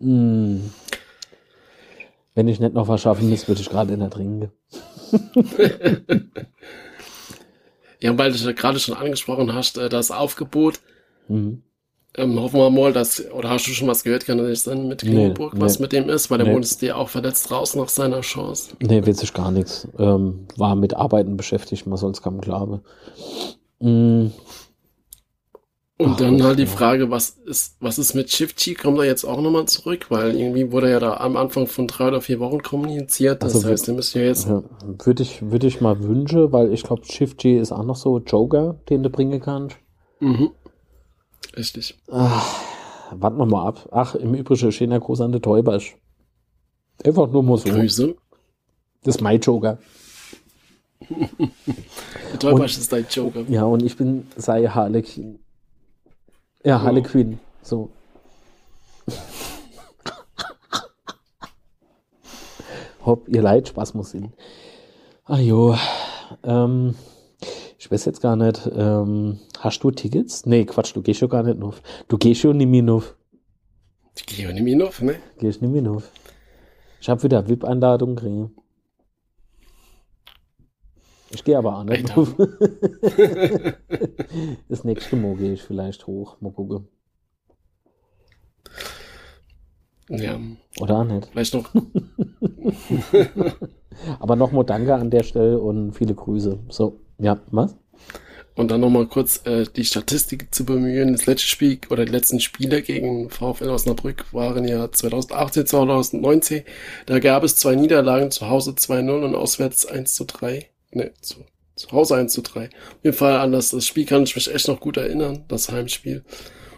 Mm. 0.00 0.60
Wenn 2.34 2.48
ich 2.48 2.58
nicht 2.58 2.74
noch 2.74 2.88
was 2.88 3.02
schaffen 3.02 3.30
müsste, 3.30 3.48
würde 3.48 3.60
ich 3.60 3.70
gerade 3.70 3.92
in 3.94 4.00
der 4.00 4.10
Trinke. 4.10 4.50
ja, 8.00 8.18
weil 8.18 8.32
du 8.32 8.54
gerade 8.54 8.80
schon 8.80 8.96
angesprochen 8.96 9.54
hast, 9.54 9.78
äh, 9.78 9.88
das 9.88 10.10
Aufgebot. 10.10 10.80
Mhm. 11.28 11.62
Ähm, 12.16 12.38
hoffen 12.40 12.60
wir 12.60 12.70
mal, 12.70 12.92
dass, 12.92 13.28
oder 13.32 13.50
hast 13.50 13.66
du 13.66 13.72
schon 13.72 13.88
was 13.88 14.04
gehört, 14.04 14.24
kann 14.24 14.38
das 14.38 14.62
sein 14.62 14.86
mit 14.86 15.00
Klingenburg, 15.00 15.54
nee, 15.54 15.60
was 15.60 15.78
nee. 15.78 15.84
mit 15.84 15.92
dem 15.92 16.08
ist, 16.08 16.30
weil 16.30 16.38
der 16.38 16.46
nee. 16.46 16.54
Wohnt 16.54 16.80
dir 16.80 16.96
auch 16.96 17.08
verletzt 17.08 17.50
raus 17.50 17.74
nach 17.74 17.88
seiner 17.88 18.20
Chance. 18.20 18.76
Nee, 18.80 19.02
ich 19.04 19.34
gar 19.34 19.50
nichts. 19.50 19.88
Ähm, 19.98 20.46
war 20.56 20.76
mit 20.76 20.94
Arbeiten 20.94 21.36
beschäftigt, 21.36 21.88
man 21.88 21.96
soll 21.96 22.12
es 22.12 22.22
kaum 22.22 22.40
glauben. 22.40 22.82
Mm. 23.80 24.26
Und 25.96 26.10
Ach, 26.10 26.16
dann 26.16 26.42
halt 26.42 26.58
die 26.58 26.66
Frage, 26.66 27.10
was 27.10 27.30
ist, 27.46 27.76
was 27.80 27.98
ist 27.98 28.14
mit 28.14 28.30
Shifty? 28.30 28.74
Kommt 28.74 28.98
er 28.98 29.04
jetzt 29.04 29.24
auch 29.24 29.40
nochmal 29.40 29.66
zurück? 29.66 30.06
Weil 30.08 30.36
irgendwie 30.36 30.72
wurde 30.72 30.88
er 30.88 30.94
ja 30.94 31.00
da 31.00 31.16
am 31.18 31.36
Anfang 31.36 31.68
von 31.68 31.86
drei 31.86 32.08
oder 32.08 32.20
vier 32.20 32.40
Wochen 32.40 32.62
kommuniziert. 32.62 33.44
Das 33.44 33.54
also 33.54 33.68
heißt, 33.68 33.86
der 33.86 33.94
müsste 33.94 34.20
ja 34.20 34.26
jetzt. 34.26 34.48
Ja, 34.48 34.64
würde 35.04 35.22
ich, 35.22 35.50
würde 35.50 35.68
ich 35.68 35.80
mal 35.80 36.02
wünschen, 36.02 36.52
weil 36.52 36.72
ich 36.72 36.82
glaube, 36.82 37.04
Shifty 37.04 37.56
ist 37.56 37.70
auch 37.70 37.84
noch 37.84 37.94
so 37.94 38.18
Joker, 38.18 38.76
den 38.88 39.04
du 39.04 39.10
bringen 39.10 39.40
kannst. 39.40 39.76
Mhm. 40.18 40.50
Richtig. 41.56 41.96
Ach, 42.10 42.60
warten 43.12 43.38
wir 43.38 43.46
mal 43.46 43.66
ab. 43.68 43.88
Ach, 43.92 44.14
im 44.14 44.34
Übrigen 44.34 44.72
schöner 44.72 45.00
Gruß 45.00 45.20
an 45.20 45.32
den 45.32 45.42
Täubersch. 45.42 45.96
Einfach 47.04 47.28
nur 47.28 47.42
mal 47.42 47.58
so. 47.58 47.68
Grüße. 47.68 48.14
Das 49.02 49.16
ist 49.16 49.20
mein 49.20 49.40
Joker. 49.40 49.78
der 51.08 52.38
Täubersch 52.38 52.78
ist 52.78 52.92
dein 52.92 53.06
Joker. 53.08 53.42
Ja, 53.48 53.64
und 53.64 53.82
ich 53.82 53.96
bin 53.96 54.26
sei 54.36 54.66
Harlequin. 54.66 55.38
Ja, 56.64 56.78
oh. 56.78 56.82
Harlequin. 56.82 57.38
So. 57.62 57.90
Hopp, 63.04 63.28
ihr 63.28 63.42
Leid, 63.42 63.68
Spaß 63.68 63.92
muss 63.94 64.12
hin. 64.12 64.32
Ah 65.26 65.38
jo. 65.38 65.76
Ähm, 66.42 66.94
ich 67.84 67.90
weiß 67.90 68.06
jetzt 68.06 68.22
gar 68.22 68.34
nicht, 68.34 68.66
ähm, 68.74 69.40
hast 69.58 69.84
du 69.84 69.90
Tickets? 69.90 70.46
Nee, 70.46 70.64
Quatsch, 70.64 70.96
du 70.96 71.02
gehst 71.02 71.20
ja 71.20 71.26
gar 71.26 71.42
nicht 71.42 71.62
auf. 71.62 71.82
Du 72.08 72.16
gehst 72.16 72.40
schon 72.40 72.56
nicht 72.56 72.70
mehr 72.70 72.90
auf. 72.90 73.14
Ich 74.16 74.24
gehe 74.24 74.50
nicht 74.50 74.62
mehr 74.62 74.86
auf, 74.86 75.02
ne? 75.02 75.16
Gehst 75.38 75.60
nicht 75.60 75.70
mehr 75.70 75.90
auf. 75.90 76.10
Ich 76.98 77.10
habe 77.10 77.22
wieder 77.22 77.46
VIP-Einladung 77.46 78.16
gekriegt. 78.16 78.52
Ich 81.28 81.44
gehe 81.44 81.58
aber 81.58 81.76
auch 81.76 81.84
nicht 81.84 82.16
auf. 82.16 82.34
das 84.70 84.84
nächste 84.84 85.16
Mal 85.16 85.36
gehe 85.36 85.52
ich 85.52 85.62
vielleicht 85.62 86.06
hoch. 86.06 86.40
Mal 86.40 86.52
gucken. 86.52 86.88
Ja. 90.08 90.40
Oder 90.80 91.00
auch 91.00 91.04
nicht. 91.04 91.26
Vielleicht 91.26 91.52
noch. 91.52 91.70
aber 94.20 94.36
nochmal 94.36 94.64
danke 94.64 94.94
an 94.94 95.10
der 95.10 95.22
Stelle 95.22 95.60
und 95.60 95.92
viele 95.92 96.14
Grüße. 96.14 96.60
So. 96.70 97.03
Ja, 97.18 97.40
was? 97.50 97.76
Und 98.56 98.70
dann 98.70 98.80
nochmal 98.80 99.06
kurz 99.06 99.44
äh, 99.46 99.64
die 99.74 99.84
Statistik 99.84 100.54
zu 100.54 100.64
bemühen. 100.64 101.12
Das 101.12 101.26
letzte 101.26 101.48
Spiel 101.48 101.80
oder 101.90 102.04
die 102.04 102.12
letzten 102.12 102.38
Spiele 102.38 102.82
gegen 102.82 103.28
VfL 103.28 103.68
Osnabrück 103.68 104.32
waren 104.32 104.66
ja 104.68 104.90
2018, 104.90 105.66
2019. 105.66 106.62
Da 107.06 107.18
gab 107.18 107.42
es 107.42 107.56
zwei 107.56 107.74
Niederlagen, 107.74 108.30
zu 108.30 108.48
Hause 108.48 108.72
2-0 108.72 109.24
und 109.24 109.34
auswärts 109.34 109.86
1 109.86 110.14
zu 110.14 110.24
3. 110.24 110.68
Ne, 110.92 111.10
zu, 111.20 111.44
zu 111.74 111.90
Hause 111.90 112.14
1 112.14 112.32
zu 112.32 112.42
3. 112.42 112.66
Auf 112.66 112.70
jeden 113.02 113.16
Fall 113.16 113.38
an 113.38 113.50
das, 113.50 113.70
das 113.70 113.86
Spiel 113.86 114.06
kann 114.06 114.22
ich 114.22 114.36
mich 114.36 114.52
echt 114.54 114.68
noch 114.68 114.78
gut 114.78 114.98
erinnern, 114.98 115.44
das 115.48 115.72
Heimspiel. 115.72 116.24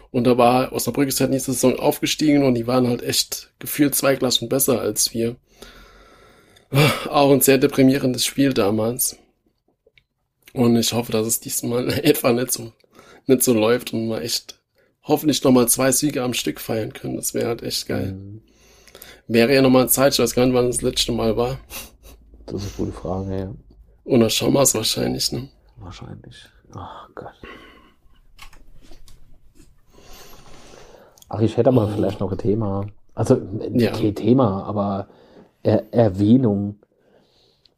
Und 0.09 0.23
da 0.23 0.35
war 0.35 0.71
Osnabrück 0.73 1.09
ist 1.09 1.21
halt 1.21 1.29
nächste 1.29 1.53
Saison 1.53 1.77
aufgestiegen 1.77 2.43
und 2.43 2.55
die 2.55 2.65
waren 2.65 2.87
halt 2.87 3.03
echt 3.03 3.51
gefühlt 3.59 3.93
zwei 3.93 4.15
Klassen 4.15 4.49
besser 4.49 4.81
als 4.81 5.13
wir. 5.13 5.35
Auch 7.09 7.31
ein 7.31 7.41
sehr 7.41 7.59
deprimierendes 7.59 8.25
Spiel 8.25 8.53
damals. 8.53 9.17
Und 10.57 10.75
ich 10.75 10.91
hoffe, 10.91 11.11
dass 11.11 11.27
es 11.27 11.39
diesmal 11.39 11.87
etwa 12.03 12.33
nicht 12.33 12.51
so, 12.51 12.71
nicht 13.27 13.43
so 13.43 13.53
läuft 13.53 13.93
und 13.93 14.09
wir 14.09 14.21
echt 14.21 14.59
hoffentlich 15.03 15.43
nochmal 15.43 15.67
zwei 15.67 15.91
Siege 15.91 16.23
am 16.23 16.33
Stück 16.33 16.59
feiern 16.59 16.93
können. 16.93 17.15
Das 17.15 17.35
wäre 17.35 17.47
halt 17.47 17.61
echt 17.61 17.87
geil. 17.87 18.13
Mhm. 18.13 18.41
Wäre 19.27 19.53
ja 19.53 19.61
nochmal 19.61 19.87
Zeit, 19.87 20.13
ich 20.13 20.19
weiß 20.19 20.33
gar 20.33 20.45
nicht, 20.45 20.55
wann 20.55 20.67
das 20.67 20.81
letzte 20.81 21.11
Mal 21.11 21.37
war. 21.37 21.59
Das 22.47 22.63
ist 22.63 22.79
eine 22.79 22.87
gute 22.87 22.97
Frage, 22.97 23.39
ja. 23.39 23.53
Und 24.03 24.21
dann 24.21 24.29
schauen 24.29 24.53
wir 24.53 24.61
es 24.61 24.73
wahrscheinlich, 24.73 25.31
ne? 25.31 25.49
Wahrscheinlich. 25.75 26.49
Ach 26.73 27.09
Gott. 27.13 27.33
Ach, 31.29 31.41
ich 31.41 31.55
hätte 31.57 31.71
mal 31.71 31.91
oh. 31.91 31.95
vielleicht 31.95 32.19
noch 32.19 32.31
ein 32.31 32.37
Thema. 32.37 32.87
Also, 33.13 33.41
ja. 33.73 33.91
kein 33.91 34.15
Thema, 34.15 34.63
aber 34.63 35.07
er 35.61 35.93
Erwähnung. 35.93 36.79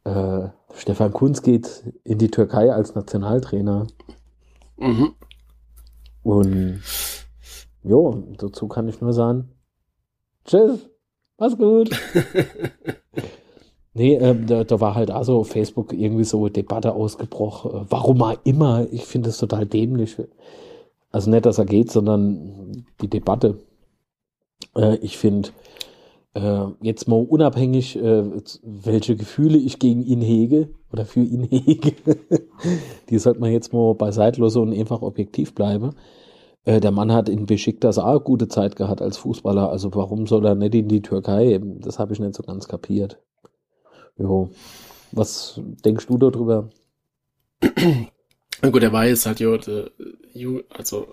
Äh, 0.04 0.48
Stefan 0.74 1.12
Kunz 1.12 1.42
geht 1.42 1.84
in 2.04 2.18
die 2.18 2.30
Türkei 2.30 2.72
als 2.72 2.94
Nationaltrainer. 2.94 3.86
Mhm. 4.78 5.14
Und 6.22 6.82
jo, 7.82 8.24
dazu 8.38 8.68
kann 8.68 8.88
ich 8.88 9.00
nur 9.00 9.12
sagen, 9.12 9.50
tschüss, 10.44 10.88
mach's 11.38 11.56
gut. 11.56 11.90
nee, 13.94 14.14
äh, 14.14 14.36
da, 14.44 14.64
da, 14.64 14.80
war 14.80 14.94
halt 14.94 15.10
also 15.10 15.38
auf 15.38 15.48
Facebook 15.48 15.92
irgendwie 15.92 16.24
so 16.24 16.48
Debatte 16.48 16.92
ausgebrochen. 16.92 17.86
Warum 17.88 18.22
auch 18.22 18.38
immer, 18.44 18.86
ich 18.90 19.04
finde 19.04 19.30
es 19.30 19.38
total 19.38 19.66
dämlich. 19.66 20.16
Also 21.10 21.30
nicht, 21.30 21.46
dass 21.46 21.58
er 21.58 21.66
geht, 21.66 21.90
sondern 21.90 22.86
die 23.00 23.08
Debatte. 23.08 23.58
Äh, 24.76 24.96
ich 24.96 25.18
finde, 25.18 25.50
äh, 26.34 26.66
jetzt 26.80 27.08
mal 27.08 27.24
unabhängig, 27.24 27.96
äh, 27.96 28.24
welche 28.62 29.16
Gefühle 29.16 29.58
ich 29.58 29.78
gegen 29.78 30.02
ihn 30.02 30.20
hege 30.20 30.70
oder 30.92 31.04
für 31.04 31.22
ihn 31.22 31.42
hege, 31.50 31.94
die 33.08 33.18
sollte 33.18 33.40
man 33.40 33.52
jetzt 33.52 33.72
mal 33.72 33.94
beiseite 33.94 34.40
lassen 34.40 34.62
und 34.62 34.72
einfach 34.72 35.02
objektiv 35.02 35.54
bleiben. 35.54 35.94
Äh, 36.64 36.80
der 36.80 36.90
Mann 36.90 37.12
hat 37.12 37.28
in 37.28 37.46
Besiktas 37.46 37.98
auch 37.98 38.22
gute 38.22 38.48
Zeit 38.48 38.76
gehabt 38.76 39.02
als 39.02 39.16
Fußballer, 39.18 39.70
also 39.70 39.94
warum 39.94 40.26
soll 40.26 40.46
er 40.46 40.54
nicht 40.54 40.74
in 40.74 40.88
die 40.88 41.02
Türkei? 41.02 41.60
Das 41.80 41.98
habe 41.98 42.12
ich 42.12 42.20
nicht 42.20 42.34
so 42.34 42.42
ganz 42.42 42.68
kapiert. 42.68 43.18
Jo. 44.16 44.50
Was 45.12 45.60
denkst 45.84 46.06
du 46.06 46.18
darüber? 46.18 46.70
Gut, 48.62 48.82
er 48.82 48.92
war 48.92 49.06
jetzt 49.06 49.26
halt, 49.26 49.40
jo, 49.40 49.58
also 50.68 51.06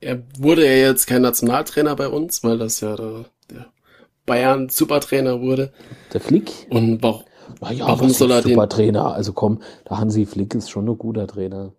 er 0.00 0.22
wurde 0.38 0.64
ja 0.64 0.88
jetzt 0.88 1.06
kein 1.06 1.22
Nationaltrainer 1.22 1.96
bei 1.96 2.08
uns, 2.08 2.44
weil 2.44 2.58
das 2.58 2.80
ja 2.80 2.94
der 2.94 3.24
Bayern 4.26 4.68
Supertrainer 4.68 5.40
wurde. 5.40 5.72
Der 6.12 6.20
Flick? 6.20 6.66
Und 6.68 7.02
warum, 7.02 7.24
Na 7.60 7.72
ja, 7.72 7.86
warum 7.86 8.10
soll 8.10 8.32
er 8.32 8.42
Supertrainer? 8.42 9.04
Den... 9.04 9.12
Also 9.12 9.32
komm, 9.32 9.62
der 9.88 9.98
Hansi 9.98 10.26
Flick 10.26 10.54
ist 10.54 10.70
schon 10.70 10.88
ein 10.88 10.98
guter 10.98 11.26
Trainer. 11.26 11.72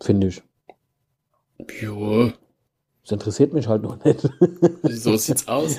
Finde 0.00 0.28
ich. 0.28 0.42
Jo. 1.80 2.32
Das 3.02 3.12
interessiert 3.12 3.52
mich 3.52 3.68
halt 3.68 3.82
noch 3.82 4.04
nicht. 4.04 4.28
so 4.82 5.16
sieht's 5.16 5.46
aus. 5.46 5.76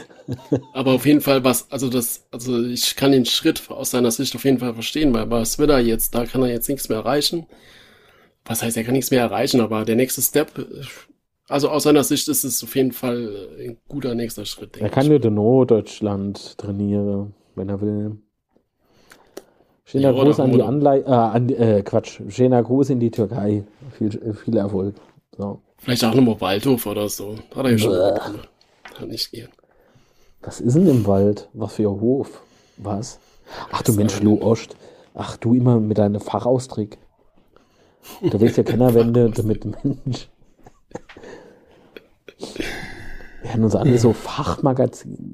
Aber 0.74 0.94
auf 0.94 1.06
jeden 1.06 1.20
Fall 1.20 1.44
was, 1.44 1.70
also 1.72 1.90
das, 1.90 2.26
also 2.32 2.64
ich 2.64 2.96
kann 2.96 3.12
den 3.12 3.26
Schritt 3.26 3.70
aus 3.70 3.92
seiner 3.92 4.12
Sicht 4.12 4.34
auf 4.36 4.46
jeden 4.46 4.60
Fall 4.60 4.74
verstehen, 4.74 5.14
weil 5.14 5.30
was 5.30 5.60
will 5.60 5.70
er 5.70 5.80
jetzt? 5.80 6.16
Da 6.16 6.26
kann 6.26 6.42
er 6.42 6.50
jetzt 6.50 6.70
nichts 6.70 6.88
mehr 6.88 7.00
erreichen. 7.00 7.46
Was 8.46 8.64
heißt, 8.64 8.78
er 8.78 8.86
kann 8.86 8.94
nichts 8.94 9.12
mehr 9.12 9.20
erreichen, 9.20 9.60
aber 9.60 9.84
der 9.84 9.98
nächste 9.98 10.22
Step 10.22 10.52
also 11.48 11.70
aus 11.70 11.84
seiner 11.84 12.04
Sicht 12.04 12.28
ist 12.28 12.44
es 12.44 12.64
auf 12.64 12.76
jeden 12.76 12.92
Fall 12.92 13.48
ein 13.60 13.78
guter 13.88 14.16
nächster 14.16 14.46
Schritt. 14.46 14.78
Er 14.78 14.90
kann 14.90 15.12
ja 15.12 15.30
No 15.30 15.66
Deutschland 15.66 16.58
trainieren, 16.58 17.34
wenn 17.56 17.70
er 17.70 17.82
will. 17.82 18.18
Schöner 19.86 20.12
ja, 20.14 20.24
Gruß 20.24 20.42
an 20.42 20.52
die 20.52 20.62
Anleihe, 20.62 21.04
äh, 21.04 21.12
an, 21.12 21.50
äh, 21.50 21.82
Quatsch, 21.82 22.20
schöner 22.28 22.62
Gruß 22.62 22.90
in 22.90 23.00
die 23.00 23.10
Türkei. 23.10 23.64
Viel, 23.98 24.36
viel 24.36 24.58
Erfolg. 24.58 24.96
So. 25.38 25.62
Vielleicht 25.78 26.04
auch 26.04 26.14
nochmal 26.14 26.42
Waldhof 26.42 26.86
oder 26.88 27.08
so. 27.08 27.38
Hat 27.56 27.66
er 27.66 27.72
ja 27.72 27.78
schon. 27.78 28.40
Kann 28.96 29.08
nicht 29.08 29.32
gehen. 29.32 29.48
Was 30.42 30.60
ist 30.60 30.76
denn 30.76 30.88
im 30.88 31.08
Wald? 31.08 31.48
Was 31.54 31.76
für 31.76 31.84
ein 31.84 32.02
Hof? 32.02 32.42
Was? 32.78 33.20
Ach 33.72 33.82
du 33.82 33.94
Mensch, 33.94 34.22
Lu 34.22 34.42
Ost. 34.42 34.76
Ach 35.14 35.38
du 35.38 35.54
immer 35.54 35.80
mit 35.80 35.98
deinem 35.98 36.20
Fachausdruck. 36.20 36.98
Du 38.22 38.40
willst 38.40 38.58
ja 38.58 38.64
keiner 38.64 38.94
wende 38.94 39.30
damit 39.30 39.66
Mensch. 39.84 40.28
Wir 43.42 43.54
haben 43.54 43.64
uns 43.64 43.76
alle 43.76 43.98
so 43.98 44.14
Fachmagazin. 44.14 45.34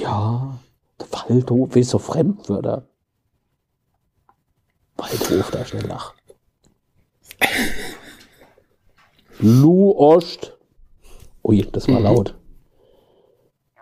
Ja, 0.00 0.58
der 1.00 1.06
Waldhof 1.12 1.76
ist 1.76 1.90
so 1.90 1.98
Fremdwörter. 1.98 2.88
Waldhof, 4.96 5.50
da 5.50 5.64
schnell 5.64 5.86
lach. 5.86 6.14
Lu 9.38 9.92
Ost. 9.92 10.56
Ui, 11.44 11.62
das 11.72 11.88
war 11.88 11.98
mhm. 11.98 12.04
laut. 12.04 12.38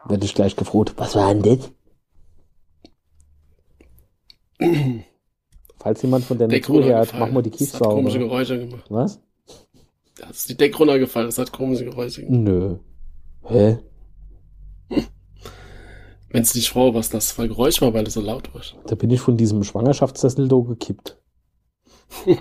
Werde 0.07 0.24
ich 0.24 0.35
gleich 0.35 0.57
gefroht. 0.57 0.95
Was 0.97 1.14
war 1.14 1.35
denn 1.35 1.43
das? 1.43 1.70
Falls 5.78 6.03
jemand 6.03 6.24
von 6.24 6.39
der 6.39 6.62
zuhört, 6.62 7.14
machen 7.14 7.35
wir 7.35 7.43
die 7.43 7.51
Kies 7.51 7.72
sauber. 7.72 7.95
komische 7.95 8.18
Geräusche 8.18 8.59
gemacht. 8.59 8.85
Was? 8.91 9.20
Da 10.16 10.28
ist 10.28 10.49
die 10.49 10.57
Deck 10.57 10.78
runtergefallen, 10.78 11.28
das 11.28 11.39
hat 11.39 11.53
komische 11.53 11.85
Geräusche 11.85 12.24
gemacht. 12.24 12.43
Nö. 12.43 12.78
Hä? 13.43 13.78
Wenn 16.30 16.43
es 16.43 16.55
nicht 16.55 16.70
froh 16.70 16.95
was 16.95 17.11
das 17.11 17.32
für 17.32 17.49
Geräusch 17.49 17.80
war, 17.80 17.93
weil 17.95 18.07
es 18.07 18.14
so 18.14 18.20
laut 18.20 18.55
war. 18.55 18.62
Da 18.86 18.95
bin 18.95 19.11
ich 19.11 19.20
von 19.20 19.36
diesem 19.36 19.64
Schwangerschaftssessel 19.64 20.49
do 20.49 20.62
gekippt. 20.62 21.18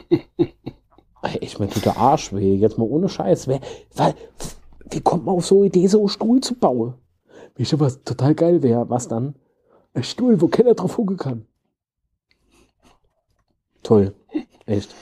ich 1.42 1.60
mir 1.60 1.70
tut 1.70 1.86
der 1.86 1.98
Arsch 1.98 2.34
weh. 2.34 2.56
Jetzt 2.56 2.78
mal 2.78 2.86
ohne 2.86 3.10
Scheiß. 3.10 3.48
Wer, 3.48 3.62
weil, 3.96 4.16
wie 4.90 5.02
kommt 5.02 5.26
man 5.26 5.36
auf 5.36 5.46
so 5.46 5.58
eine 5.58 5.68
Idee, 5.68 5.88
so 5.88 6.00
einen 6.00 6.10
Stuhl 6.10 6.42
zu 6.42 6.56
bauen? 6.56 6.96
Wisst 7.56 7.74
ihr, 7.74 7.80
was 7.80 8.04
total 8.04 8.36
geil 8.36 8.64
wäre? 8.64 8.90
Was 8.90 9.08
dann? 9.08 9.36
Ein 9.94 10.04
Stuhl, 10.04 10.40
wo 10.42 10.48
keiner 10.48 10.76
drauf 10.76 10.98
hucken 10.98 11.18
kann. 11.18 11.46
Toll. 13.84 14.14
Echt. 14.66 14.94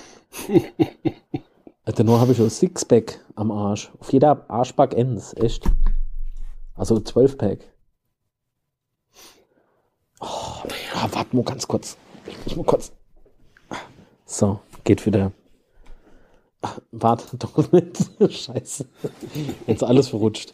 Alter, 1.88 2.04
nur 2.04 2.20
habe 2.20 2.34
ich 2.34 2.42
ein 2.42 2.50
Sixpack 2.50 3.22
am 3.36 3.50
Arsch. 3.50 3.90
Auf 4.02 4.12
jeder 4.12 4.44
Arschback 4.50 4.94
ends, 4.94 5.34
echt. 5.38 5.72
Also 6.76 7.00
12 7.00 7.38
Pack. 7.38 7.60
Oh, 10.20 10.68
ja, 10.94 11.08
warte 11.14 11.34
mal 11.34 11.46
ganz 11.46 11.66
kurz. 11.66 11.96
Ich 12.26 12.38
muss 12.44 12.58
mal 12.58 12.66
kurz. 12.66 12.92
So, 14.26 14.60
geht 14.84 15.06
wieder. 15.06 15.32
Ach, 16.62 16.78
warte 16.92 17.38
doch 17.38 17.72
nicht. 17.72 17.98
Scheiße. 18.20 18.86
Jetzt 19.66 19.84
alles 19.86 20.10
verrutscht. 20.10 20.54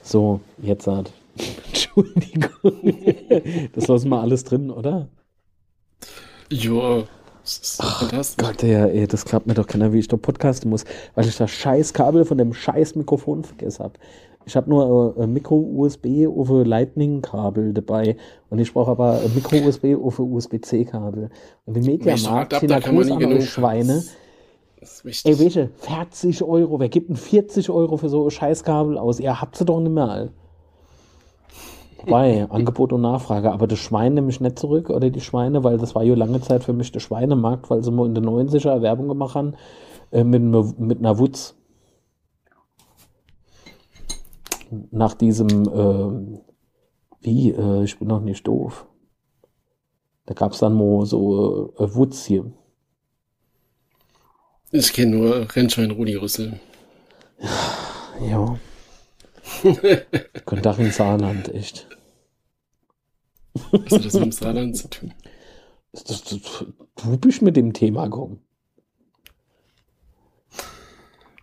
So, 0.00 0.40
jetzt 0.62 0.86
hat. 0.86 1.12
Entschuldigung. 1.66 2.94
Das 3.72 3.88
lassen 3.88 4.10
wir 4.10 4.20
alles 4.20 4.44
drin, 4.44 4.70
oder? 4.70 5.08
Ja, 6.50 7.04
das 7.42 7.58
ist 7.58 7.80
Ach, 7.82 8.00
fantastisch. 8.00 8.46
Gott, 8.46 8.62
ja, 8.62 8.86
ey, 8.86 9.06
das 9.06 9.24
klappt 9.24 9.46
mir 9.46 9.54
doch 9.54 9.66
keiner, 9.66 9.92
wie 9.92 9.98
ich 9.98 10.08
da 10.08 10.16
podcasten 10.16 10.70
muss, 10.70 10.84
weil 11.14 11.26
ich 11.26 11.36
das 11.36 11.50
scheiß 11.50 11.92
Kabel 11.92 12.24
von 12.24 12.38
dem 12.38 12.54
scheiß 12.54 12.94
Mikrofon 12.94 13.44
vergessen 13.44 13.84
habe. 13.84 13.94
Ich 14.46 14.56
habe 14.56 14.68
nur 14.68 15.14
ein 15.18 15.32
Micro-USB 15.32 16.26
auf 16.26 16.48
Lightning-Kabel 16.50 17.72
dabei 17.72 18.16
und 18.50 18.58
ich 18.58 18.72
brauche 18.72 18.90
aber 18.90 19.20
ein 19.24 19.34
Micro-USB 19.34 19.96
auf 20.02 20.18
USB-C-Kabel. 20.18 21.30
Und 21.64 21.76
die 21.76 21.80
Mediamarkt 21.80 22.60
sind 22.60 22.70
da 22.70 22.78
groß 22.78 23.10
andere 23.10 23.40
Schweine. 23.40 24.04
Ey, 25.24 25.38
welche? 25.38 25.70
40 25.76 26.42
Euro. 26.42 26.78
Wer 26.78 26.90
gibt 26.90 27.08
denn 27.08 27.16
40 27.16 27.70
Euro 27.70 27.96
für 27.96 28.10
so 28.10 28.26
ein 28.26 28.30
Scheißkabel 28.30 28.98
aus? 28.98 29.18
Ihr 29.18 29.40
habt 29.40 29.56
sie 29.56 29.64
doch 29.64 29.80
nicht 29.80 29.92
mehr 29.92 30.08
all. 30.08 30.30
Wobei, 32.06 32.50
Angebot 32.50 32.92
und 32.92 33.00
Nachfrage. 33.00 33.50
Aber 33.52 33.66
das 33.66 33.78
Schwein 33.78 34.14
nehme 34.14 34.30
ich 34.30 34.40
nicht 34.40 34.58
zurück 34.58 34.90
oder 34.90 35.10
die 35.10 35.20
Schweine, 35.20 35.64
weil 35.64 35.78
das 35.78 35.94
war 35.94 36.02
ja 36.02 36.14
lange 36.14 36.40
Zeit 36.40 36.64
für 36.64 36.72
mich 36.72 36.92
der 36.92 37.00
Schweinemarkt, 37.00 37.70
weil 37.70 37.82
sie 37.82 37.90
mal 37.90 38.06
in 38.06 38.14
den 38.14 38.26
90er 38.26 38.82
Werbung 38.82 39.08
gemacht 39.08 39.34
haben 39.34 39.54
äh, 40.10 40.24
mit, 40.24 40.42
mit 40.78 40.98
einer 40.98 41.18
Wutz. 41.18 41.54
Nach 44.90 45.14
diesem, 45.14 45.48
äh, 45.48 46.38
wie, 47.20 47.50
äh, 47.50 47.84
ich 47.84 47.98
bin 47.98 48.08
noch 48.08 48.20
nicht 48.20 48.46
doof. 48.46 48.86
Da 50.26 50.34
gab 50.34 50.52
es 50.52 50.58
dann 50.58 50.76
mal 50.76 51.06
so 51.06 51.74
äh, 51.78 51.94
Wutz 51.94 52.24
hier. 52.24 52.52
Ich 54.72 54.92
kenne 54.92 55.16
nur 55.16 55.46
Rennschwein 55.54 55.90
Rudi 55.90 56.16
Rüssel. 56.16 56.58
Ja. 58.28 58.44
Könnte 58.46 58.73
auch 60.66 60.78
in 60.78 60.90
Saarland, 60.90 61.52
echt. 61.54 61.86
Was 63.54 63.92
hat 63.92 64.04
das 64.04 64.14
mit 64.14 64.22
dem 64.22 64.32
Saarland 64.32 64.76
zu 64.76 64.88
tun? 64.88 65.14
Du 66.96 67.16
bist 67.18 67.42
mit 67.42 67.56
dem 67.56 67.72
Thema 67.72 68.04
gekommen. 68.04 68.40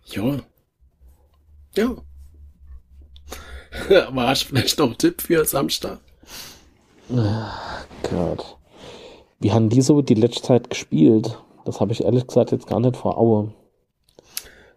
Ja. 0.06 0.40
Ja. 1.76 1.96
Aber 4.08 4.28
hast 4.28 4.44
du 4.44 4.48
vielleicht 4.48 4.78
noch 4.78 4.88
einen 4.88 4.98
Tipp 4.98 5.22
für 5.22 5.46
Samstag? 5.46 6.00
Ach 7.16 7.86
Gott. 8.04 8.58
Wie 9.40 9.52
haben 9.52 9.70
die 9.70 9.82
so 9.82 10.02
die 10.02 10.16
letzte 10.16 10.44
Zeit 10.44 10.70
gespielt? 10.70 11.38
Das 11.66 11.80
habe 11.80 11.94
ich 11.94 12.04
ehrlich 12.04 12.28
gesagt 12.28 12.52
jetzt 12.52 12.68
gar 12.68 12.80
nicht 12.80 12.98
vor 12.98 13.18
Augen. 13.18 13.54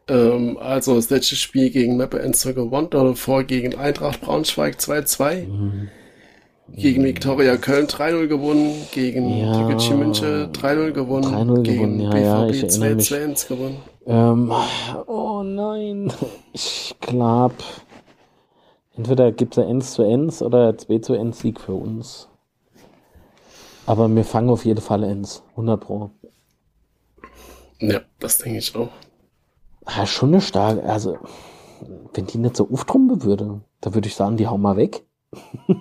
Ähm, 0.08 0.58
also 0.58 0.96
das 0.96 1.10
letzte 1.10 1.36
Spiel 1.36 1.70
gegen 1.70 1.96
Meppe 1.96 2.20
Enster 2.20 2.52
gewonnen, 2.52 2.88
oder 2.88 3.14
vor 3.16 3.44
gegen 3.44 3.76
Eintracht 3.76 4.20
Braunschweig 4.20 4.76
2-2. 4.78 5.46
Mhm. 5.46 5.88
Gegen 6.68 7.04
Viktoria 7.04 7.58
Köln 7.58 7.86
3-0 7.86 8.26
gewonnen, 8.26 8.74
gegen 8.92 9.28
ja, 9.36 9.52
Türkgücü 9.52 9.94
München 9.94 10.50
3-0 10.52 10.92
gewonnen, 10.92 11.26
3-0 11.26 11.62
gegen 11.62 11.98
gewonnen, 11.98 12.00
ja, 12.00 12.46
BVB 12.46 12.62
ja, 12.62 12.88
2-1 12.88 13.48
gewonnen. 13.48 13.76
Ähm, 14.06 14.52
oh 15.06 15.42
nein, 15.42 16.10
ich 16.54 16.96
glaube, 17.00 17.56
entweder 18.96 19.30
gibt 19.30 19.58
es 19.58 19.62
ein 19.62 19.68
1 19.68 19.92
zu 19.92 20.02
1 20.04 20.42
oder 20.42 20.76
2 20.76 20.98
zu 21.00 21.12
1 21.12 21.38
Sieg 21.38 21.60
für 21.60 21.74
uns. 21.74 22.28
Aber 23.86 24.08
wir 24.08 24.24
fangen 24.24 24.48
auf 24.48 24.64
jeden 24.64 24.80
Fall 24.80 25.04
1, 25.04 25.42
100 25.50 25.80
Pro. 25.80 26.10
Ja, 27.78 28.00
das 28.18 28.38
denke 28.38 28.58
ich 28.58 28.74
auch. 28.74 28.88
Ja, 29.88 30.06
schon 30.06 30.30
eine 30.30 30.40
starke, 30.40 30.82
also, 30.84 31.18
wenn 32.14 32.26
die 32.26 32.38
nicht 32.38 32.56
so 32.56 32.68
auftrumpen 32.70 33.22
würde, 33.22 33.60
da 33.80 33.94
würde 33.94 34.08
ich 34.08 34.14
sagen, 34.14 34.36
die 34.36 34.46
hauen 34.46 34.62
mal 34.62 34.76
weg. 34.76 35.04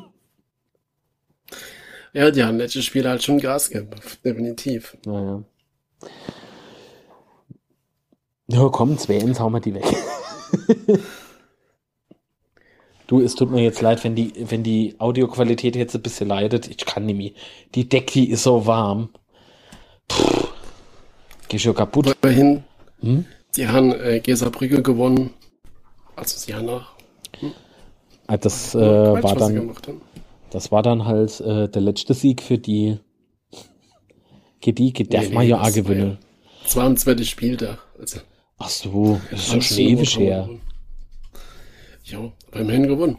ja, 2.14 2.32
die 2.32 2.44
haben 2.44 2.58
letztes 2.58 2.86
Spiel 2.86 3.08
halt 3.08 3.24
schon 3.24 3.40
Gas 3.40 3.70
gegeben, 3.70 3.92
definitiv. 4.24 4.98
Naja. 5.06 5.44
Ja, 8.48 8.70
komm, 8.70 8.98
zwei 8.98 9.16
Ends 9.16 9.40
hauen 9.40 9.54
wir 9.54 9.62
die 9.62 9.74
weg. 9.74 9.86
du, 13.08 13.22
es 13.22 13.36
tut 13.36 13.52
mir 13.52 13.64
jetzt 13.64 13.82
leid, 13.82 14.04
wenn 14.04 14.16
die, 14.16 14.34
wenn 14.50 14.64
die 14.64 14.96
Audioqualität 15.00 15.76
jetzt 15.76 15.96
ein 15.96 16.02
bisschen 16.02 16.28
leidet. 16.28 16.68
Ich 16.68 16.86
kann 16.86 17.06
nicht 17.06 17.18
mehr. 17.18 17.32
Die 17.74 17.88
Decke 17.88 18.26
ist 18.26 18.44
so 18.44 18.66
warm. 18.66 19.10
Puh. 20.10 20.48
Geh 21.48 21.58
schon 21.58 21.74
kaputt. 21.74 22.16
Immerhin. 22.22 22.64
Hm? 23.00 23.26
Sie 23.56 23.68
haben 23.68 23.94
äh, 23.94 24.20
Geserbrücke 24.20 24.82
gewonnen. 24.82 25.30
Also 26.16 26.38
sie 26.40 26.56
haben 26.56 26.66
nach. 26.66 26.94
Hm? 27.40 27.52
Ah, 28.28 28.38
das 28.38 28.74
äh, 28.74 28.80
war 28.80 29.36
dann. 29.36 29.72
Das 30.50 30.72
war 30.72 30.82
dann 30.82 31.06
halt 31.06 31.40
äh, 31.42 31.70
der 31.70 31.82
letzte 31.82 32.14
Sieg 32.14 32.42
für 32.42 32.58
die. 32.58 33.00
Die 34.66 34.94
darf 34.94 35.28
nee, 35.28 35.34
man 35.36 35.44
nee, 35.44 35.50
ja 35.50 35.62
auch 35.62 35.74
gewinnen. 35.74 36.18
Das 36.64 36.76
war 36.78 36.86
ein 36.86 36.98
zweites 36.98 37.28
Spieltag. 37.28 37.80
Also, 38.00 38.20
Ach 38.58 38.70
so, 38.70 39.20
das 39.30 39.42
ist 39.42 39.54
ja 39.54 39.62
schon 39.62 39.78
ewig 39.78 40.18
her. 40.18 40.50
Ja, 42.06 42.32
beim 42.52 42.70
Hin 42.70 42.88
gewonnen. 42.88 43.18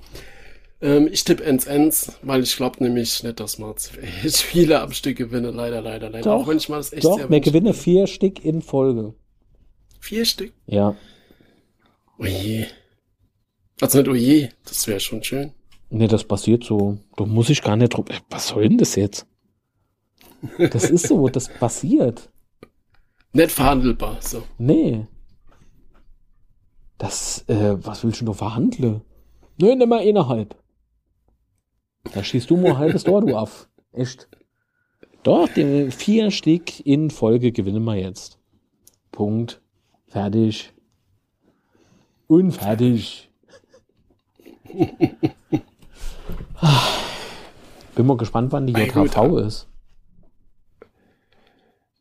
Ähm, 0.80 1.08
ich 1.12 1.22
tippe 1.24 1.42
ins 1.42 1.66
Ends, 1.66 2.12
weil 2.22 2.42
ich 2.42 2.56
glaube 2.56 2.82
nämlich 2.82 3.22
nicht, 3.22 3.40
dass 3.40 3.58
man 3.58 3.74
Spiele 4.28 4.80
am 4.80 4.92
Stück 4.92 5.18
gewinne. 5.18 5.50
Leider, 5.50 5.80
leider, 5.80 6.08
leider. 6.10 6.24
Doch, 6.24 6.42
Auch 6.42 6.48
wenn 6.48 6.56
ich 6.56 6.68
mal 6.68 6.78
das 6.78 6.92
echt 6.92 7.04
doch, 7.04 7.18
sehr 7.18 7.30
wir 7.30 7.40
gewinnen 7.40 7.74
vier 7.74 8.06
Stück 8.06 8.44
in 8.44 8.62
Folge. 8.62 9.14
Vier 10.04 10.26
Stück? 10.26 10.52
Ja. 10.66 10.94
Oje. 12.18 12.66
Also 13.80 14.00
nicht 14.00 14.08
oje, 14.08 14.50
das 14.66 14.86
wäre 14.86 15.00
schon 15.00 15.24
schön. 15.24 15.54
Nee, 15.88 16.08
das 16.08 16.24
passiert 16.24 16.62
so. 16.62 16.98
Da 17.16 17.24
muss 17.24 17.48
ich 17.48 17.62
gar 17.62 17.74
nicht 17.74 17.94
drüber. 17.94 18.14
Was 18.28 18.48
soll 18.48 18.68
denn 18.68 18.76
das 18.76 18.96
jetzt? 18.96 19.26
Das 20.58 20.90
ist 20.90 21.08
so, 21.08 21.30
das 21.30 21.48
passiert. 21.48 22.30
Nicht 23.32 23.50
verhandelbar, 23.52 24.18
so. 24.20 24.42
Nee. 24.58 25.06
Das, 26.98 27.48
äh, 27.48 27.82
was 27.82 28.04
willst 28.04 28.20
du 28.20 28.26
noch 28.26 28.36
verhandeln? 28.36 29.00
Nö, 29.58 29.74
nimm 29.74 29.88
mal 29.88 30.04
innerhalb. 30.04 30.54
Da 32.12 32.22
schießt 32.22 32.50
du 32.50 32.58
mal 32.58 32.72
ein 32.72 32.78
halbes 32.78 33.04
Tor, 33.04 33.22
du 33.22 33.34
auf. 33.34 33.70
Echt. 33.92 34.28
Doch, 35.22 35.48
den 35.48 35.90
vier 35.90 36.30
Stück 36.30 36.84
in 36.84 37.08
Folge 37.08 37.52
gewinnen 37.52 37.84
wir 37.84 37.96
jetzt. 37.96 38.38
Punkt. 39.10 39.62
Fertig. 40.14 40.72
Unfertig. 42.28 43.28
Bin 47.96 48.06
mal 48.06 48.16
gespannt, 48.16 48.52
wann 48.52 48.68
die 48.68 48.74
JHV 48.74 49.38
ist. 49.38 49.66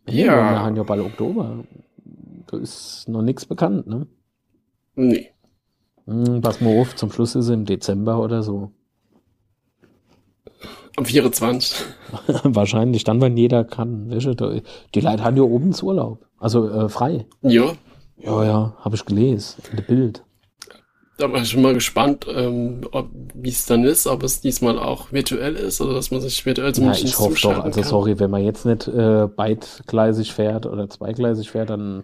Ja. 0.07 0.26
ja. 0.26 0.51
Wir 0.51 0.59
haben 0.59 0.76
ja 0.76 0.84
bald 0.84 1.01
Oktober. 1.01 1.64
Da 2.45 2.57
ist 2.57 3.09
noch 3.09 3.24
nichts 3.24 3.47
bekannt, 3.47 3.88
ne? 3.88 4.05
Nee. 4.93 5.32
Hm, 6.05 6.41
pass 6.41 6.61
mal 6.61 6.80
auf, 6.80 6.95
zum 6.95 7.11
Schluss 7.11 7.34
ist 7.34 7.45
es 7.45 7.51
im 7.51 7.66
Dezember 7.66 8.20
oder 8.20 8.43
so. 8.43 8.70
Am 10.97 11.05
24. 11.05 11.84
Wahrscheinlich 12.43 13.03
dann, 13.05 13.22
wenn 13.22 13.36
jeder 13.38 13.64
kann. 13.64 14.11
Die 14.11 15.01
Leute 15.01 15.24
haben 15.24 15.36
ja 15.36 15.41
oben 15.41 15.74
zu 15.74 15.88
Urlaub. 15.88 16.28
Also 16.38 16.70
äh, 16.70 16.89
frei. 16.89 17.26
Ja. 17.41 17.74
Ja, 18.18 18.43
ja, 18.43 18.74
habe 18.80 18.95
ich 18.95 19.05
gelesen. 19.05 19.61
In 19.72 19.78
dem 19.78 19.86
Bild. 19.86 20.24
Da 21.18 21.32
war 21.32 21.41
ich 21.41 21.49
schon 21.49 21.61
mal 21.61 21.74
gespannt, 21.74 22.26
ähm, 22.28 22.82
wie 23.36 23.49
es 23.49 23.66
dann 23.66 23.84
ist, 23.84 24.07
ob 24.07 24.24
es 24.24 24.41
diesmal 24.41 24.80
auch 24.80 25.11
virtuell 25.11 25.55
ist 25.55 25.80
oder 25.80 25.93
dass 25.93 26.09
man 26.09 26.22
sich 26.22 26.43
virtuell 26.45 26.74
zumindest 26.74 27.03
Ja, 27.03 27.09
ich 27.09 27.20
hoffe 27.20 27.39
doch. 27.41 27.64
Also 27.64 27.82
kann. 27.82 27.89
sorry, 27.89 28.20
wenn 28.20 28.32
man 28.32 28.43
jetzt 28.43 28.66
nicht 28.66 28.88
äh, 28.88 29.28
beidgleisig 29.28 30.34
fährt 30.34 30.66
oder 30.66 30.89
zweigleisig 30.89 31.51
fährt, 31.51 31.70
dann, 31.70 32.03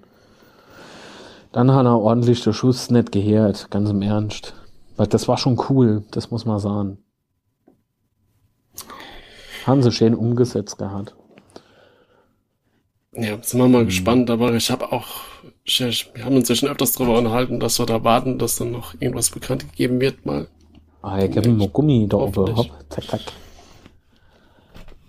dann 1.51 1.71
hat 1.73 1.85
er 1.85 1.99
ordentlich 1.99 2.43
der 2.43 2.53
Schuss 2.53 2.91
nicht 2.91 3.11
gehört, 3.11 3.71
ganz 3.71 3.89
im 3.89 4.03
Ernst. 4.03 4.53
Weil 4.95 5.07
das 5.07 5.27
war 5.27 5.37
schon 5.37 5.59
cool, 5.69 6.03
das 6.11 6.29
muss 6.29 6.45
man 6.45 6.59
sagen. 6.59 6.99
Haben 9.65 9.81
sie 9.81 9.91
schön 9.91 10.13
umgesetzt 10.13 10.77
gehabt. 10.77 11.15
Ja, 13.13 13.41
sind 13.41 13.59
wir 13.59 13.67
mal 13.67 13.83
mhm. 13.83 13.87
gespannt, 13.87 14.29
aber 14.29 14.53
ich 14.53 14.69
habe 14.69 14.91
auch, 14.91 15.07
wir 15.65 16.25
haben 16.25 16.35
uns 16.35 16.49
ja 16.49 16.55
schon 16.55 16.69
öfters 16.69 16.93
darüber 16.93 17.17
unterhalten, 17.17 17.59
dass 17.59 17.79
wir 17.79 17.85
da 17.85 18.03
warten, 18.03 18.39
dass 18.39 18.55
dann 18.57 18.71
noch 18.71 18.93
irgendwas 18.99 19.29
bekannt 19.29 19.69
gegeben 19.71 20.01
wird 20.01 20.25
mal. 20.25 20.47
Ah, 21.01 21.19
ja, 21.19 21.27
geben 21.27 21.59
wir 21.59 21.67
Gummi 21.67 22.07
da 22.07 22.17
oben, 22.17 22.55
hopp, 22.55 22.69
zack, 22.89 23.03
zack. 23.05 23.21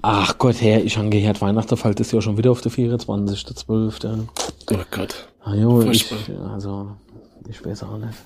Ach 0.02 0.38
Gott, 0.38 0.60
Herr, 0.60 0.82
ich 0.82 0.96
habe 0.96 1.10
gehört, 1.10 1.40
Weihnachten 1.40 1.76
fällt 1.76 2.00
das 2.00 2.12
ja 2.12 2.20
schon 2.22 2.38
wieder 2.38 2.50
auf 2.50 2.60
der 2.60 2.72
24.12. 2.72 4.28
Oh 4.70 4.76
Gott. 4.90 5.28
Ah, 5.42 5.54
jo, 5.54 5.82
ich, 5.82 6.10
also, 6.52 6.92
ich 7.48 7.64
weiß 7.64 7.82
auch 7.82 7.98
nicht. 7.98 8.18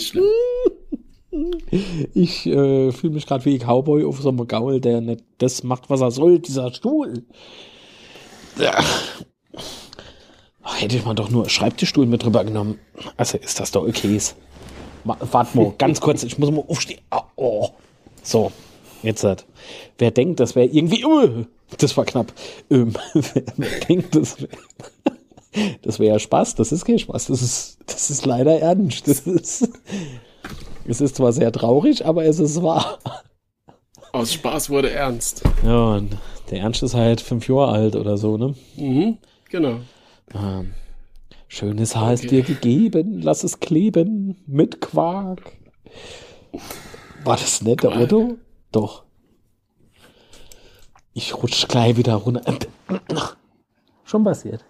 Schlimm. 0.00 0.24
Ich 2.14 2.46
äh, 2.46 2.92
fühle 2.92 3.12
mich 3.12 3.26
gerade 3.26 3.44
wie 3.44 3.54
ein 3.54 3.66
Cowboy 3.66 4.04
auf 4.04 4.22
so 4.22 4.30
einem 4.30 4.46
Gaul, 4.46 4.80
der 4.80 5.02
nicht 5.02 5.22
das 5.36 5.62
macht, 5.62 5.90
was 5.90 6.00
er 6.00 6.10
soll, 6.10 6.38
dieser 6.38 6.72
Stuhl. 6.72 7.24
Ja. 8.58 8.82
Hätte 10.74 10.96
ich 10.96 11.04
mal 11.04 11.14
doch 11.14 11.30
nur 11.30 11.48
Schreibtischstuhl 11.48 12.06
mit 12.06 12.24
drüber 12.24 12.44
genommen. 12.44 12.78
Also 13.16 13.38
ist 13.38 13.60
das 13.60 13.70
doch 13.70 13.86
okay. 13.86 14.20
Warte 15.04 15.56
mal, 15.56 15.72
ganz 15.78 16.00
kurz, 16.00 16.24
ich 16.24 16.38
muss 16.38 16.50
mal 16.50 16.64
aufstehen. 16.66 17.00
Ah, 17.10 17.22
oh. 17.36 17.68
So, 18.22 18.50
jetzt 19.02 19.22
hat. 19.22 19.44
Wer 19.98 20.10
denkt, 20.10 20.40
das 20.40 20.56
wäre 20.56 20.66
irgendwie. 20.66 21.04
Uh, 21.04 21.44
das 21.78 21.96
war 21.96 22.04
knapp. 22.04 22.32
Ähm, 22.70 22.92
wer 23.56 23.80
denkt, 23.88 24.14
das 24.16 24.40
wäre. 24.40 24.50
Das 25.80 25.98
wäre 25.98 26.12
ja 26.12 26.18
Spaß, 26.18 26.54
das 26.56 26.70
ist 26.70 26.84
kein 26.84 26.98
Spaß, 26.98 27.28
das 27.28 27.40
ist, 27.40 27.78
das 27.86 28.10
ist 28.10 28.26
leider 28.26 28.60
ernst. 28.60 29.08
Das 29.08 29.20
ist, 29.20 29.66
es 30.86 31.00
ist 31.00 31.16
zwar 31.16 31.32
sehr 31.32 31.50
traurig, 31.50 32.04
aber 32.04 32.26
es 32.26 32.38
ist 32.38 32.62
wahr. 32.62 32.98
Aus 34.12 34.34
Spaß 34.34 34.68
wurde 34.68 34.90
ernst. 34.90 35.42
Ja, 35.64 35.94
und 35.94 36.18
der 36.50 36.60
Ernst 36.60 36.82
ist 36.82 36.94
halt 36.94 37.22
fünf 37.22 37.48
Jahre 37.48 37.72
alt 37.72 37.96
oder 37.96 38.18
so, 38.18 38.36
ne? 38.36 38.54
Mhm, 38.76 39.16
genau. 39.48 39.80
Ähm, 40.34 40.72
schönes 41.48 41.96
Haar 41.96 42.12
okay. 42.12 42.14
ist 42.14 42.30
dir 42.30 42.42
gegeben, 42.42 43.20
lass 43.22 43.44
es 43.44 43.60
kleben 43.60 44.42
mit 44.46 44.80
Quark. 44.80 45.52
War 47.24 47.36
das 47.36 47.62
nett, 47.62 47.82
der 47.82 47.96
Otto? 47.96 48.38
Doch. 48.72 49.04
Ich 51.12 51.34
rutsch 51.34 51.66
gleich 51.68 51.96
wieder 51.96 52.14
runter. 52.14 52.54
Schon 54.04 54.24
passiert. 54.24 54.64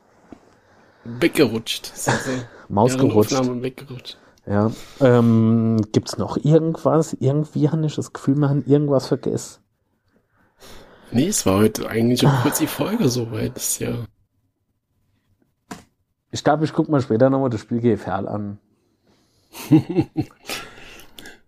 Weggerutscht. 1.04 1.92
Also 2.06 2.30
Maus 2.68 2.96
gerutscht. 2.96 3.32
Weggerutscht. 3.32 4.18
Ja. 4.46 4.70
Ähm, 5.00 5.80
Gibt 5.92 6.08
es 6.08 6.18
noch 6.18 6.36
irgendwas? 6.36 7.16
Irgendwie 7.18 7.68
habe 7.68 7.84
ich 7.84 7.96
das 7.96 8.12
Gefühl, 8.12 8.36
wir 8.36 8.48
haben 8.48 8.64
irgendwas 8.64 9.08
vergessen. 9.08 9.60
Nee, 11.10 11.28
es 11.28 11.46
war 11.46 11.58
heute 11.58 11.88
eigentlich 11.88 12.20
schon 12.20 12.32
kurz 12.42 12.58
die 12.58 12.66
Folge 12.66 13.08
soweit. 13.08 13.56
Ist 13.56 13.80
ja. 13.80 14.04
Ich 16.36 16.44
glaube, 16.44 16.66
ich 16.66 16.74
gucke 16.74 16.90
mal 16.90 17.00
später 17.00 17.30
nochmal 17.30 17.48
das 17.48 17.62
Spiel 17.62 17.80
GFL 17.80 18.28
an. 18.28 18.58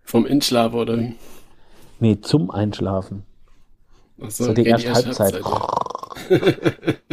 Vom 0.03 0.25
Einschlafen 0.25 0.79
oder 0.79 0.99
wie? 0.99 1.15
Nee, 2.01 2.19
zum 2.23 2.51
Einschlafen. 2.51 3.23
So, 4.17 4.45
so 4.47 4.55
die 4.55 4.65
erste 4.65 4.95
Halbzeit. 4.95 5.45
Halbzeit. 5.45 7.03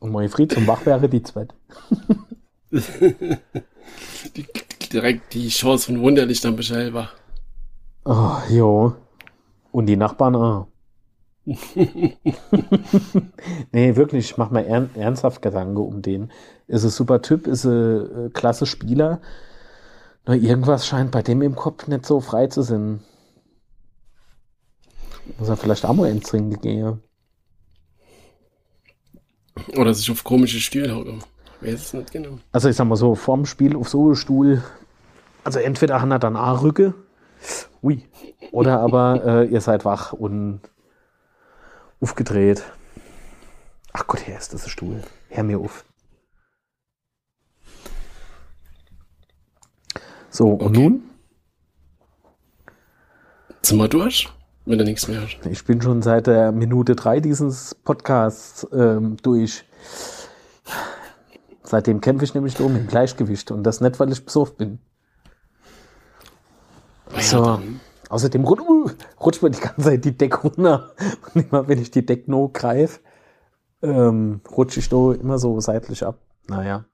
Und 0.00 0.12
mein 0.12 0.28
Fried 0.28 0.52
zum 0.52 0.66
Wach 0.66 0.84
wäre 0.84 1.08
die 1.08 1.22
zweite. 1.22 1.54
die, 2.70 4.46
direkt 4.92 5.32
die 5.32 5.48
Chance 5.48 5.86
von 5.86 6.02
Wunderlich 6.02 6.42
dann 6.42 6.56
bestellbar. 6.56 7.08
Oh, 8.04 8.36
jo. 8.50 8.96
Und 9.72 9.86
die 9.86 9.96
Nachbarn 9.96 10.36
auch. 10.36 10.66
nee, 13.72 13.96
wirklich, 13.96 14.30
ich 14.30 14.36
mach 14.36 14.50
mal 14.50 14.64
ern 14.64 14.90
ernsthaft 14.94 15.42
Gedanken 15.42 15.78
um 15.78 16.02
den. 16.02 16.30
Ist 16.68 16.84
ein 16.84 16.90
super 16.90 17.22
Typ, 17.22 17.46
ist 17.46 17.64
ein 17.64 18.26
äh, 18.26 18.30
klasse 18.30 18.66
Spieler. 18.66 19.20
Nur 20.26 20.36
irgendwas 20.36 20.86
scheint 20.86 21.10
bei 21.10 21.22
dem 21.22 21.42
im 21.42 21.56
Kopf 21.56 21.88
nicht 21.88 22.06
so 22.06 22.20
frei 22.20 22.46
zu 22.46 22.62
sein. 22.62 23.00
Muss 25.38 25.48
er 25.48 25.56
vielleicht 25.56 25.84
auch 25.84 25.94
mal 25.94 26.08
ins 26.08 26.28
Trinken 26.28 26.60
gehen. 26.60 27.02
Oder 29.76 29.92
sich 29.92 30.10
auf 30.10 30.22
komische 30.22 30.60
Stühle 30.60 30.94
hocken. 30.94 31.22
Weiß 31.60 31.74
es 31.74 31.92
nicht 31.92 32.12
genau. 32.12 32.38
Also 32.52 32.68
ich 32.68 32.76
sag 32.76 32.86
mal 32.86 32.96
so, 32.96 33.14
vorm 33.14 33.44
Spiel 33.44 33.76
auf 33.76 33.88
so 33.88 34.06
einem 34.06 34.14
Stuhl, 34.14 34.62
also 35.42 35.58
entweder 35.58 36.00
hat 36.00 36.10
er 36.10 36.18
dann 36.18 36.36
A-Rücke, 36.36 36.94
ui, 37.82 38.04
oder 38.52 38.80
aber 38.80 39.22
äh, 39.24 39.46
ihr 39.46 39.60
seid 39.60 39.84
wach 39.84 40.12
und 40.12 40.60
aufgedreht. 42.00 42.62
Ach 43.92 44.06
Gott, 44.06 44.20
hier 44.20 44.36
ist 44.36 44.54
das 44.54 44.64
ein 44.64 44.70
Stuhl. 44.70 45.02
Hör 45.28 45.42
mir 45.42 45.58
auf. 45.58 45.84
So, 50.30 50.52
okay. 50.52 50.64
und 50.64 50.72
nun? 50.72 51.02
Sind 53.62 53.78
wir 53.78 53.88
durch? 53.88 54.28
Wenn 54.64 54.78
du 54.78 54.84
nichts 54.84 55.08
mehr 55.08 55.22
hast. 55.22 55.38
Ich 55.46 55.64
bin 55.64 55.82
schon 55.82 56.02
seit 56.02 56.26
der 56.26 56.52
Minute 56.52 56.94
drei 56.94 57.20
dieses 57.20 57.74
Podcasts 57.74 58.66
ähm, 58.72 59.16
durch. 59.22 59.64
Seitdem 61.62 62.00
kämpfe 62.00 62.24
ich 62.24 62.34
nämlich 62.34 62.60
um 62.60 62.76
im 62.76 62.86
Gleichgewicht 62.86 63.50
und 63.50 63.64
das 63.64 63.80
nicht, 63.80 63.98
weil 63.98 64.12
ich 64.12 64.24
besoffen 64.24 64.56
bin. 64.56 64.78
Ja, 67.14 67.22
so. 67.22 67.44
Dann. 67.44 67.80
Außerdem 68.10 68.44
uh, 68.44 68.90
rutscht 69.20 69.40
mir 69.42 69.50
die 69.50 69.60
ganze 69.60 69.82
Zeit 69.82 70.04
die 70.04 70.18
Decke 70.18 70.38
runter. 70.42 70.90
Und 71.32 71.46
immer 71.46 71.68
wenn 71.68 71.80
ich 71.80 71.92
die 71.92 72.04
Deckno 72.04 72.50
greife, 72.52 73.00
ähm, 73.82 74.40
rutsche 74.50 74.80
ich 74.80 74.88
da 74.88 75.12
immer 75.12 75.38
so 75.38 75.60
seitlich 75.60 76.04
ab. 76.04 76.18
Naja. 76.48 76.84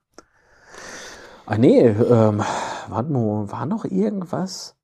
Ah 1.47 1.57
nee, 1.57 1.87
ähm, 1.87 2.43
warte 2.89 3.11
mal, 3.11 3.51
war 3.51 3.65
noch 3.65 3.87
irgendwas? 3.87 4.77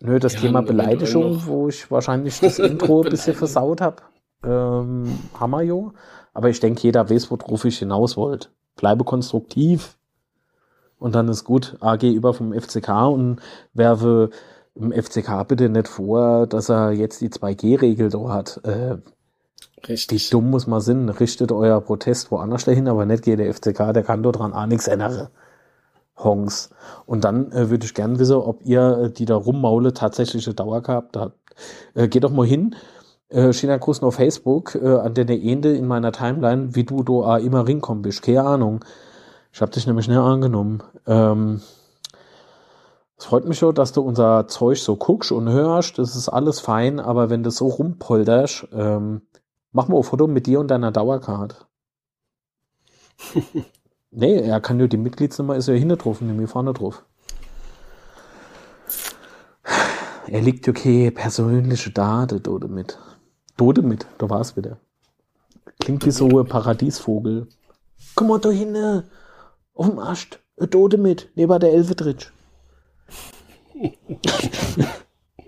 Nö, 0.00 0.18
das 0.18 0.34
ja, 0.34 0.40
Thema 0.40 0.60
Beleidigung, 0.60 1.46
wo 1.46 1.68
ich 1.68 1.90
wahrscheinlich 1.90 2.40
das 2.40 2.58
Intro 2.58 3.02
ein 3.02 3.08
bisschen 3.08 3.34
versaut 3.34 3.80
habe. 3.80 4.02
Ähm, 4.44 5.18
Hammer, 5.40 5.62
jo. 5.62 5.92
Aber 6.34 6.50
ich 6.50 6.60
denke, 6.60 6.82
jeder 6.82 7.08
weiß, 7.08 7.30
worauf 7.30 7.64
ich 7.64 7.78
hinaus 7.78 8.18
wollte. 8.18 8.48
Bleibe 8.76 9.04
konstruktiv. 9.04 9.96
Und 10.98 11.14
dann 11.14 11.28
ist 11.28 11.44
gut. 11.44 11.78
AG 11.80 12.02
über 12.02 12.34
vom 12.34 12.52
FCK 12.52 12.88
und 13.08 13.40
werfe 13.72 14.30
im 14.74 14.92
FCK 14.92 15.46
bitte 15.46 15.68
nicht 15.68 15.88
vor, 15.88 16.46
dass 16.46 16.68
er 16.68 16.92
jetzt 16.92 17.20
die 17.20 17.28
2G-Regel 17.28 18.08
da 18.08 18.28
hat. 18.28 18.60
Äh, 18.64 18.96
Richtig. 19.88 20.26
Wie 20.26 20.30
dumm 20.30 20.50
muss 20.50 20.66
man 20.66 20.80
sein? 20.80 21.08
Richtet 21.08 21.52
euer 21.52 21.80
Protest 21.80 22.30
woanders 22.30 22.64
dahin, 22.64 22.88
aber 22.88 23.04
nicht 23.06 23.24
geht 23.24 23.38
der 23.38 23.52
FCK, 23.52 23.92
der 23.92 24.02
kann 24.02 24.22
dort 24.22 24.38
dran 24.38 24.52
auch 24.52 24.66
nichts 24.66 24.88
ändern. 24.88 25.28
Hongs. 26.16 26.70
Und 27.06 27.24
dann 27.24 27.52
äh, 27.52 27.70
würde 27.70 27.84
ich 27.84 27.94
gern 27.94 28.18
wissen, 28.18 28.36
ob 28.36 28.64
ihr, 28.64 29.04
äh, 29.04 29.10
die 29.10 29.24
da 29.24 29.36
rummaule, 29.36 29.92
tatsächlich 29.92 30.46
eine 30.46 30.54
Dauer 30.54 30.82
gehabt 30.82 31.16
habt. 31.16 31.36
Äh, 31.94 32.08
geht 32.08 32.24
doch 32.24 32.30
mal 32.30 32.46
hin, 32.46 32.74
äh, 33.28 33.52
China 33.52 33.76
Gruß 33.76 34.02
auf 34.02 34.14
Facebook, 34.14 34.74
äh, 34.76 34.96
an 34.96 35.14
der 35.14 35.28
Ende 35.28 35.76
in 35.76 35.86
meiner 35.86 36.12
Timeline, 36.12 36.74
wie 36.74 36.84
du 36.84 37.02
da 37.02 37.38
immer 37.38 37.66
rinkommen 37.66 38.02
bist. 38.02 38.22
Keine 38.22 38.44
Ahnung. 38.44 38.84
Ich 39.52 39.60
hab 39.60 39.70
dich 39.72 39.86
nämlich 39.86 40.08
nicht 40.08 40.18
angenommen. 40.18 40.82
Ähm, 41.06 41.60
es 43.24 43.28
freut 43.28 43.46
mich 43.46 43.58
schon, 43.58 43.74
dass 43.74 43.92
du 43.92 44.02
unser 44.02 44.48
Zeug 44.48 44.78
so 44.78 44.96
guckst 44.96 45.32
und 45.32 45.48
hörst. 45.48 45.98
Das 45.98 46.14
ist 46.14 46.28
alles 46.28 46.60
fein, 46.60 47.00
aber 47.00 47.30
wenn 47.30 47.42
du 47.42 47.50
so 47.50 47.68
rumpolderst, 47.68 48.68
ähm, 48.74 49.22
mach 49.72 49.88
mal 49.88 49.96
ein 49.96 50.02
Foto 50.02 50.26
mit 50.26 50.46
dir 50.46 50.60
und 50.60 50.68
deiner 50.68 50.92
Dauerkarte. 50.92 51.56
Nee, 54.16 54.36
er 54.36 54.60
kann 54.60 54.76
nur 54.76 54.86
die 54.86 54.96
Mitgliedsnummer 54.96 55.56
ist 55.56 55.66
ja 55.66 55.74
hinten 55.74 55.98
drauf, 55.98 56.20
nämlich 56.20 56.48
vorne 56.48 56.72
drauf. 56.72 57.04
Er 60.28 60.40
liegt 60.40 60.68
okay 60.68 61.10
persönliche 61.10 61.90
Daten 61.90 62.40
dort 62.40 62.70
mit. 62.70 62.96
Dode 63.56 63.82
mit, 63.82 64.06
da 64.18 64.30
war's 64.30 64.56
wieder. 64.56 64.76
Klingt 65.80 66.06
wie 66.06 66.12
so 66.12 66.28
ein 66.28 66.46
Paradiesvogel. 66.46 67.48
Komm 68.14 68.28
mal 68.28 68.38
da 68.38 68.50
hinten, 68.50 69.02
auf 69.74 69.88
dem 69.88 69.98
Ast, 69.98 70.38
Dode 70.58 70.96
mit, 70.96 71.30
neben 71.34 71.58
der 71.58 71.72
Elfetritsch. 71.72 72.30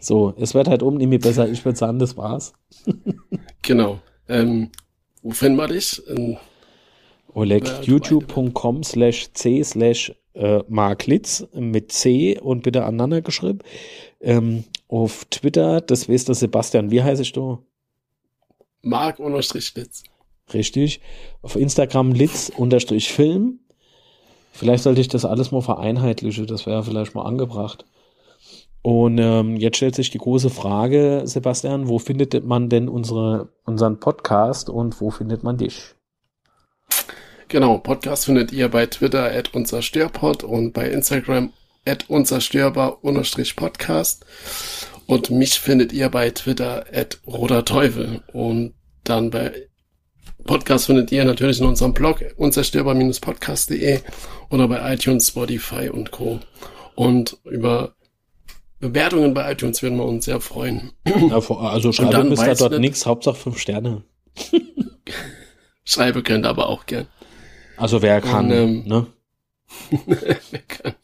So, 0.01 0.35
es 0.39 0.55
wird 0.55 0.69
halt 0.69 0.83
um 0.83 0.97
nicht 0.97 1.23
besser, 1.23 1.49
ich 1.49 1.65
würde 1.65 1.79
sagen, 1.79 1.99
das 1.99 2.17
war's. 2.17 2.53
genau. 3.63 4.01
Ähm, 4.29 4.71
wo 5.23 5.31
finden 5.31 5.59
wir 5.59 5.69
dich? 5.69 6.03
Ähm 6.09 6.37
Oleg, 7.35 7.65
youtube.com 7.87 8.83
slash 8.83 9.33
c 9.35 9.63
slash 9.63 10.13
äh, 10.37 10.63
marklitz 10.69 11.47
mit 11.55 11.93
C 11.93 12.39
und 12.39 12.63
bitte 12.63 12.85
aneinander 12.85 13.23
geschrieben. 13.23 13.59
Ähm, 14.21 14.65
auf 14.89 15.25
Twitter, 15.27 15.81
das 15.81 16.09
weißt 16.09 16.29
du, 16.29 16.35
Sebastian, 16.35 16.91
wie 16.91 17.03
heißt 17.03 17.37
du? 17.37 17.59
Mark 18.83 19.19
unterstrich 19.19 19.75
Litz. 19.75 20.05
Richtig. 20.55 21.01
Auf 21.43 21.57
Instagram 21.57 22.13
Litz 22.13 22.53
unterstrich 22.57 23.13
Film. 23.13 23.61
Vielleicht 24.53 24.85
sollte 24.85 25.01
ich 25.01 25.09
das 25.09 25.25
alles 25.25 25.51
mal 25.51 25.61
vereinheitlichen, 25.61 26.47
das 26.47 26.67
wäre 26.67 26.85
vielleicht 26.85 27.15
mal 27.15 27.25
angebracht. 27.25 27.85
Und 28.83 29.19
ähm, 29.19 29.57
jetzt 29.57 29.79
stellt 29.79 29.97
sich 29.97 30.11
die 30.11 30.19
große 30.19 30.51
Frage, 30.51 31.23
Sebastian, 31.25 31.89
wo 31.89 31.99
findet 31.99 32.45
man 32.45 32.69
denn 32.69 32.89
unsere, 32.89 33.49
unseren 33.65 33.99
Podcast 33.99 34.71
und 34.71 35.01
wo 35.01 35.11
findet 35.11 35.43
man 35.43 35.57
dich? 35.57 35.97
Genau, 37.49 37.79
Podcast 37.79 38.27
findet 38.27 38.53
ihr 38.53 38.69
bei 38.69 38.87
Twitter 38.87 39.25
at 39.25 39.55
unzerstörpod 39.55 40.45
und 40.45 40.73
bei 40.73 40.91
Instagram 40.91 41.53
at 41.85 42.09
unzerstörbar-podcast. 42.11 44.25
Und 45.07 45.31
mich 45.31 45.61
findet 45.61 45.93
ihr 45.93 46.09
bei 46.09 46.31
Twitter 46.31 46.87
at 46.93 47.21
roter 47.27 47.65
Teufel. 47.65 48.23
Und 48.33 48.75
dann 49.05 49.31
bei 49.31 49.69
Podcast 50.45 50.87
findet 50.87 51.13
ihr 51.13 51.25
natürlich 51.25 51.61
in 51.61 51.67
unserem 51.67 51.95
Blog 51.95 52.25
unzerstörbar-podcast.de 52.37 54.01
oder 54.51 54.69
bei 54.69 54.95
iTunes, 54.95 55.29
Spotify 55.29 55.89
und 55.89 56.11
Co. 56.11 56.41
Und 56.97 57.39
über 57.45 57.95
Bewertungen 58.79 59.33
bei 59.35 59.53
iTunes 59.53 59.83
würden 59.83 59.97
wir 59.99 60.05
uns 60.05 60.27
sehr 60.27 60.41
freuen. 60.41 60.93
Also 61.31 61.93
schreibe 61.93 62.25
bis 62.25 62.41
da 62.41 62.55
dort 62.55 62.79
nichts, 62.79 63.07
Hauptsache 63.07 63.37
fünf 63.37 63.59
Sterne. 63.59 64.03
schreibe 65.85 66.23
könnt 66.23 66.47
aber 66.47 66.69
auch 66.69 66.87
gern. 66.87 67.07
Also 67.77 68.03
wer 68.03 68.21
kann, 68.21 68.47
und, 68.47 68.53
ähm, 68.53 68.85
ne? 68.87 69.07
wer 70.07 70.63
kann. 70.69 70.95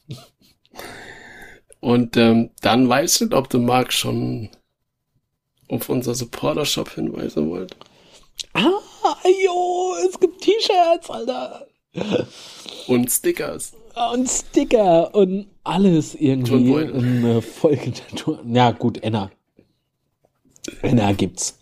Und 1.81 2.17
ähm, 2.17 2.51
dann 2.61 2.89
weiß 2.89 3.17
ich 3.17 3.21
nicht, 3.23 3.35
ob 3.35 3.51
du 3.51 3.59
Marc 3.59 3.93
schon 3.93 4.51
auf 5.69 5.89
unser 5.89 6.15
Supporter-Shop 6.15 6.91
hinweisen 6.91 7.51
wollt. 7.51 7.75
Ah, 8.53 8.71
jo, 9.45 9.95
es 10.07 10.19
gibt 10.21 10.43
T-Shirts, 10.43 11.11
Alter. 11.11 11.67
Und 12.87 13.11
Stickers. 13.11 13.73
Und 14.13 14.29
Sticker 14.29 15.15
und 15.15 15.47
alles 15.65 16.15
irgendwie 16.15 16.73
in 16.73 17.25
äh, 17.25 17.43
Folge 17.43 17.93
Ja, 18.47 18.71
gut, 18.73 19.03
Enna. 19.03 19.31
Enna 20.83 21.13
gibt's. 21.13 21.59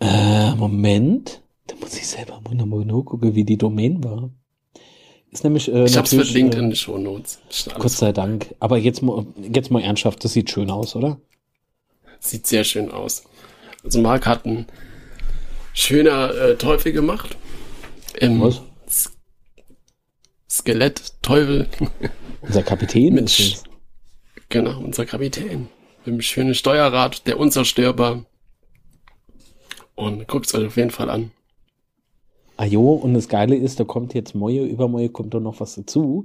Äh, 0.00 0.54
Moment. 0.54 1.42
Da 1.66 1.74
muss 1.80 1.96
ich 1.96 2.06
selber 2.06 2.40
mal 2.40 2.84
nur 2.84 3.04
gucken, 3.04 3.34
wie 3.34 3.44
die 3.44 3.58
Domain 3.58 4.02
war. 4.02 4.30
Ist 5.30 5.44
nämlich, 5.44 5.70
äh, 5.72 5.84
ich 5.84 5.96
hab's 5.96 6.14
verlinkt 6.14 6.54
äh, 6.54 6.58
in 6.58 6.70
den 6.70 6.76
Shownotes. 6.76 7.40
Gott 7.78 7.90
sei 7.90 8.12
Dank. 8.12 8.54
Aber 8.60 8.78
jetzt 8.78 9.02
mal, 9.02 9.26
jetzt 9.52 9.70
mal 9.70 9.82
ernsthaft, 9.82 10.24
das 10.24 10.32
sieht 10.32 10.50
schön 10.50 10.70
aus, 10.70 10.96
oder? 10.96 11.20
Sieht 12.20 12.46
sehr 12.46 12.64
schön 12.64 12.90
aus. 12.90 13.24
Also 13.84 14.00
Marc 14.00 14.26
hat 14.26 14.46
einen 14.46 14.66
schöner 15.74 16.34
äh, 16.34 16.56
Teufel 16.56 16.92
gemacht. 16.92 17.36
Im 18.18 18.40
Was? 18.40 18.62
Skelett, 20.50 21.14
Teufel. 21.22 21.68
Unser 22.40 22.62
Kapitän 22.62 23.14
Mit, 23.14 23.62
Genau, 24.48 24.80
unser 24.80 25.04
Kapitän. 25.04 25.68
Mit 25.98 26.06
einem 26.06 26.22
schönen 26.22 26.54
Steuerrad, 26.54 27.26
der 27.26 27.38
unzerstörbar. 27.38 28.24
Und 29.94 30.26
guckt's 30.26 30.54
euch 30.54 30.66
auf 30.66 30.76
jeden 30.76 30.90
Fall 30.90 31.10
an. 31.10 31.32
Ajo, 32.56 32.92
und 32.94 33.14
das 33.14 33.28
Geile 33.28 33.56
ist, 33.56 33.78
da 33.78 33.84
kommt 33.84 34.14
jetzt 34.14 34.34
Moje, 34.34 34.64
übermoje 34.64 35.10
kommt 35.10 35.34
da 35.34 35.40
noch 35.40 35.60
was 35.60 35.74
dazu. 35.74 36.24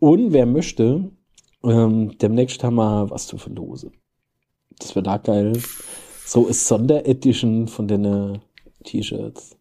Und 0.00 0.32
wer 0.32 0.44
möchte, 0.44 1.10
ähm, 1.62 2.18
demnächst 2.18 2.64
haben 2.64 2.76
wir 2.76 3.10
was 3.10 3.26
zu 3.26 3.38
verlosen. 3.38 3.92
Das 4.78 4.96
wird 4.96 5.06
da 5.06 5.18
geil. 5.18 5.52
So 6.26 6.48
ist 6.48 6.66
Sonderedition 6.66 7.68
von 7.68 7.86
den 7.86 8.40
T-Shirts. 8.84 9.56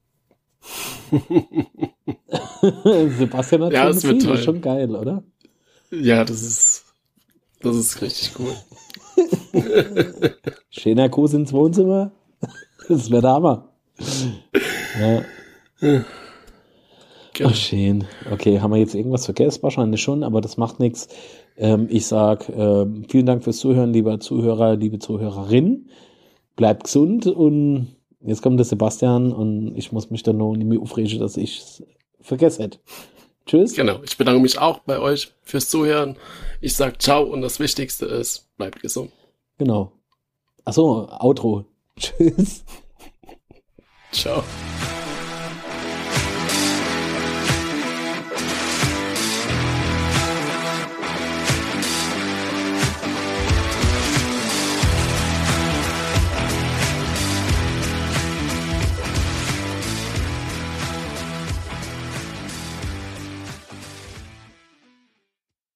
Sebastian 3.18 3.64
hat 3.64 3.74
ja, 3.74 3.94
schon, 3.94 4.20
das 4.20 4.44
schon 4.44 4.62
geil, 4.62 4.96
oder? 4.96 5.24
Ja, 5.92 6.24
das 6.24 6.42
ist, 6.42 6.86
das 7.62 7.76
ist 7.76 8.02
richtig 8.02 8.32
cool. 8.40 8.56
Schöner 10.70 11.10
Gruß 11.10 11.34
ins 11.34 11.52
Wohnzimmer. 11.52 12.12
Das 12.88 13.12
wäre 13.12 13.22
der 13.22 13.32
Hammer. 13.32 13.70
Ja. 15.00 15.24
Genau. 17.34 17.50
Ach, 17.50 17.56
schön. 17.56 18.06
Okay, 18.32 18.60
haben 18.60 18.72
wir 18.72 18.80
jetzt 18.80 18.94
irgendwas 18.94 19.26
vergessen? 19.26 19.64
Wahrscheinlich 19.64 20.02
schon, 20.02 20.24
aber 20.24 20.42
das 20.42 20.58
macht 20.58 20.80
nichts. 20.80 21.08
Ähm, 21.58 21.88
ich 21.90 22.06
sag 22.06 22.50
ähm, 22.50 23.06
vielen 23.08 23.26
Dank 23.26 23.44
fürs 23.44 23.58
Zuhören, 23.58 23.94
lieber 23.94 24.20
Zuhörer, 24.20 24.76
liebe 24.76 25.00
Zuhörerin. 25.00 25.90
Bleibt 26.56 26.86
gesund 26.86 27.28
und 27.28 27.96
jetzt 28.24 28.42
kommt 28.42 28.60
der 28.60 28.66
Sebastian 28.66 29.32
und 29.32 29.76
ich 29.76 29.92
muss 29.92 30.10
mich 30.10 30.24
dann 30.24 30.38
noch 30.38 30.56
nicht 30.56 30.68
mehr 30.68 30.80
aufregen, 30.80 31.20
dass 31.20 31.38
ich 31.38 31.60
es 31.60 31.84
vergessen 32.22 32.64
hätte. 32.64 32.80
Tschüss. 33.46 33.74
Genau, 33.74 34.02
ich 34.04 34.18
bedanke 34.18 34.42
mich 34.42 34.60
auch 34.60 34.80
bei 34.80 35.00
euch 35.00 35.34
fürs 35.44 35.70
Zuhören. 35.70 36.18
Ich 36.60 36.76
sag 36.76 37.02
ciao 37.02 37.24
und 37.24 37.42
das 37.42 37.60
Wichtigste 37.60 38.06
ist, 38.06 38.48
bleibt 38.58 38.82
gesund. 38.82 39.12
Genau. 39.58 39.92
Achso, 40.64 41.08
Outro. 41.20 41.66
Tschüss. 42.00 42.64
Ciao. 44.12 44.44